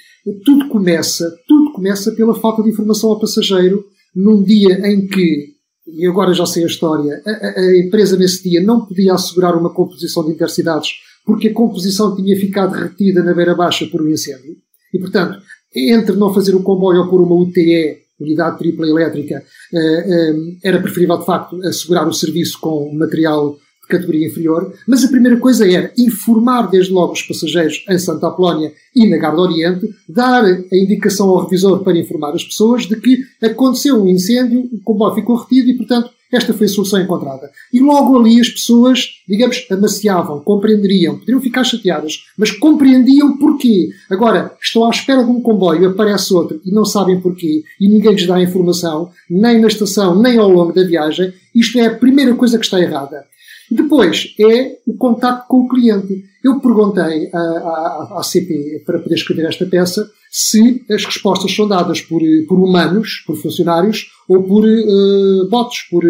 tudo 0.43 0.67
começa, 0.69 1.31
tudo 1.47 1.71
começa 1.71 2.11
pela 2.11 2.35
falta 2.35 2.61
de 2.61 2.69
informação 2.69 3.11
ao 3.11 3.19
passageiro 3.19 3.85
num 4.15 4.43
dia 4.43 4.87
em 4.87 5.07
que, 5.07 5.53
e 5.87 6.05
agora 6.07 6.33
já 6.33 6.45
sei 6.45 6.63
a 6.63 6.67
história, 6.67 7.21
a, 7.25 7.59
a 7.59 7.79
empresa 7.79 8.17
nesse 8.17 8.43
dia 8.43 8.61
não 8.61 8.85
podia 8.85 9.13
assegurar 9.13 9.55
uma 9.55 9.73
composição 9.73 10.25
de 10.25 10.31
intercidades 10.31 10.89
porque 11.25 11.47
a 11.47 11.53
composição 11.53 12.15
tinha 12.15 12.39
ficado 12.39 12.73
retida 12.73 13.23
na 13.23 13.33
beira 13.33 13.55
baixa 13.55 13.87
por 13.87 14.01
um 14.01 14.09
incêndio. 14.09 14.55
E, 14.93 14.99
portanto, 14.99 15.41
entre 15.75 16.15
não 16.15 16.33
fazer 16.33 16.55
o 16.55 16.63
comboio 16.63 17.01
ou 17.01 17.09
por 17.09 17.21
uma 17.21 17.35
UTE, 17.35 17.97
unidade 18.19 18.57
tripla 18.57 18.87
elétrica, 18.87 19.43
eh, 19.73 20.05
eh, 20.07 20.33
era 20.63 20.81
preferível, 20.81 21.17
de 21.17 21.25
facto, 21.25 21.61
assegurar 21.65 22.07
o 22.07 22.13
serviço 22.13 22.59
com 22.61 22.93
material 22.93 23.57
categoria 23.87 24.27
inferior, 24.27 24.73
mas 24.87 25.03
a 25.03 25.07
primeira 25.07 25.37
coisa 25.37 25.69
era 25.69 25.91
informar 25.97 26.69
desde 26.69 26.91
logo 26.91 27.13
os 27.13 27.21
passageiros 27.21 27.83
em 27.89 27.97
Santa 27.97 28.27
Apolónia 28.27 28.73
e 28.95 29.07
na 29.07 29.17
Garda 29.17 29.41
Oriente, 29.41 29.89
dar 30.07 30.43
a 30.43 30.75
indicação 30.75 31.29
ao 31.29 31.43
revisor 31.43 31.83
para 31.83 31.97
informar 31.97 32.33
as 32.33 32.43
pessoas 32.43 32.85
de 32.85 32.95
que 32.95 33.19
aconteceu 33.41 34.01
um 34.01 34.07
incêndio, 34.07 34.69
o 34.71 34.79
comboio 34.83 35.15
ficou 35.15 35.35
retido 35.35 35.69
e, 35.69 35.77
portanto, 35.77 36.09
esta 36.31 36.53
foi 36.53 36.65
a 36.65 36.69
solução 36.69 36.99
encontrada. 36.99 37.49
E 37.71 37.79
logo 37.79 38.19
ali 38.19 38.39
as 38.39 38.49
pessoas, 38.49 39.21
digamos, 39.27 39.65
amaciavam, 39.69 40.39
compreenderiam, 40.39 41.17
poderiam 41.17 41.39
ficar 41.39 41.63
chateadas, 41.63 42.25
mas 42.37 42.51
compreendiam 42.51 43.37
porquê. 43.37 43.89
Agora, 44.09 44.51
estão 44.61 44.85
à 44.85 44.89
espera 44.89 45.23
de 45.23 45.29
um 45.29 45.41
comboio, 45.41 45.89
aparece 45.89 46.33
outro 46.33 46.59
e 46.65 46.71
não 46.71 46.83
sabem 46.83 47.21
porquê, 47.21 47.63
e 47.79 47.87
ninguém 47.87 48.13
lhes 48.13 48.27
dá 48.27 48.41
informação, 48.41 49.11
nem 49.29 49.59
na 49.61 49.67
estação, 49.67 50.19
nem 50.19 50.37
ao 50.37 50.49
longo 50.49 50.73
da 50.73 50.83
viagem. 50.83 51.33
Isto 51.53 51.79
é 51.79 51.85
a 51.85 51.95
primeira 51.95 52.33
coisa 52.35 52.57
que 52.57 52.65
está 52.65 52.81
errada. 52.81 53.25
Depois 53.69 54.35
é 54.39 54.77
o 54.85 54.95
contacto 54.95 55.47
com 55.47 55.61
o 55.61 55.67
cliente. 55.67 56.23
Eu 56.43 56.59
perguntei 56.59 57.29
à, 57.33 57.39
à, 57.39 58.19
à 58.19 58.23
CP, 58.23 58.83
para 58.85 58.99
poder 58.99 59.15
escrever 59.15 59.45
esta 59.47 59.65
peça, 59.65 60.07
se 60.29 60.83
as 60.91 61.05
respostas 61.05 61.53
são 61.55 61.67
dadas 61.67 62.01
por, 62.01 62.21
por 62.47 62.59
humanos, 62.59 63.23
por 63.25 63.35
funcionários, 63.37 64.11
ou 64.27 64.43
por 64.43 64.63
uh, 64.63 65.49
bots, 65.49 65.83
por, 65.89 66.03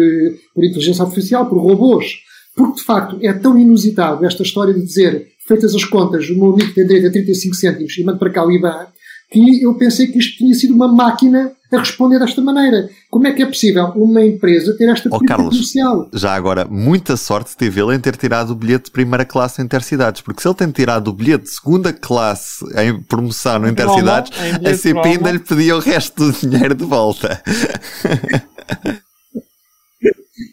por 0.54 0.64
inteligência 0.64 1.04
artificial, 1.04 1.46
por 1.46 1.58
robôs. 1.58 2.18
Porque, 2.54 2.80
de 2.80 2.84
facto, 2.84 3.18
é 3.22 3.32
tão 3.32 3.58
inusitado 3.58 4.24
esta 4.24 4.42
história 4.42 4.74
de 4.74 4.82
dizer, 4.82 5.28
feitas 5.46 5.74
as 5.74 5.84
contas, 5.84 6.28
o 6.28 6.34
meu 6.34 6.52
amigo 6.52 6.74
tem 6.74 6.86
direito 6.86 7.08
a 7.08 7.12
35 7.12 7.54
cêntimos 7.54 7.96
e 7.96 8.04
manda 8.04 8.18
para 8.18 8.30
cá 8.30 8.44
o 8.44 8.50
IBAN, 8.50 8.86
que 9.30 9.62
eu 9.62 9.74
pensei 9.74 10.06
que 10.06 10.18
isto 10.18 10.38
tinha 10.38 10.54
sido 10.54 10.74
uma 10.74 10.88
máquina 10.88 11.52
a 11.72 11.78
responder 11.78 12.18
desta 12.18 12.40
maneira. 12.40 12.88
Como 13.10 13.26
é 13.26 13.32
que 13.32 13.42
é 13.42 13.46
possível 13.46 13.86
uma 13.96 14.24
empresa 14.24 14.76
ter 14.76 14.88
esta 14.88 15.08
política 15.08 15.34
oh, 15.34 15.36
Carlos, 15.36 15.54
comercial? 15.54 16.08
Já 16.12 16.34
agora, 16.34 16.64
muita 16.64 17.16
sorte 17.16 17.56
teve 17.56 17.80
ele 17.80 17.94
em 17.94 18.00
ter 18.00 18.16
tirado 18.16 18.50
o 18.50 18.54
bilhete 18.54 18.84
de 18.84 18.90
primeira 18.92 19.24
classe 19.24 19.60
Intercidades, 19.60 20.20
porque 20.20 20.40
se 20.40 20.48
ele 20.48 20.54
tem 20.54 20.70
tirado 20.70 21.08
o 21.08 21.12
bilhete 21.12 21.44
de 21.44 21.50
segunda 21.50 21.92
classe 21.92 22.64
em 22.76 23.00
promoção 23.02 23.58
no 23.58 23.68
Intercidades, 23.68 24.30
a 24.64 24.74
CP 24.74 25.08
ainda 25.08 25.32
lhe 25.32 25.40
pedia 25.40 25.76
o 25.76 25.80
resto 25.80 26.30
do 26.30 26.32
dinheiro 26.32 26.74
de 26.74 26.84
volta. 26.84 27.42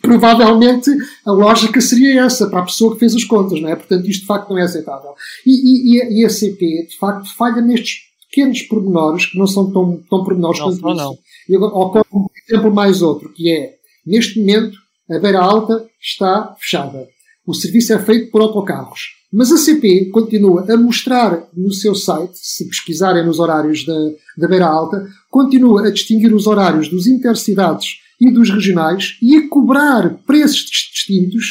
provavelmente 0.01 0.89
a 1.25 1.31
lógica 1.31 1.79
seria 1.81 2.23
essa 2.23 2.49
para 2.49 2.59
a 2.59 2.65
pessoa 2.65 2.93
que 2.93 2.99
fez 2.99 3.15
as 3.15 3.23
contas, 3.23 3.62
não 3.62 3.69
é? 3.69 3.75
Portanto, 3.75 4.09
isto 4.09 4.21
de 4.21 4.27
facto 4.27 4.49
não 4.49 4.57
é 4.57 4.63
aceitável. 4.63 5.12
E, 5.45 5.97
e, 5.97 6.21
e 6.21 6.25
a 6.25 6.29
CP, 6.29 6.88
de 6.89 6.97
facto, 6.97 7.33
falha 7.36 7.62
nestes 7.62 8.12
pequenos 8.34 8.63
pormenores 8.63 9.28
que 9.28 9.38
não 9.38 9.46
são 9.46 9.72
tão, 9.72 10.02
tão 10.10 10.24
pormenores 10.24 10.60
não, 10.60 10.65
quanto 10.65 10.98
não, 10.98 11.13
isso. 11.13 11.22
E 11.48 11.56
ocorre 11.56 12.04
um 12.12 12.26
exemplo 12.48 12.74
mais 12.74 13.04
outro, 13.04 13.32
que 13.32 13.52
é, 13.52 13.76
neste 14.06 14.39
momento, 14.39 14.76
a 15.10 15.19
Beira 15.19 15.39
Alta 15.39 15.86
está 16.02 16.56
fechada. 16.60 17.08
O 17.46 17.54
serviço 17.54 17.93
é 17.93 18.00
feito 18.00 18.32
por 18.32 18.41
autocarros. 18.41 19.02
Mas 19.32 19.52
a 19.52 19.58
CP 19.58 20.10
continua 20.12 20.65
a 20.72 20.78
mostrar 20.78 21.48
no 21.56 21.72
seu 21.74 21.93
site, 21.93 22.34
se 22.36 22.67
pesquisarem 22.67 23.26
nos 23.26 23.39
horários 23.39 23.86
da, 23.86 23.93
da 24.38 24.48
Beira 24.48 24.67
Alta, 24.67 25.06
continua 25.30 25.88
a 25.88 25.91
distinguir 25.91 26.34
os 26.34 26.48
horários 26.48 26.88
dos 26.88 27.08
intercidades 27.08 27.98
e 28.19 28.32
dos 28.32 28.50
regionais 28.50 29.17
e 29.22 29.36
a 29.36 29.50
cobrar 29.50 30.17
preços 30.26 30.65
distintos, 30.65 31.46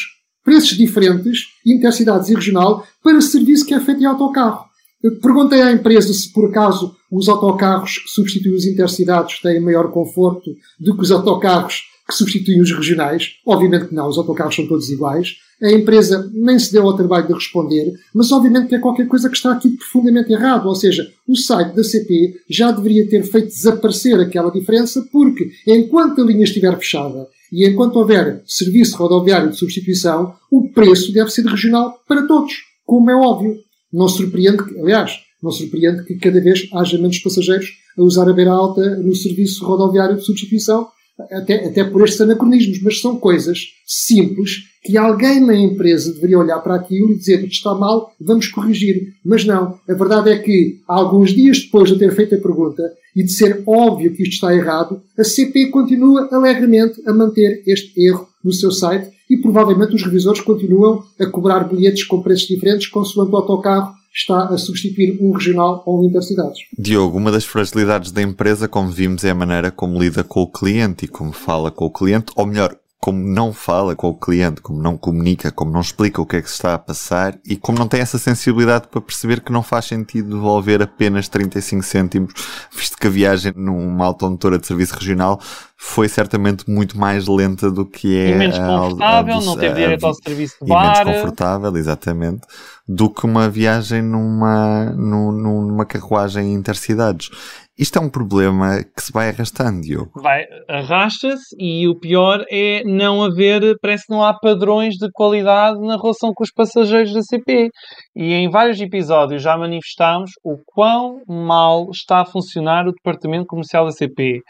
preços 0.45 0.77
diferentes, 0.77 1.41
intercidades 1.67 2.29
e 2.29 2.35
regional, 2.35 2.87
para 3.03 3.21
serviço 3.21 3.67
que 3.67 3.75
é 3.75 3.81
feito 3.81 4.01
em 4.01 4.07
autocarro. 4.07 4.72
Perguntei 5.21 5.61
à 5.61 5.73
empresa 5.73 6.13
se 6.13 6.33
por 6.33 6.49
acaso 6.49 6.95
os 7.11 7.29
autocarros 7.29 7.99
que 7.99 8.11
substituem 8.11 8.55
os 8.55 8.65
intercidades 8.65 9.41
têm 9.41 9.61
maior 9.61 9.91
conforto 9.91 10.55
do 10.79 10.97
que 10.97 11.03
os 11.03 11.11
autocarros 11.11 11.83
que 12.09 12.15
substituem 12.15 12.61
os 12.61 12.71
regionais. 12.71 13.31
Obviamente 13.47 13.89
que 13.89 13.95
não, 13.95 14.09
os 14.09 14.19
autocarros 14.19 14.55
são 14.55 14.67
todos 14.67 14.91
iguais. 14.91 15.37
A 15.63 15.71
empresa 15.71 16.29
nem 16.35 16.59
se 16.59 16.73
deu 16.73 16.83
ao 16.83 16.97
trabalho 16.97 17.27
de 17.27 17.35
responder, 17.35 17.93
mas 18.15 18.33
obviamente 18.33 18.69
que 18.69 18.75
é 18.75 18.81
qualquer 18.81 19.07
coisa 19.07 19.29
que 19.29 19.37
está 19.37 19.53
aqui 19.53 19.71
profundamente 19.71 20.33
errado. 20.33 20.67
Ou 20.67 20.75
seja, 20.75 21.09
o 21.27 21.37
site 21.37 21.75
da 21.75 21.85
CP 21.85 22.35
já 22.51 22.71
deveria 22.71 23.09
ter 23.09 23.23
feito 23.23 23.49
desaparecer 23.49 24.19
aquela 24.19 24.51
diferença, 24.51 25.07
porque 25.13 25.51
enquanto 25.67 26.21
a 26.21 26.25
linha 26.25 26.45
estiver 26.45 26.77
fechada 26.77 27.29
e 27.53 27.67
enquanto 27.67 27.97
houver 27.97 28.43
serviço 28.47 28.97
rodoviário 28.97 29.51
de 29.51 29.59
substituição, 29.59 30.35
o 30.51 30.69
preço 30.71 31.13
deve 31.13 31.31
ser 31.31 31.47
regional 31.47 31.97
para 32.09 32.27
todos, 32.27 32.55
como 32.85 33.11
é 33.11 33.15
óbvio. 33.15 33.57
Não 33.93 34.09
surpreende, 34.09 34.63
aliás, 34.81 35.19
não 35.43 35.51
surpreende 35.51 36.05
que 36.05 36.15
cada 36.17 36.41
vez 36.41 36.69
haja 36.73 36.97
menos 36.99 37.19
passageiros 37.19 37.67
a 37.99 38.03
usar 38.03 38.29
a 38.29 38.33
beira 38.33 38.53
alta 38.53 38.97
no 38.97 39.15
serviço 39.15 39.65
rodoviário 39.65 40.17
de 40.17 40.25
substituição, 40.25 40.89
até, 41.31 41.67
até 41.67 41.85
por 41.85 42.03
estes 42.05 42.21
anacronismos, 42.21 42.81
mas 42.83 43.01
são 43.01 43.17
coisas 43.17 43.59
simples 43.87 44.65
que 44.83 44.97
alguém 44.97 45.41
na 45.41 45.55
empresa 45.55 46.13
deveria 46.13 46.39
olhar 46.39 46.59
para 46.61 46.75
aquilo 46.75 47.13
e 47.13 47.19
dizer 47.19 47.37
isto 47.45 47.53
está 47.53 47.75
mal, 47.75 48.13
vamos 48.21 48.49
corrigir. 48.49 49.13
Mas 49.25 49.45
não. 49.45 49.79
A 49.89 49.95
verdade 49.95 50.31
é 50.31 50.39
que, 50.39 50.81
alguns 50.89 51.33
dias 51.33 51.61
depois 51.61 51.91
de 51.91 51.99
ter 51.99 52.15
feito 52.15 52.35
a 52.35 52.39
pergunta 52.39 52.83
e 53.15 53.23
de 53.23 53.33
ser 53.33 53.63
óbvio 53.67 54.13
que 54.15 54.23
isto 54.23 54.35
está 54.35 54.55
errado, 54.55 55.03
a 55.17 55.23
CP 55.23 55.67
continua 55.67 56.29
alegremente 56.33 57.01
a 57.07 57.13
manter 57.13 57.63
este 57.67 58.01
erro 58.01 58.27
no 58.45 58.53
seu 58.53 58.71
site 58.71 59.11
e 59.29 59.37
provavelmente 59.37 59.95
os 59.95 60.03
revisores 60.03 60.41
continuam 60.41 61.03
a 61.19 61.27
cobrar 61.27 61.65
bilhetes 61.65 62.05
com 62.05 62.23
preços 62.23 62.47
diferentes 62.47 62.89
consoante 62.89 63.33
o 63.33 63.37
autocarro 63.37 63.95
está 64.15 64.45
a 64.49 64.59
substituir 64.59 65.19
um 65.21 65.33
regional 65.33 65.83
ou 65.87 66.03
um 66.03 66.05
intercidades. 66.05 66.61
Diogo, 66.79 67.17
uma 67.17 67.33
das 67.33 67.45
fragilidades 67.45 68.13
da 68.13 68.21
empresa, 68.21 68.69
como 68.69 68.91
vimos, 68.91 69.25
é 69.25 69.31
a 69.31 69.35
maneira 69.35 69.71
como 69.71 69.99
lida 69.99 70.23
com 70.23 70.43
o 70.43 70.51
cliente 70.51 71.07
e 71.07 71.09
como 71.09 71.33
fala 71.33 71.71
com 71.71 71.87
o 71.87 71.91
cliente, 71.91 72.31
ou 72.37 72.45
melhor, 72.45 72.77
como 73.03 73.19
não 73.19 73.53
fala 73.53 73.97
com 73.97 74.11
o 74.11 74.15
cliente, 74.15 74.61
como 74.61 74.81
não 74.81 74.97
comunica, 74.97 75.51
como 75.51 75.73
não 75.73 75.81
explica 75.81 76.23
o 76.23 76.27
que 76.27 76.37
é 76.37 76.41
que 76.43 76.49
se 76.49 76.55
está 76.55 76.75
a 76.75 76.79
passar 76.79 77.37
e 77.45 77.57
como 77.57 77.77
não 77.77 77.89
tem 77.89 78.01
essa 78.01 78.17
sensibilidade 78.17 78.87
para 78.87 79.01
perceber 79.01 79.41
que 79.41 79.51
não 79.51 79.61
faz 79.61 79.87
sentido 79.87 80.37
devolver 80.37 80.81
apenas 80.81 81.27
35 81.27 81.83
cêntimos, 81.83 82.33
visto 82.71 82.97
que 82.97 83.09
a 83.09 83.11
viagem 83.11 83.53
numa 83.57 84.05
automotora 84.05 84.57
de 84.57 84.69
serviço 84.69 84.95
regional 84.95 85.41
foi 85.85 86.09
certamente 86.09 86.71
muito 86.71 86.97
mais 86.97 87.27
lenta 87.27 87.69
do 87.69 87.85
que 87.85 88.17
é. 88.17 88.31
E 88.31 88.35
menos 88.37 88.57
confortável, 88.57 89.35
a, 89.35 89.37
a, 89.37 89.41
não 89.41 89.57
teve 89.57 89.75
direito 89.75 90.07
ao 90.07 90.15
serviço 90.15 90.57
de 90.63 90.69
bar. 90.69 90.85
E 90.85 91.05
menos 91.05 91.17
confortável, 91.17 91.77
exatamente, 91.77 92.47
do 92.87 93.11
que 93.11 93.27
uma 93.27 93.51
viagem 93.51 94.01
numa, 94.01 94.85
numa 94.93 95.85
carruagem 95.85 96.55
intercidades. 96.55 97.31
Isto 97.77 97.99
é 97.99 98.03
um 98.03 98.09
problema 98.09 98.79
que 98.85 99.03
se 99.03 99.13
vai 99.13 99.31
arrastando, 99.31 99.81
Diogo. 99.81 100.13
Vai, 100.23 100.45
arrasta-se 100.69 101.57
e 101.59 101.89
o 101.89 101.99
pior 101.99 102.45
é 102.49 102.85
não 102.85 103.25
haver, 103.25 103.77
parece 103.83 104.07
que 104.07 104.13
não 104.13 104.23
há 104.23 104.33
padrões 104.33 104.95
de 104.95 105.11
qualidade 105.13 105.81
na 105.81 105.97
relação 105.97 106.33
com 106.33 106.45
os 106.45 106.53
passageiros 106.53 107.13
da 107.13 107.23
CP. 107.23 107.71
E 108.15 108.33
em 108.35 108.49
vários 108.49 108.81
episódios 108.81 109.43
já 109.43 109.59
manifestámos 109.59 110.31
o 110.45 110.59
quão 110.65 111.23
mal 111.27 111.91
está 111.91 112.21
a 112.21 112.25
funcionar 112.25 112.87
o 112.87 112.93
departamento 112.93 113.47
comercial 113.47 113.85
da 113.85 113.91
CP. 113.93 114.41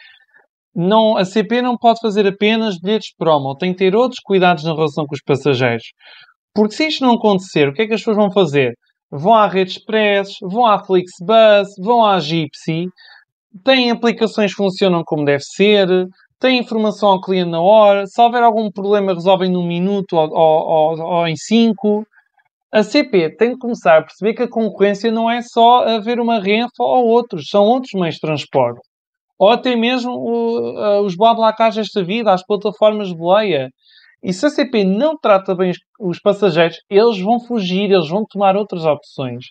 Não, 0.74 1.18
a 1.18 1.24
CP 1.24 1.60
não 1.60 1.76
pode 1.76 2.00
fazer 2.00 2.26
apenas 2.26 2.78
bilhetes 2.78 3.14
promo, 3.16 3.54
tem 3.56 3.72
que 3.72 3.78
ter 3.78 3.94
outros 3.94 4.20
cuidados 4.20 4.64
na 4.64 4.74
relação 4.74 5.04
com 5.06 5.14
os 5.14 5.22
passageiros. 5.22 5.84
Porque 6.54 6.74
se 6.74 6.86
isto 6.86 7.04
não 7.04 7.14
acontecer, 7.14 7.68
o 7.68 7.74
que 7.74 7.82
é 7.82 7.86
que 7.86 7.94
as 7.94 8.00
pessoas 8.00 8.16
vão 8.16 8.32
fazer? 8.32 8.72
Vão 9.10 9.34
à 9.34 9.46
Rede 9.46 9.72
Express, 9.72 10.36
vão 10.42 10.66
à 10.66 10.82
Flixbus, 10.82 11.68
vão 11.78 12.04
à 12.06 12.18
Gypsy, 12.20 12.86
têm 13.64 13.90
aplicações 13.90 14.52
que 14.52 14.56
funcionam 14.56 15.02
como 15.04 15.26
deve 15.26 15.42
ser, 15.42 15.88
têm 16.40 16.58
informação 16.58 17.10
ao 17.10 17.20
cliente 17.20 17.50
na 17.50 17.60
hora, 17.60 18.06
se 18.06 18.20
houver 18.20 18.42
algum 18.42 18.70
problema 18.70 19.12
resolvem 19.12 19.50
num 19.50 19.66
minuto 19.66 20.16
ou, 20.16 20.30
ou, 20.32 20.68
ou, 20.68 21.00
ou 21.00 21.28
em 21.28 21.36
cinco. 21.36 22.06
A 22.72 22.82
CP 22.82 23.36
tem 23.36 23.50
de 23.52 23.58
começar 23.58 23.98
a 23.98 24.02
perceber 24.02 24.34
que 24.34 24.42
a 24.44 24.48
concorrência 24.48 25.12
não 25.12 25.30
é 25.30 25.42
só 25.42 25.86
haver 25.86 26.18
uma 26.18 26.40
Renfa 26.40 26.82
ou 26.82 27.06
outros, 27.08 27.48
são 27.50 27.64
outros 27.64 27.92
meios 27.92 28.14
de 28.14 28.22
transporte. 28.22 28.80
Ou 29.42 29.48
até 29.48 29.74
mesmo 29.74 30.12
o, 30.12 31.04
os 31.04 31.16
BlaBlaCars 31.16 31.74
desta 31.74 32.04
vida, 32.04 32.32
as 32.32 32.46
plataformas 32.46 33.08
de 33.08 33.16
boleia. 33.16 33.70
E 34.22 34.32
se 34.32 34.46
a 34.46 34.50
CP 34.50 34.84
não 34.84 35.18
trata 35.18 35.52
bem 35.52 35.70
os, 35.70 35.78
os 35.98 36.20
passageiros, 36.20 36.76
eles 36.88 37.18
vão 37.18 37.40
fugir, 37.40 37.90
eles 37.90 38.08
vão 38.08 38.24
tomar 38.24 38.56
outras 38.56 38.84
opções. 38.84 39.46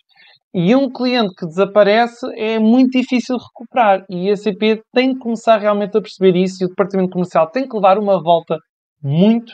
E 0.54 0.74
um 0.74 0.90
cliente 0.90 1.34
que 1.34 1.44
desaparece 1.44 2.24
é 2.38 2.58
muito 2.58 2.98
difícil 2.98 3.36
recuperar. 3.36 4.02
E 4.08 4.30
a 4.30 4.36
CP 4.36 4.80
tem 4.94 5.12
que 5.12 5.18
começar 5.18 5.58
realmente 5.58 5.94
a 5.98 6.00
perceber 6.00 6.36
isso 6.36 6.62
e 6.62 6.64
o 6.64 6.68
departamento 6.70 7.10
comercial 7.10 7.50
tem 7.50 7.68
que 7.68 7.76
levar 7.76 7.98
uma 7.98 8.18
volta 8.22 8.56
muito 9.02 9.52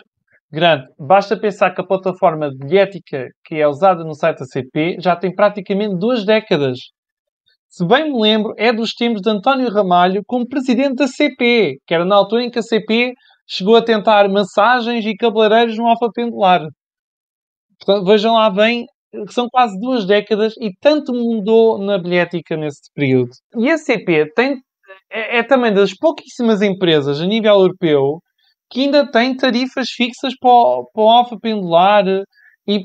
grande. 0.53 0.87
Basta 0.97 1.37
pensar 1.37 1.75
que 1.75 1.81
a 1.81 1.85
plataforma 1.85 2.49
bilhética 2.57 3.27
que 3.45 3.57
é 3.57 3.67
usada 3.67 4.05
no 4.05 4.15
site 4.15 4.39
da 4.39 4.45
CP 4.45 4.99
já 5.01 5.17
tem 5.17 5.35
praticamente 5.35 5.99
duas 5.99 6.25
décadas. 6.25 6.79
Se 7.69 7.87
bem 7.87 8.11
me 8.11 8.21
lembro, 8.21 8.55
é 8.57 8.73
dos 8.73 8.93
tempos 8.95 9.21
de 9.21 9.31
António 9.31 9.71
Ramalho 9.71 10.23
como 10.27 10.49
presidente 10.49 10.97
da 10.97 11.07
CP, 11.07 11.77
que 11.87 11.95
era 11.95 12.05
na 12.05 12.17
altura 12.17 12.45
em 12.45 12.51
que 12.51 12.59
a 12.59 12.63
CP 12.63 13.13
chegou 13.47 13.77
a 13.77 13.85
tentar 13.85 14.29
massagens 14.29 15.05
e 15.05 15.15
cabeleireiros 15.15 15.77
no 15.77 15.87
Alfa 15.87 16.09
Pendular. 16.13 16.63
Portanto, 17.79 18.07
vejam 18.07 18.35
lá 18.35 18.51
bem 18.51 18.87
são 19.31 19.49
quase 19.49 19.79
duas 19.81 20.07
décadas 20.07 20.55
e 20.61 20.71
tanto 20.81 21.13
mudou 21.13 21.79
na 21.79 21.99
bilhética 21.99 22.57
nesse 22.57 22.93
período. 22.95 23.31
E 23.57 23.71
a 23.71 23.79
CP 23.79 24.33
tem, 24.35 24.57
é, 25.11 25.39
é 25.39 25.43
também 25.43 25.73
das 25.73 25.95
pouquíssimas 25.95 26.63
empresas 26.63 27.21
a 27.21 27.27
nível 27.27 27.55
europeu 27.55 28.19
que 28.71 28.83
ainda 28.83 29.11
tem 29.11 29.35
tarifas 29.35 29.89
fixas 29.91 30.35
para 30.39 30.51
o, 30.51 30.91
para 30.93 31.03
o 31.03 31.09
alfa 31.09 31.39
pendular 31.41 32.05
e 32.67 32.85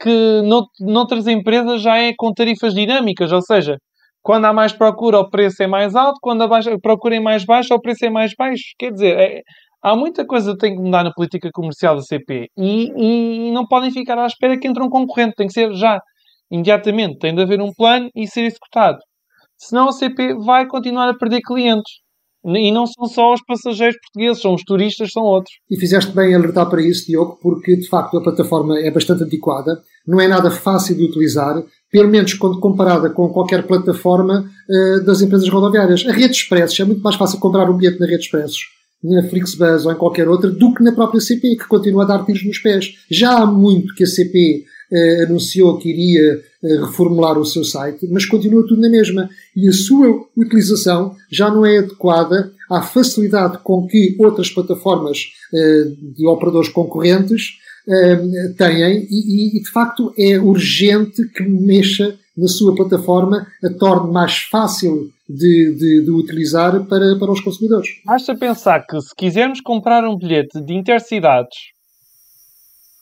que 0.00 0.42
noutras 0.80 1.26
empresas 1.26 1.82
já 1.82 1.98
é 1.98 2.12
com 2.16 2.32
tarifas 2.32 2.72
dinâmicas, 2.72 3.32
ou 3.32 3.42
seja, 3.42 3.76
quando 4.22 4.44
há 4.44 4.52
mais 4.52 4.72
procura 4.72 5.18
o 5.18 5.30
preço 5.30 5.62
é 5.62 5.66
mais 5.66 5.94
alto, 5.94 6.18
quando 6.20 6.42
a 6.42 6.48
procura 6.82 7.16
é 7.16 7.20
mais 7.20 7.44
baixa 7.44 7.74
o 7.74 7.80
preço 7.80 8.04
é 8.04 8.10
mais 8.10 8.32
baixo. 8.36 8.64
Quer 8.78 8.92
dizer, 8.92 9.18
é, 9.18 9.42
há 9.82 9.96
muita 9.96 10.26
coisa 10.26 10.52
que 10.52 10.58
tem 10.58 10.74
que 10.74 10.82
mudar 10.82 11.04
na 11.04 11.12
política 11.12 11.50
comercial 11.52 11.96
da 11.96 12.02
CP 12.02 12.48
e, 12.56 13.48
e 13.48 13.50
não 13.52 13.66
podem 13.66 13.90
ficar 13.90 14.18
à 14.18 14.26
espera 14.26 14.58
que 14.58 14.68
entre 14.68 14.82
um 14.82 14.90
concorrente, 14.90 15.34
tem 15.36 15.46
que 15.46 15.52
ser 15.52 15.72
já, 15.74 16.00
imediatamente, 16.50 17.18
tem 17.18 17.34
de 17.34 17.42
haver 17.42 17.60
um 17.60 17.72
plano 17.72 18.08
e 18.14 18.26
ser 18.26 18.42
executado. 18.42 18.98
Senão 19.56 19.88
a 19.88 19.92
CP 19.92 20.34
vai 20.34 20.66
continuar 20.66 21.08
a 21.08 21.14
perder 21.16 21.40
clientes. 21.40 21.92
E 22.44 22.70
não 22.70 22.86
são 22.86 23.06
só 23.06 23.34
os 23.34 23.42
passageiros 23.44 23.96
portugueses, 24.00 24.40
são 24.40 24.54
os 24.54 24.62
turistas, 24.62 25.10
são 25.10 25.24
outros. 25.24 25.54
E 25.68 25.78
fizeste 25.78 26.12
bem 26.12 26.34
alertar 26.34 26.70
para 26.70 26.80
isso, 26.80 27.06
Diogo, 27.06 27.36
porque 27.42 27.76
de 27.76 27.88
facto 27.88 28.16
a 28.16 28.22
plataforma 28.22 28.78
é 28.78 28.90
bastante 28.90 29.24
antiquada, 29.24 29.82
não 30.06 30.20
é 30.20 30.28
nada 30.28 30.50
fácil 30.50 30.96
de 30.96 31.04
utilizar, 31.04 31.62
pelo 31.90 32.08
menos 32.08 32.34
quando 32.34 32.60
comparada 32.60 33.10
com 33.10 33.28
qualquer 33.28 33.66
plataforma 33.66 34.44
uh, 34.68 35.04
das 35.04 35.20
empresas 35.20 35.48
rodoviárias. 35.48 36.04
A 36.06 36.12
rede 36.12 36.34
expressos, 36.34 36.78
é 36.78 36.84
muito 36.84 37.02
mais 37.02 37.16
fácil 37.16 37.38
comprar 37.38 37.70
um 37.70 37.76
bilhete 37.76 38.00
na 38.00 38.06
rede 38.06 38.24
expressos, 38.24 38.60
na 39.02 39.22
Flixbus 39.28 39.86
ou 39.86 39.92
em 39.92 39.96
qualquer 39.96 40.28
outra, 40.28 40.50
do 40.50 40.74
que 40.74 40.82
na 40.82 40.92
própria 40.92 41.20
CP, 41.20 41.56
que 41.56 41.68
continua 41.68 42.04
a 42.04 42.06
dar 42.06 42.24
tiros 42.24 42.44
nos 42.44 42.58
pés. 42.58 42.94
Já 43.10 43.38
há 43.38 43.46
muito 43.46 43.94
que 43.94 44.04
a 44.04 44.06
CP 44.06 44.64
uh, 44.92 45.22
anunciou 45.24 45.78
que 45.78 45.88
iria 45.88 46.40
uh, 46.62 46.86
reformular 46.86 47.38
o 47.38 47.46
seu 47.46 47.64
site, 47.64 48.06
mas 48.10 48.26
continua 48.26 48.66
tudo 48.66 48.80
na 48.82 48.90
mesma. 48.90 49.28
E 49.56 49.66
a 49.66 49.72
sua 49.72 50.08
utilização 50.36 51.14
já 51.30 51.50
não 51.50 51.64
é 51.64 51.78
adequada 51.78 52.52
à 52.70 52.82
facilidade 52.82 53.58
com 53.64 53.86
que 53.86 54.14
outras 54.18 54.50
plataformas 54.50 55.18
de 56.14 56.26
operadores 56.26 56.68
concorrentes 56.68 57.52
têm 58.56 59.06
e, 59.10 59.58
e, 59.58 59.62
de 59.62 59.70
facto 59.70 60.12
é 60.18 60.38
urgente 60.38 61.26
que 61.28 61.42
mexa 61.42 62.18
na 62.36 62.46
sua 62.46 62.74
plataforma, 62.74 63.46
a 63.64 63.70
torne 63.70 64.12
mais 64.12 64.36
fácil 64.36 65.10
de, 65.28 65.74
de, 65.76 66.04
de, 66.04 66.10
utilizar 66.10 66.84
para, 66.84 67.16
para 67.18 67.32
os 67.32 67.40
consumidores. 67.40 67.88
Basta 68.04 68.36
pensar 68.36 68.86
que 68.86 69.00
se 69.00 69.12
quisermos 69.16 69.60
comprar 69.60 70.04
um 70.04 70.16
bilhete 70.16 70.60
de 70.64 70.72
intercidades 70.72 71.56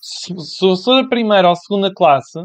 se, 0.06 0.32
eu 0.64 0.76
sou 0.76 1.02
da 1.02 1.08
primeira 1.08 1.48
ou 1.48 1.56
segunda 1.56 1.92
classe, 1.92 2.38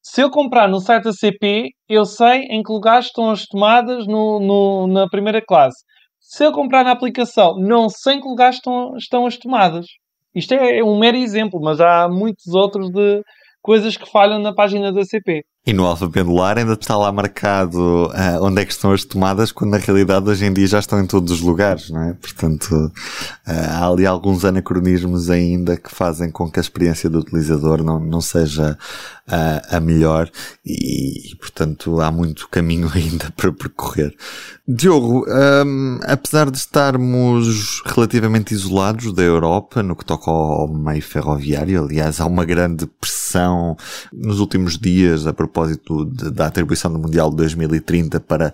se 0.00 0.20
eu 0.20 0.30
comprar 0.30 0.68
no 0.68 0.80
site 0.80 1.04
da 1.04 1.12
CP, 1.12 1.70
eu 1.88 2.04
sei 2.04 2.42
em 2.50 2.62
que 2.62 2.72
lugares 2.72 3.06
estão 3.06 3.30
as 3.30 3.46
tomadas 3.46 4.06
no, 4.06 4.38
no, 4.38 4.86
na 4.86 5.08
primeira 5.08 5.42
classe. 5.44 5.82
Se 6.20 6.44
eu 6.44 6.52
comprar 6.52 6.84
na 6.84 6.92
aplicação, 6.92 7.56
não 7.58 7.88
sei 7.88 8.14
em 8.14 8.20
que 8.20 8.28
lugares 8.28 8.56
estão, 8.56 8.96
estão 8.96 9.26
as 9.26 9.36
tomadas. 9.36 9.86
Isto 10.34 10.54
é, 10.54 10.82
um 10.82 10.98
mero 10.98 11.16
exemplo, 11.16 11.60
mas 11.60 11.80
há 11.80 12.08
muitos 12.08 12.48
outros 12.54 12.90
de 12.90 13.22
coisas 13.62 13.96
que 13.96 14.10
falham 14.10 14.38
na 14.40 14.54
página 14.54 14.92
da 14.92 15.04
CP. 15.04 15.44
E 15.66 15.72
no 15.72 15.86
Alfa 15.86 16.10
Pendular 16.10 16.58
ainda 16.58 16.74
está 16.74 16.94
lá 16.94 17.10
marcado 17.10 18.08
uh, 18.08 18.42
onde 18.42 18.60
é 18.60 18.66
que 18.66 18.72
estão 18.72 18.92
as 18.92 19.02
tomadas, 19.02 19.50
quando 19.50 19.70
na 19.70 19.78
realidade 19.78 20.28
hoje 20.28 20.44
em 20.44 20.52
dia 20.52 20.66
já 20.66 20.78
estão 20.78 21.00
em 21.00 21.06
todos 21.06 21.32
os 21.32 21.40
lugares, 21.40 21.88
não 21.88 22.02
é? 22.02 22.12
Portanto, 22.12 22.70
uh, 22.74 22.90
há 23.46 23.88
ali 23.88 24.04
alguns 24.04 24.44
anacronismos 24.44 25.30
ainda 25.30 25.78
que 25.78 25.90
fazem 25.90 26.30
com 26.30 26.50
que 26.50 26.58
a 26.58 26.62
experiência 26.62 27.08
do 27.08 27.18
utilizador 27.18 27.82
não, 27.82 27.98
não 27.98 28.20
seja 28.20 28.76
uh, 29.28 29.76
a 29.76 29.80
melhor 29.80 30.30
e, 30.64 31.32
e, 31.32 31.36
portanto, 31.36 31.98
há 31.98 32.10
muito 32.10 32.46
caminho 32.50 32.90
ainda 32.94 33.32
para 33.34 33.50
percorrer. 33.50 34.14
Diogo, 34.66 35.26
um, 35.28 36.00
apesar 36.06 36.50
de 36.50 36.56
estarmos 36.56 37.82
relativamente 37.84 38.54
isolados 38.54 39.12
da 39.12 39.22
Europa 39.22 39.82
no 39.82 39.94
que 39.94 40.04
toca 40.04 40.30
ao 40.30 40.68
meio 40.68 41.02
ferroviário, 41.02 41.84
aliás, 41.84 42.18
há 42.18 42.24
uma 42.24 42.46
grande 42.46 42.86
pressão 42.86 43.76
nos 44.10 44.40
últimos 44.40 44.78
dias 44.78 45.26
a 45.26 45.34
de, 46.06 46.30
da 46.30 46.46
atribuição 46.46 46.92
do 46.92 46.98
Mundial 46.98 47.30
de 47.30 47.36
2030 47.36 48.20
para 48.20 48.52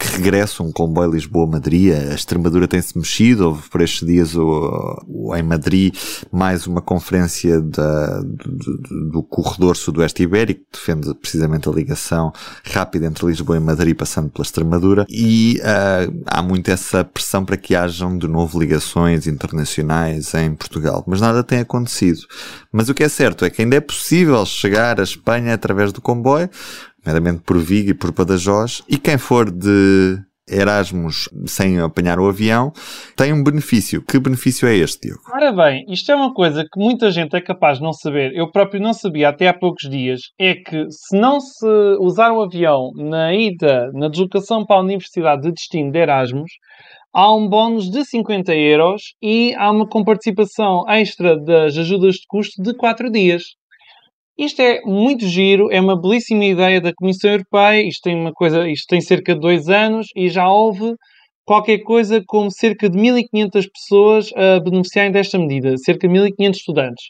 que 0.00 0.16
regressa 0.16 0.62
um 0.62 0.72
comboio 0.72 1.10
Lisboa-Madrid. 1.10 1.92
A 1.92 2.14
Extremadura 2.14 2.66
tem-se 2.66 2.96
mexido. 2.96 3.48
Houve 3.48 3.68
por 3.68 3.82
estes 3.82 4.08
dias 4.08 4.34
o, 4.34 5.04
o, 5.06 5.36
em 5.36 5.42
Madrid 5.42 5.94
mais 6.32 6.66
uma 6.66 6.80
conferência 6.80 7.60
da, 7.60 8.22
do, 8.22 9.10
do, 9.10 9.22
corredor 9.22 9.76
sudoeste 9.76 10.22
ibérico, 10.22 10.62
que 10.72 10.78
defende 10.78 11.14
precisamente 11.14 11.68
a 11.68 11.72
ligação 11.72 12.32
rápida 12.64 13.06
entre 13.06 13.26
Lisboa 13.26 13.58
e 13.58 13.60
Madrid, 13.60 13.94
passando 13.94 14.30
pela 14.30 14.42
Extremadura. 14.42 15.04
E 15.06 15.60
uh, 15.60 16.22
há 16.24 16.40
muito 16.40 16.70
essa 16.70 17.04
pressão 17.04 17.44
para 17.44 17.58
que 17.58 17.74
hajam 17.74 18.16
de 18.16 18.26
novo 18.26 18.58
ligações 18.58 19.26
internacionais 19.26 20.32
em 20.32 20.54
Portugal. 20.54 21.04
Mas 21.06 21.20
nada 21.20 21.44
tem 21.44 21.58
acontecido. 21.58 22.22
Mas 22.72 22.88
o 22.88 22.94
que 22.94 23.04
é 23.04 23.08
certo 23.08 23.44
é 23.44 23.50
que 23.50 23.60
ainda 23.60 23.76
é 23.76 23.80
possível 23.80 24.46
chegar 24.46 24.98
à 24.98 25.02
Espanha 25.02 25.52
através 25.52 25.92
do 25.92 26.00
comboio 26.00 26.48
meramente 27.04 27.42
por 27.42 27.58
Vigo 27.58 27.90
e 27.90 27.94
por 27.94 28.12
Badajoz, 28.12 28.82
e 28.88 28.98
quem 28.98 29.18
for 29.18 29.50
de 29.50 30.18
Erasmus 30.50 31.28
sem 31.46 31.78
apanhar 31.78 32.18
o 32.18 32.28
avião, 32.28 32.72
tem 33.16 33.32
um 33.32 33.42
benefício. 33.42 34.02
Que 34.02 34.18
benefício 34.18 34.66
é 34.66 34.74
este, 34.74 35.08
Diogo? 35.08 35.22
Ora 35.32 35.52
bem, 35.52 35.84
isto 35.88 36.10
é 36.10 36.14
uma 36.16 36.34
coisa 36.34 36.64
que 36.64 36.80
muita 36.80 37.10
gente 37.10 37.36
é 37.36 37.40
capaz 37.40 37.78
de 37.78 37.84
não 37.84 37.92
saber, 37.92 38.32
eu 38.34 38.50
próprio 38.50 38.82
não 38.82 38.92
sabia 38.92 39.28
até 39.28 39.48
há 39.48 39.54
poucos 39.54 39.88
dias, 39.88 40.20
é 40.38 40.54
que 40.54 40.86
se 40.90 41.16
não 41.16 41.40
se 41.40 41.66
usar 42.00 42.32
o 42.32 42.42
avião 42.42 42.90
na 42.96 43.32
ida, 43.34 43.90
na 43.94 44.08
deslocação 44.08 44.66
para 44.66 44.76
a 44.76 44.80
Universidade 44.80 45.42
de 45.42 45.52
Destino 45.52 45.92
de 45.92 45.98
Erasmus, 45.98 46.50
há 47.12 47.32
um 47.34 47.48
bónus 47.48 47.90
de 47.90 48.04
50 48.04 48.54
euros 48.54 49.02
e 49.22 49.54
há 49.56 49.70
uma 49.70 49.88
comparticipação 49.88 50.84
extra 50.88 51.38
das 51.38 51.76
ajudas 51.76 52.16
de 52.16 52.26
custo 52.28 52.62
de 52.62 52.74
4 52.74 53.10
dias. 53.10 53.42
Isto 54.40 54.62
é 54.62 54.80
muito 54.86 55.26
giro, 55.26 55.70
é 55.70 55.78
uma 55.78 56.00
belíssima 56.00 56.46
ideia 56.46 56.80
da 56.80 56.94
Comissão 56.94 57.30
Europeia. 57.30 57.86
Isto 57.86 58.04
tem 58.04 58.18
uma 58.18 58.32
coisa, 58.32 58.66
isto 58.66 58.86
tem 58.86 58.98
cerca 58.98 59.34
de 59.34 59.40
dois 59.40 59.68
anos 59.68 60.06
e 60.16 60.30
já 60.30 60.48
houve 60.48 60.94
qualquer 61.44 61.80
coisa 61.80 62.24
como 62.26 62.50
cerca 62.50 62.88
de 62.88 62.96
1.500 62.96 63.66
pessoas 63.70 64.30
a 64.34 64.58
beneficiarem 64.58 65.12
desta 65.12 65.38
medida, 65.38 65.76
cerca 65.76 66.08
de 66.08 66.14
1.500 66.14 66.56
estudantes. 66.56 67.04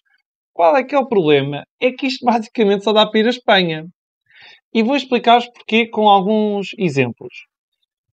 Qual 0.52 0.76
é 0.76 0.82
que 0.82 0.92
é 0.92 0.98
o 0.98 1.06
problema? 1.06 1.62
É 1.80 1.92
que 1.92 2.08
isto 2.08 2.24
basicamente 2.26 2.82
só 2.82 2.92
dá 2.92 3.06
para 3.06 3.20
ir 3.20 3.26
à 3.28 3.30
Espanha. 3.30 3.84
E 4.74 4.82
vou 4.82 4.96
explicar-vos 4.96 5.48
porquê 5.52 5.86
com 5.86 6.08
alguns 6.08 6.70
exemplos. 6.76 7.46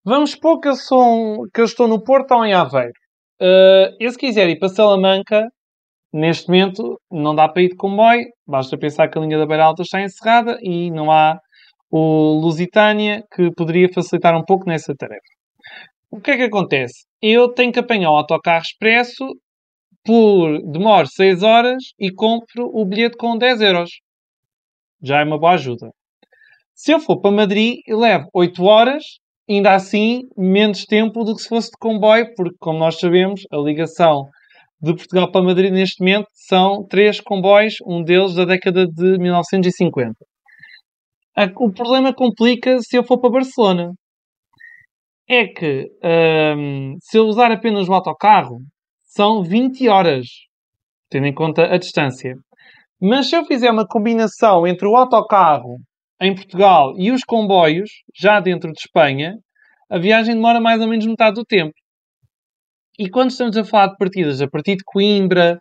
Vamos 0.06 0.34
supor 0.34 0.60
que 0.60 0.67
eu, 0.67 0.75
sou, 0.75 1.47
que 1.51 1.62
eu 1.62 1.65
estou 1.65 1.88
no 1.88 2.03
Porto 2.03 2.36
ou 2.36 2.45
em 2.45 2.53
Aveiro. 2.53 2.93
Uh, 3.41 3.97
eu 3.99 4.12
se 4.12 4.17
quiser 4.17 4.47
ir 4.47 4.60
para 4.60 4.69
Salamanca, 4.69 5.49
Neste 6.17 6.47
momento 6.47 6.99
não 7.12 7.36
dá 7.36 7.47
para 7.47 7.62
ir 7.62 7.69
de 7.69 7.75
comboio, 7.75 8.25
basta 8.47 8.75
pensar 8.75 9.08
que 9.08 9.19
a 9.19 9.21
linha 9.21 9.38
da 9.38 9.45
Beira 9.45 9.65
Alta 9.65 9.84
está 9.84 10.01
encerrada 10.01 10.58
e 10.63 10.89
não 10.89 11.12
há 11.12 11.39
o 11.91 12.39
Lusitânia 12.41 13.23
que 13.36 13.51
poderia 13.51 13.88
facilitar 13.93 14.36
um 14.36 14.43
pouco 14.43 14.67
nessa 14.67 14.95
tarefa. 14.95 15.21
O 16.10 16.19
que 16.19 16.32
é 16.32 16.38
que 16.38 16.43
acontece? 16.45 17.06
Eu 17.21 17.53
tenho 17.53 17.71
que 17.71 17.77
apanhar 17.77 18.10
o 18.10 18.15
autocarro 18.15 18.63
expresso 18.63 19.27
por 20.03 20.60
demora 20.71 21.06
6 21.06 21.43
horas 21.43 21.84
e 21.99 22.12
compro 22.12 22.67
o 22.73 22.84
bilhete 22.84 23.15
com 23.15 23.38
10 23.38 23.62
euros. 23.62 23.91
Já 25.03 25.19
é 25.19 25.23
uma 25.23 25.38
boa 25.38 25.53
ajuda. 25.53 25.91
Se 26.73 26.93
eu 26.93 26.99
for 26.99 27.21
para 27.21 27.30
Madrid, 27.30 27.75
levo 27.88 28.27
8 28.34 28.63
horas, 28.63 29.03
ainda 29.47 29.75
assim 29.75 30.23
menos 30.36 30.84
tempo 30.86 31.23
do 31.23 31.36
que 31.36 31.43
se 31.43 31.49
fosse 31.49 31.69
de 31.69 31.77
comboio, 31.80 32.34
porque, 32.36 32.56
como 32.60 32.80
nós 32.80 32.97
sabemos, 32.99 33.41
a 33.51 33.58
ligação 33.58 34.27
de 34.81 34.93
Portugal 34.95 35.31
para 35.31 35.43
Madrid 35.43 35.71
neste 35.71 35.99
momento 36.01 36.27
são 36.33 36.85
três 36.87 37.19
comboios, 37.19 37.75
um 37.85 38.03
deles 38.03 38.35
da 38.35 38.45
década 38.45 38.85
de 38.85 39.17
1950. 39.17 40.13
O 41.59 41.71
problema 41.71 42.13
complica 42.13 42.79
se 42.79 42.97
eu 42.97 43.03
for 43.03 43.19
para 43.19 43.31
Barcelona. 43.31 43.91
É 45.29 45.45
que 45.45 45.87
hum, 46.57 46.95
se 47.01 47.17
eu 47.17 47.25
usar 47.25 47.51
apenas 47.51 47.87
o 47.89 47.93
autocarro, 47.93 48.59
são 49.03 49.43
20 49.43 49.87
horas, 49.87 50.25
tendo 51.09 51.27
em 51.27 51.33
conta 51.33 51.63
a 51.65 51.77
distância. 51.77 52.33
Mas 53.01 53.29
se 53.29 53.35
eu 53.35 53.45
fizer 53.45 53.69
uma 53.69 53.85
combinação 53.87 54.65
entre 54.65 54.87
o 54.87 54.95
autocarro 54.95 55.77
em 56.21 56.33
Portugal 56.33 56.93
e 56.97 57.11
os 57.11 57.21
comboios, 57.23 57.89
já 58.19 58.39
dentro 58.39 58.71
de 58.71 58.79
Espanha, 58.79 59.35
a 59.89 59.97
viagem 59.99 60.35
demora 60.35 60.59
mais 60.59 60.81
ou 60.81 60.87
menos 60.87 61.05
metade 61.05 61.35
do 61.35 61.45
tempo. 61.45 61.73
E 62.97 63.10
quando 63.10 63.29
estamos 63.29 63.55
a 63.55 63.63
falar 63.63 63.88
de 63.88 63.97
partidas 63.97 64.41
a 64.41 64.47
partir 64.49 64.75
de 64.75 64.83
Coimbra 64.83 65.60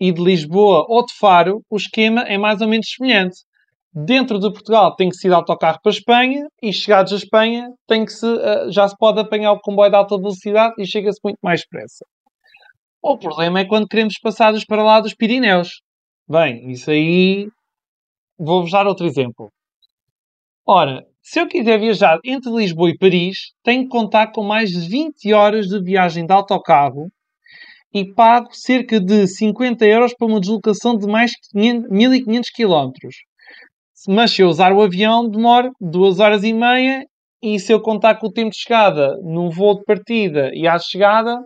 e 0.00 0.10
de 0.10 0.22
Lisboa 0.22 0.86
ou 0.88 1.04
de 1.04 1.12
Faro, 1.18 1.62
o 1.68 1.76
esquema 1.76 2.22
é 2.22 2.38
mais 2.38 2.62
ou 2.62 2.68
menos 2.68 2.90
semelhante. 2.90 3.36
Dentro 3.92 4.38
de 4.38 4.50
Portugal 4.50 4.94
tem 4.96 5.10
que 5.10 5.16
se 5.16 5.26
ir 5.26 5.30
de 5.30 5.34
autocarro 5.34 5.78
para 5.82 5.90
a 5.90 5.94
Espanha 5.94 6.46
e 6.62 6.72
chegados 6.72 7.12
a 7.12 7.16
Espanha 7.16 7.68
tem 7.86 8.04
que 8.04 8.12
se, 8.12 8.24
uh, 8.24 8.70
já 8.70 8.88
se 8.88 8.96
pode 8.96 9.20
apanhar 9.20 9.52
o 9.52 9.60
comboio 9.60 9.90
de 9.90 9.96
alta 9.96 10.16
velocidade 10.16 10.74
e 10.78 10.86
chega-se 10.86 11.20
muito 11.22 11.38
mais 11.42 11.60
depressa. 11.60 12.06
O 13.02 13.18
problema 13.18 13.60
é 13.60 13.64
quando 13.66 13.88
queremos 13.88 14.14
passar 14.22 14.52
dos 14.52 14.64
para 14.64 14.82
lá 14.82 15.00
dos 15.00 15.14
Pirineus. 15.14 15.82
Bem, 16.28 16.70
isso 16.70 16.90
aí 16.90 17.48
vou-vos 18.38 18.70
dar 18.70 18.86
outro 18.86 19.06
exemplo. 19.06 19.50
Ora, 20.64 21.04
se 21.22 21.38
eu 21.38 21.46
quiser 21.46 21.78
viajar 21.78 22.18
entre 22.24 22.50
Lisboa 22.50 22.90
e 22.90 22.98
Paris, 22.98 23.52
tenho 23.62 23.82
que 23.82 23.88
contar 23.88 24.32
com 24.32 24.42
mais 24.42 24.70
de 24.70 24.88
20 24.88 25.32
horas 25.32 25.66
de 25.66 25.80
viagem 25.82 26.26
de 26.26 26.32
autocarro 26.32 27.08
e 27.92 28.04
pago 28.14 28.48
cerca 28.52 28.98
de 28.98 29.26
50 29.26 29.84
euros 29.84 30.14
para 30.14 30.26
uma 30.26 30.40
deslocação 30.40 30.96
de 30.96 31.06
mais 31.06 31.32
de 31.52 31.88
1500 31.88 32.50
km. 32.50 32.90
Mas 34.08 34.30
se 34.30 34.42
eu 34.42 34.48
usar 34.48 34.72
o 34.72 34.80
avião, 34.80 35.28
demora 35.28 35.70
2 35.80 36.20
horas 36.20 36.42
e 36.42 36.54
meia 36.54 37.04
e 37.42 37.58
se 37.58 37.72
eu 37.72 37.80
contar 37.80 38.16
com 38.16 38.28
o 38.28 38.32
tempo 38.32 38.50
de 38.50 38.58
chegada 38.58 39.16
no 39.22 39.50
voo 39.50 39.76
de 39.78 39.84
partida 39.84 40.50
e 40.54 40.66
à 40.66 40.78
chegada, 40.78 41.38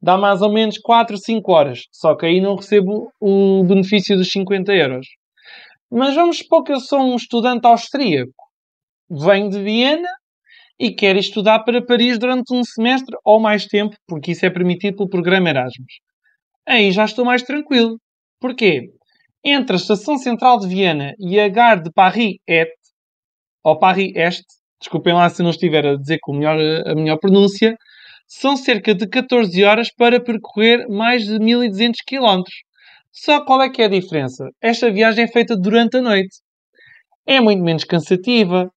dá 0.00 0.16
mais 0.16 0.42
ou 0.42 0.52
menos 0.52 0.78
4, 0.78 1.16
5 1.18 1.52
horas. 1.52 1.80
Só 1.90 2.14
que 2.14 2.26
aí 2.26 2.40
não 2.40 2.54
recebo 2.54 3.10
o 3.20 3.64
benefício 3.64 4.16
dos 4.16 4.30
50 4.30 4.72
euros. 4.72 5.06
Mas 5.90 6.14
vamos 6.14 6.38
supor 6.38 6.62
que 6.62 6.72
eu 6.72 6.80
sou 6.80 7.00
um 7.00 7.16
estudante 7.16 7.66
austríaco 7.66 8.41
venho 9.12 9.50
de 9.50 9.62
Viena 9.62 10.08
e 10.78 10.90
quer 10.90 11.16
estudar 11.16 11.60
para 11.60 11.84
Paris 11.84 12.18
durante 12.18 12.54
um 12.54 12.64
semestre 12.64 13.16
ou 13.24 13.38
mais 13.38 13.66
tempo, 13.66 13.94
porque 14.06 14.32
isso 14.32 14.44
é 14.46 14.50
permitido 14.50 14.96
pelo 14.96 15.08
programa 15.08 15.50
Erasmus. 15.50 16.00
Aí 16.66 16.90
já 16.90 17.04
estou 17.04 17.24
mais 17.24 17.42
tranquilo. 17.42 17.98
Porquê? 18.40 18.90
Entre 19.44 19.74
a 19.74 19.76
Estação 19.76 20.16
Central 20.16 20.58
de 20.58 20.68
Viena 20.68 21.12
e 21.18 21.38
a 21.38 21.48
Gare 21.48 21.82
de 21.82 21.92
Paris-Est, 21.92 22.70
ou 23.64 23.78
Paris-Est, 23.78 24.44
desculpem 24.80 25.12
lá 25.12 25.28
se 25.28 25.42
não 25.42 25.50
estiver 25.50 25.86
a 25.86 25.96
dizer 25.96 26.18
com 26.20 26.34
melhor, 26.34 26.58
a 26.86 26.94
melhor 26.94 27.18
pronúncia, 27.18 27.76
são 28.26 28.56
cerca 28.56 28.94
de 28.94 29.06
14 29.06 29.62
horas 29.64 29.88
para 29.94 30.20
percorrer 30.20 30.88
mais 30.88 31.24
de 31.24 31.38
1200 31.38 32.00
km. 32.06 32.42
Só 33.12 33.44
qual 33.44 33.62
é 33.62 33.68
que 33.68 33.82
é 33.82 33.84
a 33.84 33.88
diferença? 33.88 34.48
Esta 34.60 34.90
viagem 34.90 35.24
é 35.24 35.28
feita 35.28 35.54
durante 35.56 35.98
a 35.98 36.02
noite. 36.02 36.36
É 37.26 37.40
muito 37.40 37.62
menos 37.62 37.84
cansativa, 37.84 38.70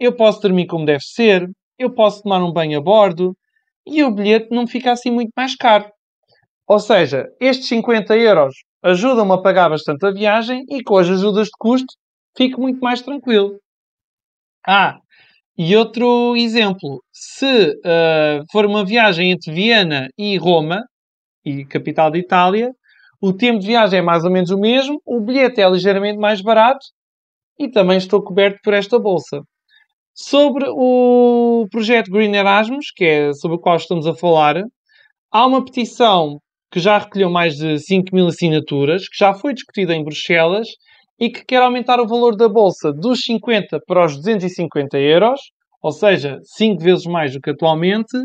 eu 0.00 0.16
posso 0.16 0.40
dormir 0.40 0.66
como 0.66 0.86
deve 0.86 1.02
ser, 1.04 1.48
eu 1.78 1.94
posso 1.94 2.22
tomar 2.22 2.42
um 2.42 2.52
banho 2.52 2.78
a 2.78 2.82
bordo 2.82 3.36
e 3.86 4.02
o 4.02 4.10
bilhete 4.10 4.48
não 4.50 4.66
fica 4.66 4.92
assim 4.92 5.10
muito 5.10 5.30
mais 5.36 5.54
caro. 5.54 5.90
Ou 6.68 6.78
seja, 6.78 7.26
estes 7.40 7.68
50 7.68 8.16
euros 8.16 8.54
ajudam-me 8.82 9.32
a 9.32 9.38
pagar 9.38 9.68
bastante 9.68 10.06
a 10.06 10.12
viagem 10.12 10.64
e 10.68 10.82
com 10.82 10.96
as 10.96 11.08
ajudas 11.08 11.46
de 11.46 11.52
custo 11.58 11.94
fico 12.36 12.60
muito 12.60 12.80
mais 12.80 13.02
tranquilo. 13.02 13.58
Ah, 14.66 14.98
e 15.58 15.76
outro 15.76 16.36
exemplo, 16.36 17.02
se 17.12 17.70
uh, 17.70 18.44
for 18.50 18.64
uma 18.64 18.84
viagem 18.84 19.30
entre 19.32 19.52
Viena 19.52 20.08
e 20.16 20.36
Roma, 20.38 20.82
e 21.44 21.64
capital 21.64 22.10
de 22.10 22.18
Itália, 22.20 22.70
o 23.20 23.32
tempo 23.32 23.58
de 23.60 23.66
viagem 23.66 23.98
é 23.98 24.02
mais 24.02 24.24
ou 24.24 24.30
menos 24.30 24.50
o 24.50 24.58
mesmo, 24.58 25.00
o 25.04 25.20
bilhete 25.20 25.60
é 25.60 25.68
ligeiramente 25.68 26.18
mais 26.18 26.40
barato 26.40 26.86
e 27.58 27.70
também 27.70 27.98
estou 27.98 28.22
coberto 28.22 28.58
por 28.62 28.74
esta 28.74 28.98
bolsa. 28.98 29.42
Sobre 30.14 30.66
o 30.68 31.66
projeto 31.70 32.10
Green 32.10 32.34
Erasmus, 32.34 32.86
que 32.94 33.04
é 33.04 33.32
sobre 33.32 33.56
o 33.56 33.60
qual 33.60 33.76
estamos 33.76 34.06
a 34.06 34.14
falar, 34.14 34.62
há 35.32 35.46
uma 35.46 35.64
petição 35.64 36.38
que 36.70 36.80
já 36.80 36.98
recolheu 36.98 37.30
mais 37.30 37.56
de 37.56 37.78
5 37.78 38.14
mil 38.14 38.26
assinaturas, 38.26 39.08
que 39.08 39.18
já 39.18 39.34
foi 39.34 39.54
discutida 39.54 39.94
em 39.94 40.04
Bruxelas 40.04 40.68
e 41.18 41.30
que 41.30 41.44
quer 41.44 41.62
aumentar 41.62 42.00
o 42.00 42.06
valor 42.06 42.36
da 42.36 42.48
bolsa 42.48 42.92
dos 42.92 43.20
50 43.22 43.80
para 43.86 44.04
os 44.04 44.16
250 44.16 44.98
euros, 44.98 45.40
ou 45.82 45.92
seja, 45.92 46.38
5 46.42 46.82
vezes 46.82 47.06
mais 47.06 47.32
do 47.32 47.40
que 47.40 47.50
atualmente, 47.50 48.16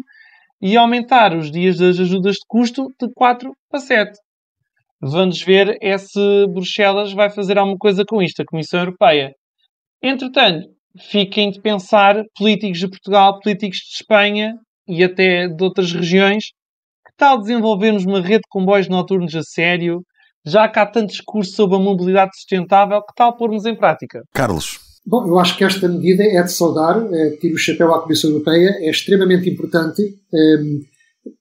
e 0.62 0.78
aumentar 0.78 1.36
os 1.36 1.52
dias 1.52 1.78
das 1.78 2.00
ajudas 2.00 2.36
de 2.36 2.46
custo 2.48 2.88
de 3.00 3.12
4 3.14 3.52
para 3.70 3.80
7. 3.80 4.12
Vamos 5.02 5.42
ver 5.42 5.78
é 5.82 5.98
se 5.98 6.48
Bruxelas 6.48 7.14
vai 7.14 7.30
fazer 7.30 7.58
alguma 7.58 7.78
coisa 7.78 8.04
com 8.08 8.22
isto, 8.22 8.42
a 8.42 8.46
Comissão 8.46 8.80
Europeia. 8.80 9.34
Entretanto, 10.02 10.75
fiquem 11.10 11.52
de 11.52 11.62
pensar 11.62 12.24
políticos 12.38 12.80
de 12.80 12.88
Portugal, 12.88 13.40
políticos 13.40 13.78
de 13.78 13.96
Espanha 13.96 14.54
e 14.88 15.04
até 15.04 15.48
de 15.48 15.64
outras 15.64 15.92
regiões, 15.92 16.46
que 17.06 17.14
tal 17.18 17.40
desenvolvermos 17.40 18.06
uma 18.06 18.22
rede 18.22 18.42
de 18.42 18.50
comboios 18.50 18.88
noturnos 18.88 19.36
a 19.36 19.42
sério, 19.42 20.02
já 20.46 20.68
que 20.68 20.80
há 20.80 20.86
tanto 20.86 21.10
discurso 21.10 21.54
sobre 21.54 21.78
a 21.78 21.80
mobilidade 21.80 22.36
sustentável, 22.36 23.02
que 23.02 23.14
tal 23.16 23.36
pormos 23.36 23.66
em 23.66 23.76
prática? 23.76 24.22
Carlos. 24.34 24.80
Bom, 25.08 25.28
eu 25.28 25.38
acho 25.38 25.56
que 25.56 25.64
esta 25.64 25.88
medida 25.88 26.24
é 26.24 26.42
de 26.42 26.52
saudar, 26.52 26.98
é, 27.14 27.32
tiro 27.38 27.54
o 27.54 27.60
chapéu 27.60 27.94
à 27.94 28.02
Comissão 28.02 28.32
Europeia, 28.32 28.76
é 28.80 28.90
extremamente 28.90 29.48
importante 29.48 30.02
é, 30.02 30.38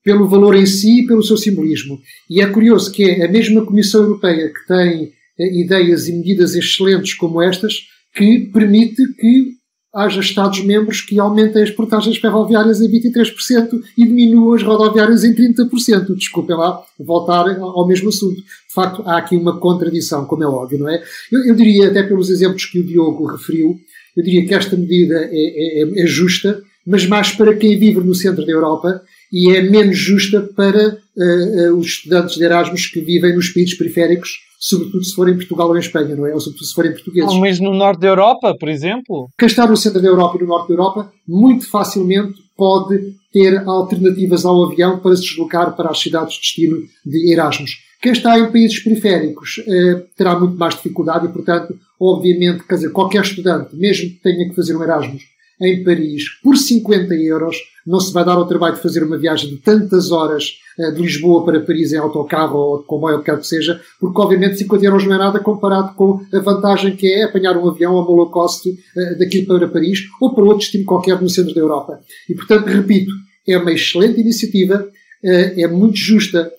pelo 0.03 0.27
valor 0.27 0.55
em 0.55 0.65
si 0.65 1.01
e 1.01 1.07
pelo 1.07 1.23
seu 1.23 1.35
simbolismo. 1.35 1.99
E 2.29 2.41
é 2.41 2.47
curioso 2.47 2.91
que 2.91 3.03
é 3.03 3.25
a 3.25 3.31
mesma 3.31 3.65
Comissão 3.65 4.03
Europeia 4.03 4.51
que 4.53 4.67
tem 4.67 5.13
é, 5.39 5.61
ideias 5.61 6.07
e 6.07 6.13
medidas 6.13 6.53
excelentes 6.53 7.15
como 7.15 7.41
estas, 7.41 7.73
que 8.15 8.49
permite 8.51 9.03
que 9.19 9.55
haja 9.93 10.19
Estados-membros 10.19 11.01
que 11.01 11.19
aumentem 11.19 11.63
as 11.63 11.71
portagens 11.71 12.17
ferroviárias 12.17 12.81
em 12.81 12.91
23% 12.91 13.81
e 13.97 14.05
diminuam 14.05 14.53
as 14.53 14.61
rodoviárias 14.61 15.23
em 15.23 15.33
30%. 15.33 16.15
Desculpem 16.15 16.55
lá 16.55 16.83
voltar 16.99 17.47
ao 17.59 17.87
mesmo 17.87 18.09
assunto. 18.09 18.35
De 18.35 18.73
facto, 18.73 19.03
há 19.05 19.17
aqui 19.17 19.37
uma 19.37 19.57
contradição, 19.57 20.25
como 20.25 20.43
é 20.43 20.47
óbvio, 20.47 20.79
não 20.79 20.89
é? 20.89 21.01
Eu, 21.31 21.45
eu 21.45 21.55
diria, 21.55 21.87
até 21.87 22.03
pelos 22.03 22.29
exemplos 22.29 22.65
que 22.65 22.79
o 22.79 22.83
Diogo 22.83 23.25
referiu, 23.25 23.77
eu 24.17 24.23
diria 24.23 24.45
que 24.45 24.53
esta 24.53 24.75
medida 24.75 25.29
é, 25.31 25.83
é, 25.83 26.03
é 26.03 26.05
justa, 26.05 26.61
mas 26.85 27.07
mais 27.07 27.31
para 27.31 27.55
quem 27.55 27.79
vive 27.79 28.01
no 28.01 28.13
centro 28.13 28.45
da 28.45 28.51
Europa 28.51 29.01
e 29.31 29.49
é 29.55 29.61
menos 29.61 29.97
justa 29.97 30.41
para 30.41 30.97
uh, 31.17 31.75
os 31.77 31.87
estudantes 31.87 32.35
de 32.35 32.43
Erasmus 32.43 32.87
que 32.87 33.01
vivem 33.01 33.35
nos 33.35 33.49
países 33.49 33.77
periféricos 33.77 34.45
sobretudo 34.59 35.03
se 35.03 35.13
for 35.13 35.29
em 35.29 35.35
Portugal 35.35 35.69
ou 35.69 35.75
em 35.75 35.79
Espanha, 35.79 36.15
não 36.15 36.25
é? 36.25 36.33
Ou 36.33 36.39
sobretudo 36.39 36.67
se 36.67 36.73
forem 36.73 36.91
portugueses. 36.91 37.29
Ou 37.29 37.39
mesmo 37.39 37.69
no 37.69 37.77
norte 37.77 37.99
da 37.99 38.07
Europa, 38.07 38.55
por 38.59 38.67
exemplo. 38.67 39.29
Quem 39.37 39.47
está 39.47 39.67
no 39.67 39.77
centro 39.77 40.01
da 40.01 40.07
Europa 40.07 40.37
e 40.37 40.41
no 40.41 40.47
norte 40.47 40.69
da 40.69 40.73
Europa, 40.73 41.13
muito 41.27 41.69
facilmente 41.69 42.33
pode 42.57 43.15
ter 43.31 43.57
alternativas 43.67 44.45
ao 44.45 44.65
avião 44.65 44.99
para 44.99 45.15
se 45.15 45.23
deslocar 45.23 45.75
para 45.75 45.89
as 45.89 45.99
cidades 45.99 46.35
de 46.35 46.39
destino 46.39 46.77
de 47.05 47.31
Erasmus. 47.31 47.71
Quem 48.01 48.11
está 48.11 48.39
em 48.39 48.51
países 48.51 48.79
periféricos 48.79 49.61
eh, 49.67 50.05
terá 50.15 50.39
muito 50.39 50.57
mais 50.57 50.75
dificuldade 50.75 51.25
e, 51.25 51.29
portanto, 51.29 51.77
obviamente, 51.99 52.63
quer 52.63 52.75
dizer, 52.75 52.91
qualquer 52.91 53.21
estudante, 53.21 53.75
mesmo 53.75 54.09
que 54.09 54.21
tenha 54.21 54.47
que 54.47 54.55
fazer 54.55 54.75
um 54.75 54.83
Erasmus 54.83 55.23
em 55.61 55.83
Paris 55.83 56.23
por 56.43 56.57
50 56.57 57.13
euros, 57.15 57.57
não 57.85 57.99
se 57.99 58.11
vai 58.11 58.25
dar 58.25 58.33
ao 58.33 58.47
trabalho 58.47 58.75
de 58.75 58.81
fazer 58.81 59.03
uma 59.03 59.17
viagem 59.17 59.49
de 59.49 59.57
tantas 59.57 60.11
horas 60.11 60.57
uh, 60.77 60.91
de 60.93 61.01
Lisboa 61.01 61.45
para 61.45 61.61
Paris 61.61 61.93
em 61.93 61.97
autocarro 61.97 62.57
ou 62.57 62.79
de 62.79 62.85
comboio, 62.85 63.17
o 63.17 63.19
que 63.19 63.25
quer 63.25 63.39
que 63.39 63.47
seja, 63.47 63.79
porque 63.99 64.19
obviamente 64.19 64.57
50 64.57 64.85
euros 64.85 65.05
não 65.05 65.15
é 65.15 65.17
nada 65.17 65.39
comparado 65.39 65.93
com 65.95 66.19
a 66.33 66.39
vantagem 66.39 66.95
que 66.95 67.07
é 67.07 67.23
apanhar 67.23 67.57
um 67.57 67.69
avião 67.69 67.93
uma 67.93 68.07
low 68.07 68.29
cost 68.29 68.69
uh, 68.69 69.19
daqui 69.19 69.43
para 69.43 69.67
Paris 69.67 69.99
ou 70.19 70.33
para 70.33 70.43
outro 70.43 70.59
destino 70.59 70.85
qualquer 70.85 71.21
no 71.21 71.29
centro 71.29 71.53
da 71.53 71.61
Europa. 71.61 71.99
E 72.29 72.33
portanto, 72.33 72.65
repito, 72.67 73.11
é 73.47 73.57
uma 73.57 73.71
excelente 73.71 74.19
iniciativa, 74.19 74.87
uh, 75.23 75.59
é 75.59 75.67
muito 75.67 75.97
justa, 75.97 76.51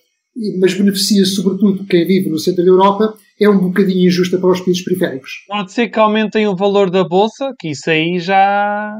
mas 0.59 0.73
beneficia 0.73 1.25
sobretudo 1.25 1.85
quem 1.85 2.05
vive 2.05 2.29
no 2.29 2.39
centro 2.39 2.63
da 2.63 2.69
Europa, 2.69 3.17
é 3.39 3.49
um 3.49 3.59
bocadinho 3.59 4.07
injusta 4.07 4.37
para 4.37 4.49
os 4.49 4.61
países 4.61 4.83
periféricos. 4.83 5.43
Pode 5.47 5.71
ser 5.71 5.89
que 5.89 5.99
aumentem 5.99 6.47
o 6.47 6.55
valor 6.55 6.89
da 6.89 7.03
bolsa, 7.03 7.53
que 7.59 7.69
isso 7.69 7.89
aí 7.89 8.19
já, 8.19 8.97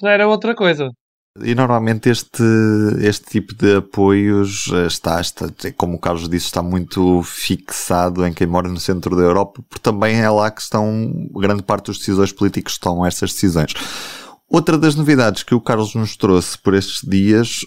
já 0.00 0.10
era 0.10 0.28
outra 0.28 0.54
coisa. 0.54 0.90
E 1.40 1.54
normalmente 1.54 2.08
este, 2.08 2.42
este 3.00 3.26
tipo 3.26 3.54
de 3.54 3.76
apoios 3.76 4.68
eh, 4.72 4.86
está, 4.86 5.20
está, 5.20 5.46
como 5.76 5.94
o 5.94 5.98
Carlos 6.00 6.28
disse, 6.28 6.46
está 6.46 6.62
muito 6.62 7.22
fixado 7.22 8.26
em 8.26 8.32
quem 8.32 8.46
mora 8.46 8.68
no 8.68 8.80
centro 8.80 9.14
da 9.14 9.22
Europa, 9.22 9.62
porque 9.68 9.82
também 9.82 10.20
é 10.20 10.28
lá 10.28 10.50
que 10.50 10.60
estão, 10.60 11.12
grande 11.36 11.62
parte 11.62 11.86
dos 11.86 11.98
decisores 11.98 12.32
políticos 12.32 12.76
tomam 12.76 13.06
essas 13.06 13.32
decisões. 13.32 13.72
Outra 14.50 14.78
das 14.78 14.94
novidades 14.94 15.42
que 15.42 15.54
o 15.54 15.60
Carlos 15.60 15.94
nos 15.94 16.16
trouxe 16.16 16.56
por 16.56 16.72
estes 16.72 17.06
dias, 17.06 17.66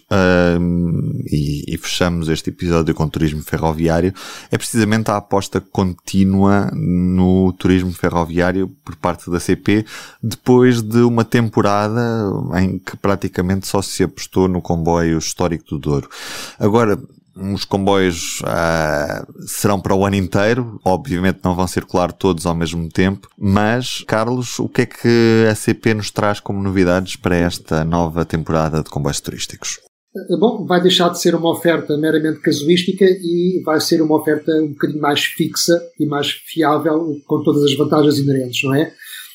um, 0.59 1.21
e, 1.27 1.63
e, 1.67 1.77
fechamos 1.77 2.27
este 2.27 2.49
episódio 2.49 2.95
com 2.95 3.07
turismo 3.07 3.43
ferroviário, 3.43 4.11
é 4.49 4.57
precisamente 4.57 5.11
a 5.11 5.17
aposta 5.17 5.61
contínua 5.61 6.71
no 6.73 7.53
turismo 7.53 7.93
ferroviário 7.93 8.67
por 8.83 8.95
parte 8.95 9.29
da 9.29 9.39
CP, 9.39 9.85
depois 10.23 10.81
de 10.81 11.01
uma 11.01 11.23
temporada 11.23 12.01
em 12.59 12.79
que 12.79 12.97
praticamente 12.97 13.67
só 13.67 13.79
se 13.83 14.01
apostou 14.01 14.47
no 14.47 14.59
comboio 14.59 15.19
histórico 15.19 15.65
do 15.69 15.77
Douro. 15.77 16.09
Agora, 16.57 16.99
os 17.35 17.65
comboios 17.65 18.41
uh, 18.41 19.47
serão 19.47 19.79
para 19.79 19.95
o 19.95 20.05
ano 20.05 20.15
inteiro, 20.15 20.79
obviamente 20.83 21.39
não 21.43 21.55
vão 21.55 21.67
circular 21.67 22.11
todos 22.11 22.45
ao 22.45 22.55
mesmo 22.55 22.89
tempo, 22.89 23.29
mas, 23.37 24.03
Carlos, 24.07 24.59
o 24.59 24.67
que 24.67 24.81
é 24.81 24.85
que 24.85 25.47
a 25.49 25.55
CP 25.55 25.93
nos 25.93 26.11
traz 26.11 26.39
como 26.39 26.61
novidades 26.61 27.15
para 27.15 27.35
esta 27.35 27.83
nova 27.85 28.25
temporada 28.25 28.83
de 28.83 28.89
comboios 28.89 29.21
turísticos? 29.21 29.79
Eh, 30.15 30.37
bom, 30.37 30.65
vai 30.65 30.81
deixar 30.81 31.09
de 31.09 31.21
ser 31.21 31.35
uma 31.35 31.51
oferta 31.51 31.97
meramente 31.97 32.41
casuística 32.41 33.05
e 33.05 33.61
vai 33.65 33.79
ser 33.79 34.01
uma 34.01 34.17
oferta 34.17 34.51
um 34.61 34.69
bocadinho 34.69 35.01
mais 35.01 35.23
fixa 35.23 35.81
e 35.99 36.05
mais 36.05 36.31
fiável, 36.31 37.17
com 37.25 37.41
todas 37.43 37.63
as 37.63 37.73
vantagens 37.75 38.19
inerentes, 38.19 38.63
não 38.63 38.75
é? 38.75 38.91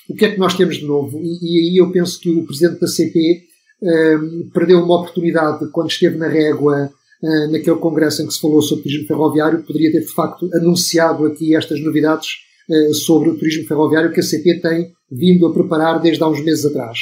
O 0.09 0.15
que 0.15 0.27
é 0.27 0.31
que 0.33 0.39
nós 0.39 0.55
temos 0.55 0.77
de 0.77 0.85
novo? 0.85 1.19
E, 1.19 1.39
e 1.43 1.71
aí 1.71 1.77
eu 1.79 1.91
penso 1.91 2.21
que 2.21 2.31
o 2.31 2.45
presidente 2.45 2.81
da 2.81 2.87
CP 2.87 3.45
um, 3.83 3.89
eh, 3.89 4.19
perdeu 4.53 4.81
uma 4.83 5.01
oportunidade 5.01 5.67
quando 5.71 5.91
esteve 5.91 6.19
na 6.19 6.29
régua 6.29 6.91
eh, 7.23 7.47
naquele 7.47 7.77
congresso 7.77 8.23
em 8.23 8.27
que 8.27 8.35
se 8.35 8.41
falou 8.41 8.61
sobre 8.61 8.85
turismo 8.85 9.07
ferroviário, 9.07 9.63
poderia 9.63 9.91
ter 9.91 10.01
de 10.01 10.13
facto 10.13 10.51
anunciado 10.53 11.25
aqui 11.25 11.57
estas 11.57 11.83
novidades 11.83 12.29
uh, 12.69 12.95
sobre 12.95 13.31
o 13.31 13.39
turismo 13.39 13.67
ferroviário 13.67 14.13
que 14.13 14.21
a 14.21 14.23
CP 14.23 14.61
tem 14.61 14.93
vindo 15.11 15.47
a 15.47 15.53
preparar 15.53 15.99
desde 16.01 16.23
há 16.23 16.29
uns 16.29 16.45
meses 16.45 16.67
atrás. 16.67 16.99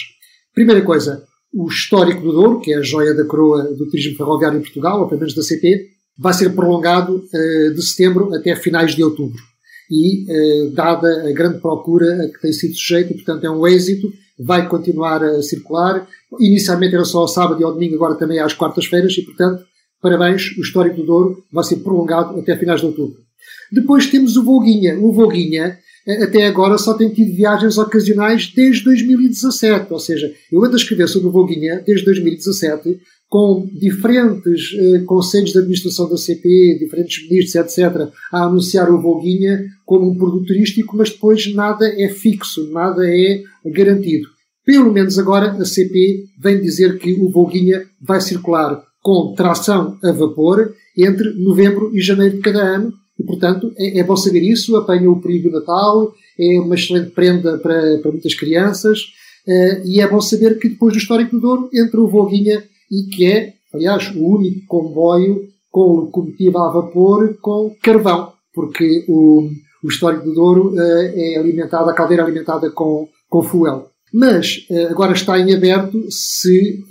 Primeira 0.55 0.83
coisa, 0.83 1.24
o 1.53 1.66
histórico 1.66 2.22
do 2.22 2.33
Douro, 2.33 2.61
que 2.61 2.72
é 2.72 2.79
a 2.79 2.83
joia 2.83 3.12
da 3.12 3.24
coroa 3.24 3.64
do 3.74 3.90
turismo 3.90 4.16
ferroviário 4.16 4.59
em 4.59 4.62
Portugal, 4.62 5.00
ou 5.00 5.09
pelo 5.09 5.20
menos 5.20 5.35
da 5.35 5.42
CP, 5.42 5.88
vai 6.17 6.33
ser 6.33 6.54
prolongado 6.54 7.17
uh, 7.17 7.75
de 7.75 7.83
setembro 7.85 8.33
até 8.33 8.54
finais 8.54 8.94
de 8.94 9.02
outubro. 9.02 9.42
E, 9.90 10.71
dada 10.73 11.29
a 11.29 11.33
grande 11.33 11.60
procura 11.60 12.25
a 12.25 12.29
que 12.31 12.40
tem 12.40 12.52
sido 12.54 12.75
sujeito, 12.75 13.12
portanto 13.12 13.44
é 13.44 13.50
um 13.50 13.67
êxito, 13.67 14.10
vai 14.38 14.67
continuar 14.67 15.23
a 15.23 15.42
circular. 15.42 16.08
Inicialmente 16.40 16.94
era 16.94 17.04
só 17.04 17.19
ao 17.19 17.29
sábado 17.29 17.60
e 17.60 17.65
ao 17.65 17.73
domingo, 17.73 17.96
agora 17.96 18.15
também 18.15 18.38
às 18.38 18.54
quartas-feiras, 18.54 19.12
e 19.19 19.23
portanto 19.23 19.62
Parabéns, 20.05 20.55
o 20.59 20.61
histórico 20.61 20.96
do 20.96 21.07
Douro 21.07 21.44
vai 21.50 21.65
ser 21.65 21.77
prolongado 21.77 22.38
até 22.38 22.55
finais 22.59 22.79
de 22.79 22.87
outubro. 22.88 23.17
Depois 23.73 24.07
temos 24.11 24.37
o 24.37 24.44
Volguinha. 24.44 24.98
O 24.98 25.11
Volguinha, 25.11 25.79
até 26.21 26.46
agora, 26.46 26.77
só 26.77 26.92
tem 26.92 27.09
tido 27.09 27.35
viagens 27.35 27.79
ocasionais 27.79 28.52
desde 28.55 28.85
2017. 28.85 29.90
Ou 29.90 29.98
seja, 29.98 30.31
eu 30.52 30.63
ando 30.63 30.75
a 30.75 30.77
escrever 30.77 31.09
sobre 31.09 31.29
o 31.29 31.33
Volguinha 31.33 31.83
desde 31.87 32.05
2017, 32.05 33.00
com 33.31 33.67
diferentes 33.73 34.77
eh, 34.79 34.98
conselhos 35.07 35.52
de 35.52 35.59
administração 35.59 36.07
da 36.07 36.19
CP, 36.19 36.77
diferentes 36.79 37.27
ministros, 37.27 37.55
etc., 37.55 38.13
a 38.31 38.44
anunciar 38.44 38.92
o 38.92 39.00
Volguinha 39.00 39.65
como 39.87 40.11
um 40.11 40.19
produto 40.19 40.48
turístico, 40.48 40.98
mas 40.98 41.09
depois 41.09 41.50
nada 41.55 41.88
é 41.98 42.11
fixo, 42.11 42.71
nada 42.71 43.09
é 43.09 43.42
garantido. 43.71 44.29
Pelo 44.67 44.92
menos 44.92 45.19
agora 45.19 45.52
a 45.52 45.65
CP 45.65 46.27
vem 46.38 46.61
dizer 46.61 46.98
que 46.98 47.15
o 47.15 47.31
Volguinha 47.31 47.87
vai 48.02 48.21
circular 48.21 48.85
com 49.05 49.35
tração 49.35 49.98
a 50.02 50.13
vapor 50.13 50.75
entre 50.96 51.35
novembro 51.35 51.94
e 51.94 52.00
janeiro 52.00 52.37
de 52.37 52.40
cada 52.40 52.63
ano. 52.63 52.90
E, 53.21 53.23
portanto, 53.23 53.71
é, 53.77 53.98
é 53.98 54.02
bom 54.02 54.17
saber 54.17 54.40
isso. 54.40 54.75
Apanha 54.77 55.11
o 55.11 55.21
período 55.21 55.50
Natal, 55.50 56.15
é 56.40 56.59
uma 56.59 56.75
excelente 56.75 57.11
prenda 57.11 57.59
para, 57.59 57.98
para 57.98 58.11
muitas 58.11 58.35
crianças. 58.35 59.00
Uh, 59.46 59.85
e 59.85 60.00
é 60.00 60.09
bom 60.09 60.23
saber 60.23 60.59
que 60.59 60.71
depois 60.71 60.94
do 60.94 60.98
Histórico 60.98 61.33
do 61.33 61.40
Douro 61.40 61.71
entra 61.75 62.00
o 62.00 62.09
Volguinha 62.09 62.65
e 62.90 63.02
que 63.15 63.27
é, 63.27 63.52
aliás, 63.75 64.11
o 64.17 64.27
único 64.27 64.67
comboio 64.67 65.48
com 65.71 65.96
locomotiva 65.96 66.67
a 66.67 66.73
vapor 66.73 67.37
com 67.42 67.77
carvão, 67.83 68.33
porque 68.55 69.05
o, 69.07 69.50
o 69.83 69.88
Histórico 69.88 70.25
do 70.25 70.33
Douro 70.33 70.73
uh, 70.73 70.81
é 70.81 71.37
alimentado, 71.37 71.90
a 71.90 71.94
caldeira 71.94 72.23
é 72.23 72.25
alimentada 72.25 72.71
com, 72.71 73.07
com 73.29 73.42
fuel. 73.42 73.90
Mas 74.11 74.67
uh, 74.71 74.88
agora 74.88 75.13
está 75.13 75.38
em 75.38 75.55
aberto 75.55 76.07
se 76.11 76.83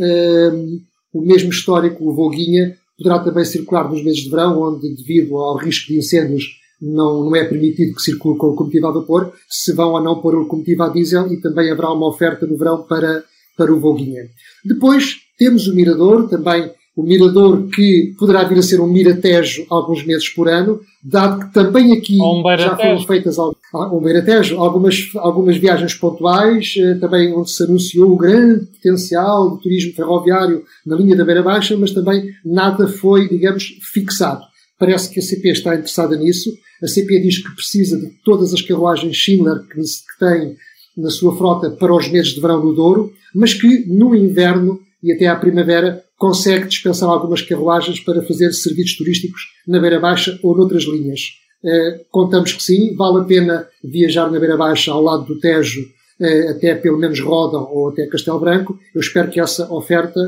o 1.14 1.22
mesmo 1.22 1.50
histórico, 1.50 2.10
o 2.10 2.14
Volguinha, 2.14 2.76
poderá 2.98 3.20
também 3.20 3.46
circular 3.46 3.90
nos 3.90 4.04
meses 4.04 4.22
de 4.22 4.30
verão, 4.30 4.62
onde, 4.62 4.90
devido 4.96 5.38
ao 5.38 5.58
risco 5.58 5.88
de 5.88 5.98
incêndios, 5.98 6.46
não, 6.82 7.24
não 7.24 7.36
é 7.36 7.46
permitido 7.46 7.96
que 7.96 8.02
circule 8.02 8.38
com 8.38 8.48
locomotiva 8.48 8.90
a 8.90 8.92
vapor, 8.92 9.32
se 9.50 9.74
vão 9.74 9.92
ou 9.94 10.02
não 10.02 10.20
pôr 10.20 10.36
locomotiva 10.36 10.86
a 10.86 10.90
diesel 10.90 11.32
e 11.32 11.40
também 11.40 11.72
haverá 11.72 11.92
uma 11.92 12.08
oferta 12.08 12.46
no 12.46 12.58
verão 12.58 12.84
para, 12.84 13.24
para 13.58 13.74
o 13.74 13.80
Volguinha. 13.80 14.28
Depois, 14.66 15.16
temos 15.38 15.68
o 15.68 15.76
Mirador, 15.76 16.28
também 16.28 16.72
o 16.96 17.04
Mirador 17.04 17.68
que 17.70 18.14
poderá 18.20 18.44
vir 18.44 18.60
a 18.60 18.62
ser 18.62 18.80
um 18.80 18.88
Miratejo 18.88 19.66
alguns 19.70 20.06
meses 20.06 20.30
por 20.30 20.48
ano, 20.48 20.80
dado 21.04 21.46
que 21.46 21.54
também 21.54 21.94
aqui 21.94 22.18
um 22.22 22.44
já 22.58 22.76
foram 22.76 23.00
feitas 23.06 23.38
um 23.74 24.00
Beiratejo, 24.00 24.60
algumas, 24.60 25.10
algumas 25.16 25.58
viagens 25.58 25.96
pontuais, 25.96 26.76
eh, 26.78 26.96
também 26.96 27.34
onde 27.34 27.50
se 27.50 27.64
anunciou 27.64 28.12
o 28.12 28.18
grande 28.18 28.66
potencial 28.68 29.50
do 29.50 29.58
turismo 29.58 29.94
ferroviário 29.94 30.64
na 30.86 30.96
linha 30.96 31.16
da 31.16 31.26
Beira 31.26 31.42
Baixa, 31.42 31.76
mas 31.76 31.92
também 31.92 32.30
nada 32.46 32.88
foi, 32.88 33.28
digamos, 33.28 33.80
fixado. 33.92 34.44
Parece 34.78 35.10
que 35.10 35.20
a 35.20 35.24
CP 35.24 35.50
está 35.50 35.74
interessada 35.74 36.16
nisso. 36.16 36.52
A 36.84 36.88
CP 36.88 37.20
diz 37.22 37.40
que 37.40 37.56
precisa 37.56 37.98
de 37.98 38.10
todas 38.24 38.54
as 38.54 38.62
carruagens 38.62 39.16
Schindler 39.16 39.62
que, 39.68 39.82
que 39.82 40.20
tem 40.20 40.56
na 40.96 41.10
sua 41.10 41.36
frota 41.36 41.72
para 41.72 41.96
os 41.96 42.08
meses 42.10 42.34
de 42.34 42.42
verão 42.42 42.64
no 42.64 42.74
Douro, 42.74 43.12
mas 43.34 43.54
que 43.54 43.86
no 43.88 44.16
inverno 44.16 44.80
e 45.02 45.12
até 45.12 45.28
à 45.28 45.36
primavera 45.36 46.04
consegue 46.18 46.68
dispensar 46.68 47.10
algumas 47.10 47.42
carruagens 47.42 48.00
para 48.00 48.22
fazer 48.22 48.54
serviços 48.54 48.98
turísticos 48.98 49.42
na 49.68 49.80
Beira 49.80 50.00
Baixa 50.00 50.40
ou 50.44 50.56
noutras 50.56 50.84
linhas. 50.84 51.43
Uh, 51.64 52.04
contamos 52.12 52.52
que 52.52 52.62
sim, 52.62 52.94
vale 52.96 53.22
a 53.22 53.24
pena 53.24 53.68
viajar 53.84 54.30
na 54.30 54.40
Beira 54.40 54.58
Baixa 54.58 54.92
ao 54.92 55.02
lado 55.02 55.24
do 55.26 55.40
Tejo 55.40 55.82
uh, 55.82 56.50
até 56.50 56.76
pelo 56.76 56.98
menos 56.98 57.20
Rodão 57.22 57.70
ou 57.72 57.90
até 57.90 58.06
Castelo 58.08 58.40
Branco. 58.40 58.78
Eu 58.94 59.00
espero 59.00 59.30
que 59.32 59.40
essa 59.40 59.72
oferta 59.74 60.20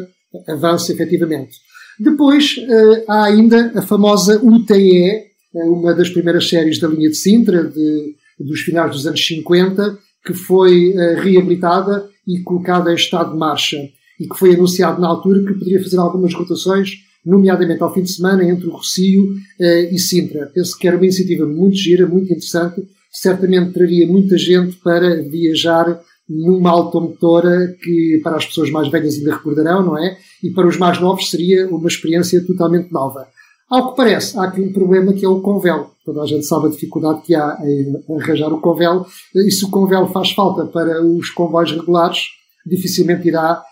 avance 0.47 0.91
efetivamente. 0.91 1.57
Depois 1.99 2.55
uh, 2.57 3.03
há 3.07 3.25
ainda 3.25 3.71
a 3.75 3.81
famosa 3.81 4.39
UTE, 4.43 5.25
uma 5.53 5.93
das 5.93 6.09
primeiras 6.09 6.47
séries 6.47 6.79
da 6.79 6.87
linha 6.87 7.09
de 7.09 7.15
Sintra, 7.15 7.63
de, 7.63 8.15
dos 8.39 8.61
finais 8.61 8.91
dos 8.91 9.07
anos 9.07 9.25
50, 9.25 9.97
que 10.25 10.33
foi 10.33 10.93
reabilitada 11.17 12.09
e 12.27 12.41
colocada 12.41 12.91
em 12.91 12.95
estado 12.95 13.31
de 13.31 13.37
marcha 13.37 13.77
e 14.19 14.27
que 14.27 14.37
foi 14.37 14.53
anunciado 14.53 14.99
na 14.99 15.07
altura 15.07 15.45
que 15.45 15.53
poderia 15.53 15.81
fazer 15.81 15.97
algumas 15.97 16.33
rotações, 16.33 17.04
nomeadamente 17.25 17.81
ao 17.81 17.93
fim 17.93 18.03
de 18.03 18.11
semana, 18.11 18.43
entre 18.43 18.67
o 18.67 18.71
Rocio 18.71 19.23
uh, 19.23 19.93
e 19.93 19.97
Sintra. 19.97 20.51
Penso 20.53 20.77
que 20.77 20.87
era 20.87 20.95
uma 20.95 21.05
iniciativa 21.05 21.45
muito 21.45 21.75
gira, 21.75 22.07
muito 22.07 22.25
interessante, 22.25 22.87
certamente 23.11 23.71
traria 23.71 24.05
muita 24.05 24.37
gente 24.37 24.75
para 24.77 25.21
viajar 25.23 25.99
numa 26.27 26.71
automotora 26.71 27.75
que 27.81 28.19
para 28.23 28.37
as 28.37 28.45
pessoas 28.45 28.71
mais 28.71 28.89
velhas 28.89 29.15
ainda 29.15 29.35
recordarão, 29.35 29.85
não 29.85 29.97
é? 29.97 30.17
E 30.43 30.49
para 30.49 30.67
os 30.67 30.77
mais 30.77 30.99
novos 30.99 31.29
seria 31.29 31.67
uma 31.67 31.87
experiência 31.87 32.43
totalmente 32.45 32.91
nova. 32.91 33.27
Ao 33.69 33.91
que 33.91 33.97
parece, 33.97 34.37
há 34.37 34.43
aqui 34.43 34.61
um 34.61 34.71
problema 34.71 35.13
que 35.13 35.25
é 35.25 35.29
o 35.29 35.41
convel. 35.41 35.91
Toda 36.03 36.21
a 36.21 36.25
gente 36.25 36.45
sabe 36.45 36.67
a 36.67 36.69
dificuldade 36.69 37.21
que 37.21 37.33
há 37.33 37.57
em 37.63 38.15
arranjar 38.19 38.53
o 38.53 38.61
convel. 38.61 39.05
E 39.33 39.51
se 39.51 39.65
o 39.65 39.69
convel 39.69 40.07
faz 40.07 40.31
falta 40.31 40.65
para 40.65 41.03
os 41.03 41.29
comboios 41.31 41.71
regulares, 41.71 42.27
dificilmente 42.65 43.27
irá 43.27 43.63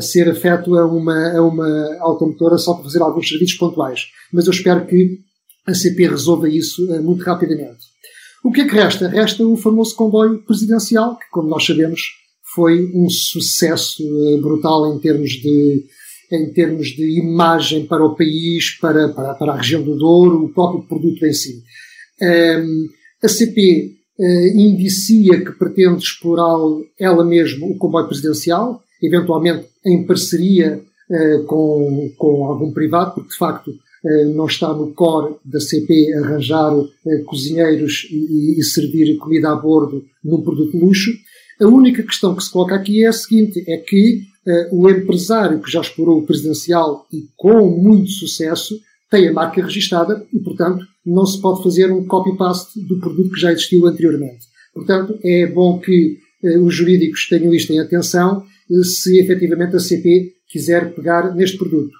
ser 0.00 0.28
afeto 0.28 0.76
a 0.76 0.86
uma, 0.86 1.36
a 1.36 1.42
uma 1.42 1.96
automotora 2.00 2.56
só 2.58 2.74
para 2.74 2.84
fazer 2.84 3.02
alguns 3.02 3.28
serviços 3.28 3.56
pontuais. 3.56 4.06
Mas 4.32 4.46
eu 4.46 4.52
espero 4.52 4.86
que 4.86 5.20
a 5.66 5.74
CP 5.74 6.08
resolva 6.08 6.48
isso 6.48 6.86
uh, 6.86 7.02
muito 7.02 7.24
rapidamente. 7.24 7.84
O 8.44 8.52
que 8.52 8.60
é 8.60 8.68
que 8.68 8.74
resta? 8.74 9.08
Resta 9.08 9.44
o 9.44 9.56
famoso 9.56 9.96
comboio 9.96 10.42
presidencial, 10.44 11.18
que, 11.18 11.28
como 11.30 11.48
nós 11.48 11.66
sabemos, 11.66 12.00
foi 12.54 12.90
um 12.94 13.10
sucesso 13.10 14.02
uh, 14.04 14.40
brutal 14.40 14.94
em 14.94 15.00
termos 15.00 15.30
de, 15.30 15.84
em 16.32 16.52
termos 16.52 16.88
de 16.88 17.18
imagem 17.18 17.86
para 17.86 18.04
o 18.04 18.14
país, 18.14 18.78
para, 18.80 19.08
para, 19.08 19.34
para 19.34 19.52
a 19.52 19.56
região 19.56 19.82
do 19.82 19.96
Douro, 19.96 20.44
o 20.44 20.52
próprio 20.52 20.86
produto 20.86 21.26
em 21.26 21.32
si. 21.32 21.62
Um, 22.22 22.24
ehm, 22.24 22.86
a 23.22 23.28
CP 23.28 23.96
uh, 24.18 24.22
eh, 24.22 24.48
indicia 24.54 25.44
que 25.44 25.52
pretende 25.52 26.02
explorar 26.02 26.56
ela 26.98 27.24
mesma 27.24 27.66
o 27.66 27.76
comboio 27.76 28.06
presidencial, 28.06 28.82
eventualmente 29.02 29.66
em 29.84 30.04
parceria 30.04 30.82
uh, 31.10 31.44
com, 31.44 32.12
com 32.16 32.44
algum 32.44 32.72
privado, 32.72 33.14
porque 33.14 33.30
de 33.30 33.36
facto 33.36 33.68
uh, 33.70 34.34
não 34.34 34.46
está 34.46 34.72
no 34.72 34.92
core 34.92 35.36
da 35.44 35.60
CP 35.60 36.12
arranjar 36.14 36.74
uh, 36.74 36.88
cozinheiros 37.24 38.06
e, 38.10 38.58
e, 38.58 38.64
servir 38.64 39.16
comida 39.18 39.50
a 39.50 39.56
bordo 39.56 40.04
num 40.24 40.42
produto 40.42 40.76
luxo. 40.76 41.10
A 41.60 41.66
única 41.66 42.02
questão 42.02 42.34
que 42.34 42.44
se 42.44 42.52
coloca 42.52 42.74
aqui 42.74 43.04
é 43.04 43.08
a 43.08 43.12
seguinte, 43.12 43.64
é 43.66 43.78
que 43.78 44.22
o 44.70 44.88
empresário 44.88 45.58
que 45.58 45.68
já 45.68 45.80
explorou 45.80 46.18
o 46.18 46.22
presidencial 46.24 47.04
e 47.12 47.26
com 47.34 47.68
muito 47.68 48.10
sucesso 48.10 48.78
tem 49.10 49.26
a 49.26 49.32
marca 49.32 49.60
registada 49.60 50.24
e, 50.32 50.38
portanto, 50.38 50.86
não 51.04 51.26
se 51.26 51.40
pode 51.40 51.64
fazer 51.64 51.90
um 51.90 52.06
copy-paste 52.06 52.78
do 52.86 53.00
produto 53.00 53.32
que 53.32 53.40
já 53.40 53.50
existiu 53.50 53.86
anteriormente. 53.86 54.46
Portanto, 54.72 55.18
é 55.24 55.48
bom 55.48 55.80
que 55.80 56.18
os 56.62 56.72
jurídicos 56.72 57.26
tenham 57.28 57.52
isto 57.52 57.72
em 57.72 57.80
atenção 57.80 58.44
se 58.82 59.18
efetivamente 59.20 59.76
a 59.76 59.80
CP 59.80 60.32
quiser 60.48 60.94
pegar 60.94 61.34
neste 61.34 61.56
produto. 61.56 61.92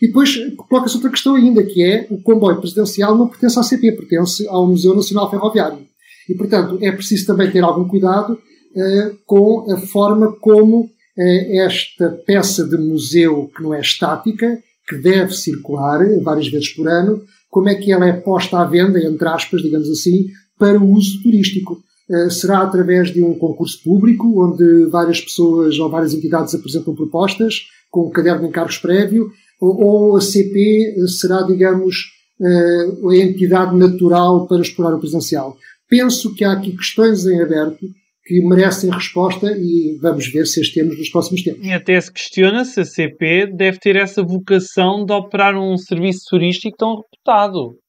E 0.00 0.06
depois 0.06 0.36
coloca-se 0.68 0.96
outra 0.96 1.10
questão 1.10 1.34
ainda, 1.34 1.62
que 1.62 1.82
é 1.82 2.06
o 2.10 2.20
comboio 2.22 2.58
presidencial 2.58 3.16
não 3.16 3.28
pertence 3.28 3.58
à 3.58 3.62
CP, 3.62 3.92
pertence 3.92 4.46
ao 4.48 4.66
Museu 4.66 4.94
Nacional 4.94 5.30
Ferroviário. 5.30 5.86
E, 6.28 6.34
portanto, 6.34 6.78
é 6.80 6.90
preciso 6.92 7.26
também 7.26 7.50
ter 7.50 7.62
algum 7.62 7.86
cuidado 7.86 8.32
uh, 8.32 9.18
com 9.26 9.70
a 9.70 9.76
forma 9.78 10.32
como 10.40 10.82
uh, 10.82 11.56
esta 11.60 12.10
peça 12.26 12.64
de 12.66 12.76
museu, 12.78 13.50
que 13.54 13.62
não 13.62 13.74
é 13.74 13.80
estática, 13.80 14.60
que 14.88 14.96
deve 14.96 15.32
circular 15.34 16.00
várias 16.22 16.48
vezes 16.48 16.70
por 16.70 16.88
ano, 16.88 17.22
como 17.48 17.68
é 17.68 17.74
que 17.74 17.92
ela 17.92 18.06
é 18.06 18.12
posta 18.12 18.58
à 18.58 18.64
venda, 18.64 18.98
entre 19.00 19.28
aspas, 19.28 19.62
digamos 19.62 19.88
assim, 19.88 20.26
para 20.58 20.78
o 20.78 20.90
uso 20.92 21.22
turístico. 21.22 21.80
Eh, 22.10 22.28
será 22.28 22.62
através 22.62 23.12
de 23.12 23.22
um 23.22 23.34
concurso 23.34 23.80
público, 23.84 24.44
onde 24.44 24.86
várias 24.86 25.20
pessoas 25.20 25.78
ou 25.78 25.88
várias 25.88 26.12
entidades 26.12 26.52
apresentam 26.54 26.94
propostas, 26.94 27.66
com 27.88 28.08
um 28.08 28.10
caderno 28.10 28.42
de 28.42 28.48
encargos 28.48 28.78
prévio, 28.78 29.30
ou 29.60 30.16
a 30.16 30.20
CP 30.20 30.96
será, 31.06 31.42
digamos, 31.42 31.96
eh, 32.40 32.86
a 33.10 33.16
entidade 33.16 33.76
natural 33.76 34.48
para 34.48 34.60
explorar 34.60 34.96
o 34.96 34.98
presencial. 34.98 35.56
Penso 35.88 36.34
que 36.34 36.44
há 36.44 36.52
aqui 36.52 36.76
questões 36.76 37.26
em 37.26 37.40
aberto 37.40 37.86
que 38.24 38.40
merecem 38.42 38.90
resposta 38.90 39.52
e 39.56 39.98
vamos 40.00 40.28
ver 40.32 40.46
se 40.46 40.60
as 40.60 40.68
temos 40.68 40.98
nos 40.98 41.10
próximos 41.10 41.42
tempos. 41.42 41.64
E 41.64 41.72
até 41.72 42.00
se 42.00 42.12
questiona 42.12 42.64
se 42.64 42.80
a 42.80 42.84
CP 42.84 43.46
deve 43.56 43.78
ter 43.78 43.96
essa 43.96 44.22
vocação 44.22 45.04
de 45.04 45.12
operar 45.12 45.56
um 45.56 45.76
serviço 45.76 46.22
turístico 46.28 46.76
tão 46.76 46.96
reputado. 46.96 47.79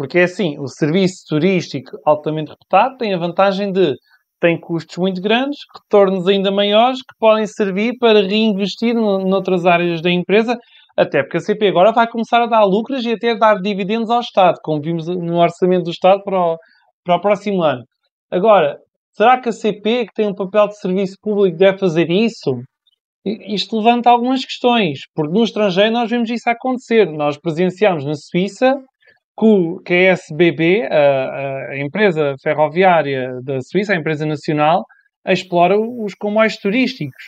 Porque 0.00 0.18
é 0.18 0.22
assim, 0.22 0.58
o 0.58 0.66
serviço 0.66 1.26
turístico 1.28 1.90
altamente 2.06 2.48
reputado 2.48 2.96
tem 2.96 3.12
a 3.12 3.18
vantagem 3.18 3.70
de 3.70 3.92
tem 4.40 4.58
custos 4.58 4.96
muito 4.96 5.20
grandes, 5.20 5.58
retornos 5.74 6.26
ainda 6.26 6.50
maiores, 6.50 7.00
que 7.00 7.14
podem 7.18 7.46
servir 7.46 7.98
para 7.98 8.22
reinvestir 8.22 8.94
noutras 8.94 9.66
áreas 9.66 10.00
da 10.00 10.10
empresa, 10.10 10.56
até 10.96 11.22
porque 11.22 11.36
a 11.36 11.40
CP 11.40 11.68
agora 11.68 11.92
vai 11.92 12.08
começar 12.08 12.40
a 12.40 12.46
dar 12.46 12.64
lucros 12.64 13.04
e 13.04 13.12
até 13.12 13.36
dar 13.36 13.60
dividendos 13.60 14.08
ao 14.08 14.20
Estado, 14.20 14.56
como 14.62 14.80
vimos 14.80 15.06
no 15.06 15.36
orçamento 15.36 15.84
do 15.84 15.90
Estado 15.90 16.22
para 16.24 16.40
o, 16.40 16.56
para 17.04 17.16
o 17.16 17.20
próximo 17.20 17.62
ano. 17.62 17.82
Agora, 18.30 18.78
será 19.12 19.38
que 19.38 19.50
a 19.50 19.52
CP, 19.52 20.06
que 20.06 20.14
tem 20.14 20.26
um 20.26 20.34
papel 20.34 20.66
de 20.68 20.78
serviço 20.78 21.16
público, 21.20 21.58
deve 21.58 21.76
fazer 21.76 22.10
isso? 22.10 22.56
Isto 23.22 23.76
levanta 23.76 24.08
algumas 24.08 24.46
questões, 24.46 25.00
porque 25.14 25.34
no 25.34 25.44
estrangeiro 25.44 25.92
nós 25.92 26.08
vemos 26.08 26.30
isso 26.30 26.48
acontecer. 26.48 27.04
Nós 27.04 27.38
presenciamos 27.38 28.02
na 28.06 28.14
Suíça 28.14 28.74
que 29.84 29.94
a 29.94 30.12
SBB, 30.12 30.82
a, 30.82 31.70
a 31.70 31.78
empresa 31.78 32.34
ferroviária 32.42 33.40
da 33.42 33.60
Suíça, 33.60 33.92
a 33.92 33.96
empresa 33.96 34.26
nacional, 34.26 34.84
explora 35.26 35.78
os 35.78 36.14
comboios 36.14 36.56
turísticos. 36.56 37.24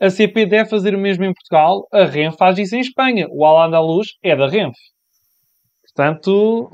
A 0.00 0.10
CP 0.10 0.46
deve 0.46 0.68
fazer 0.68 0.94
o 0.94 0.98
mesmo 0.98 1.24
em 1.24 1.32
Portugal, 1.32 1.86
a 1.92 2.04
Renfe 2.04 2.36
faz 2.36 2.58
isso 2.58 2.76
em 2.76 2.80
Espanha. 2.80 3.26
O 3.30 3.44
Al 3.44 3.62
Andaluz 3.62 4.08
é 4.22 4.36
da 4.36 4.46
Renfe. 4.46 4.78
Portanto, 5.82 6.70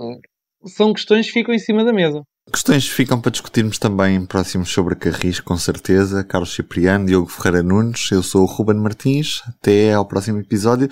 são 0.67 0.93
questões 0.93 1.27
que 1.27 1.33
ficam 1.33 1.55
em 1.55 1.59
cima 1.59 1.85
da 1.85 1.93
mesa. 1.93 2.23
Questões 2.53 2.89
ficam 2.89 3.21
para 3.21 3.31
discutirmos 3.31 3.79
também 3.79 4.17
em 4.17 4.27
próximos 4.27 4.73
sobre 4.73 4.97
Carris, 4.97 5.39
com 5.39 5.57
certeza. 5.57 6.25
Carlos 6.25 6.53
Cipriano, 6.53 7.07
Diogo 7.07 7.29
Ferreira 7.29 7.63
Nunes, 7.63 8.11
eu 8.11 8.23
sou 8.23 8.43
o 8.43 8.47
Ruben 8.47 8.77
Martins. 8.77 9.41
Até 9.47 9.93
ao 9.93 10.07
próximo 10.07 10.41
episódio, 10.41 10.89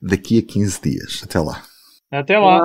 daqui 0.00 0.38
a 0.38 0.52
15 0.52 0.80
dias. 0.80 1.20
Até 1.24 1.40
lá. 1.40 1.62
Até 2.10 2.38
lá. 2.38 2.64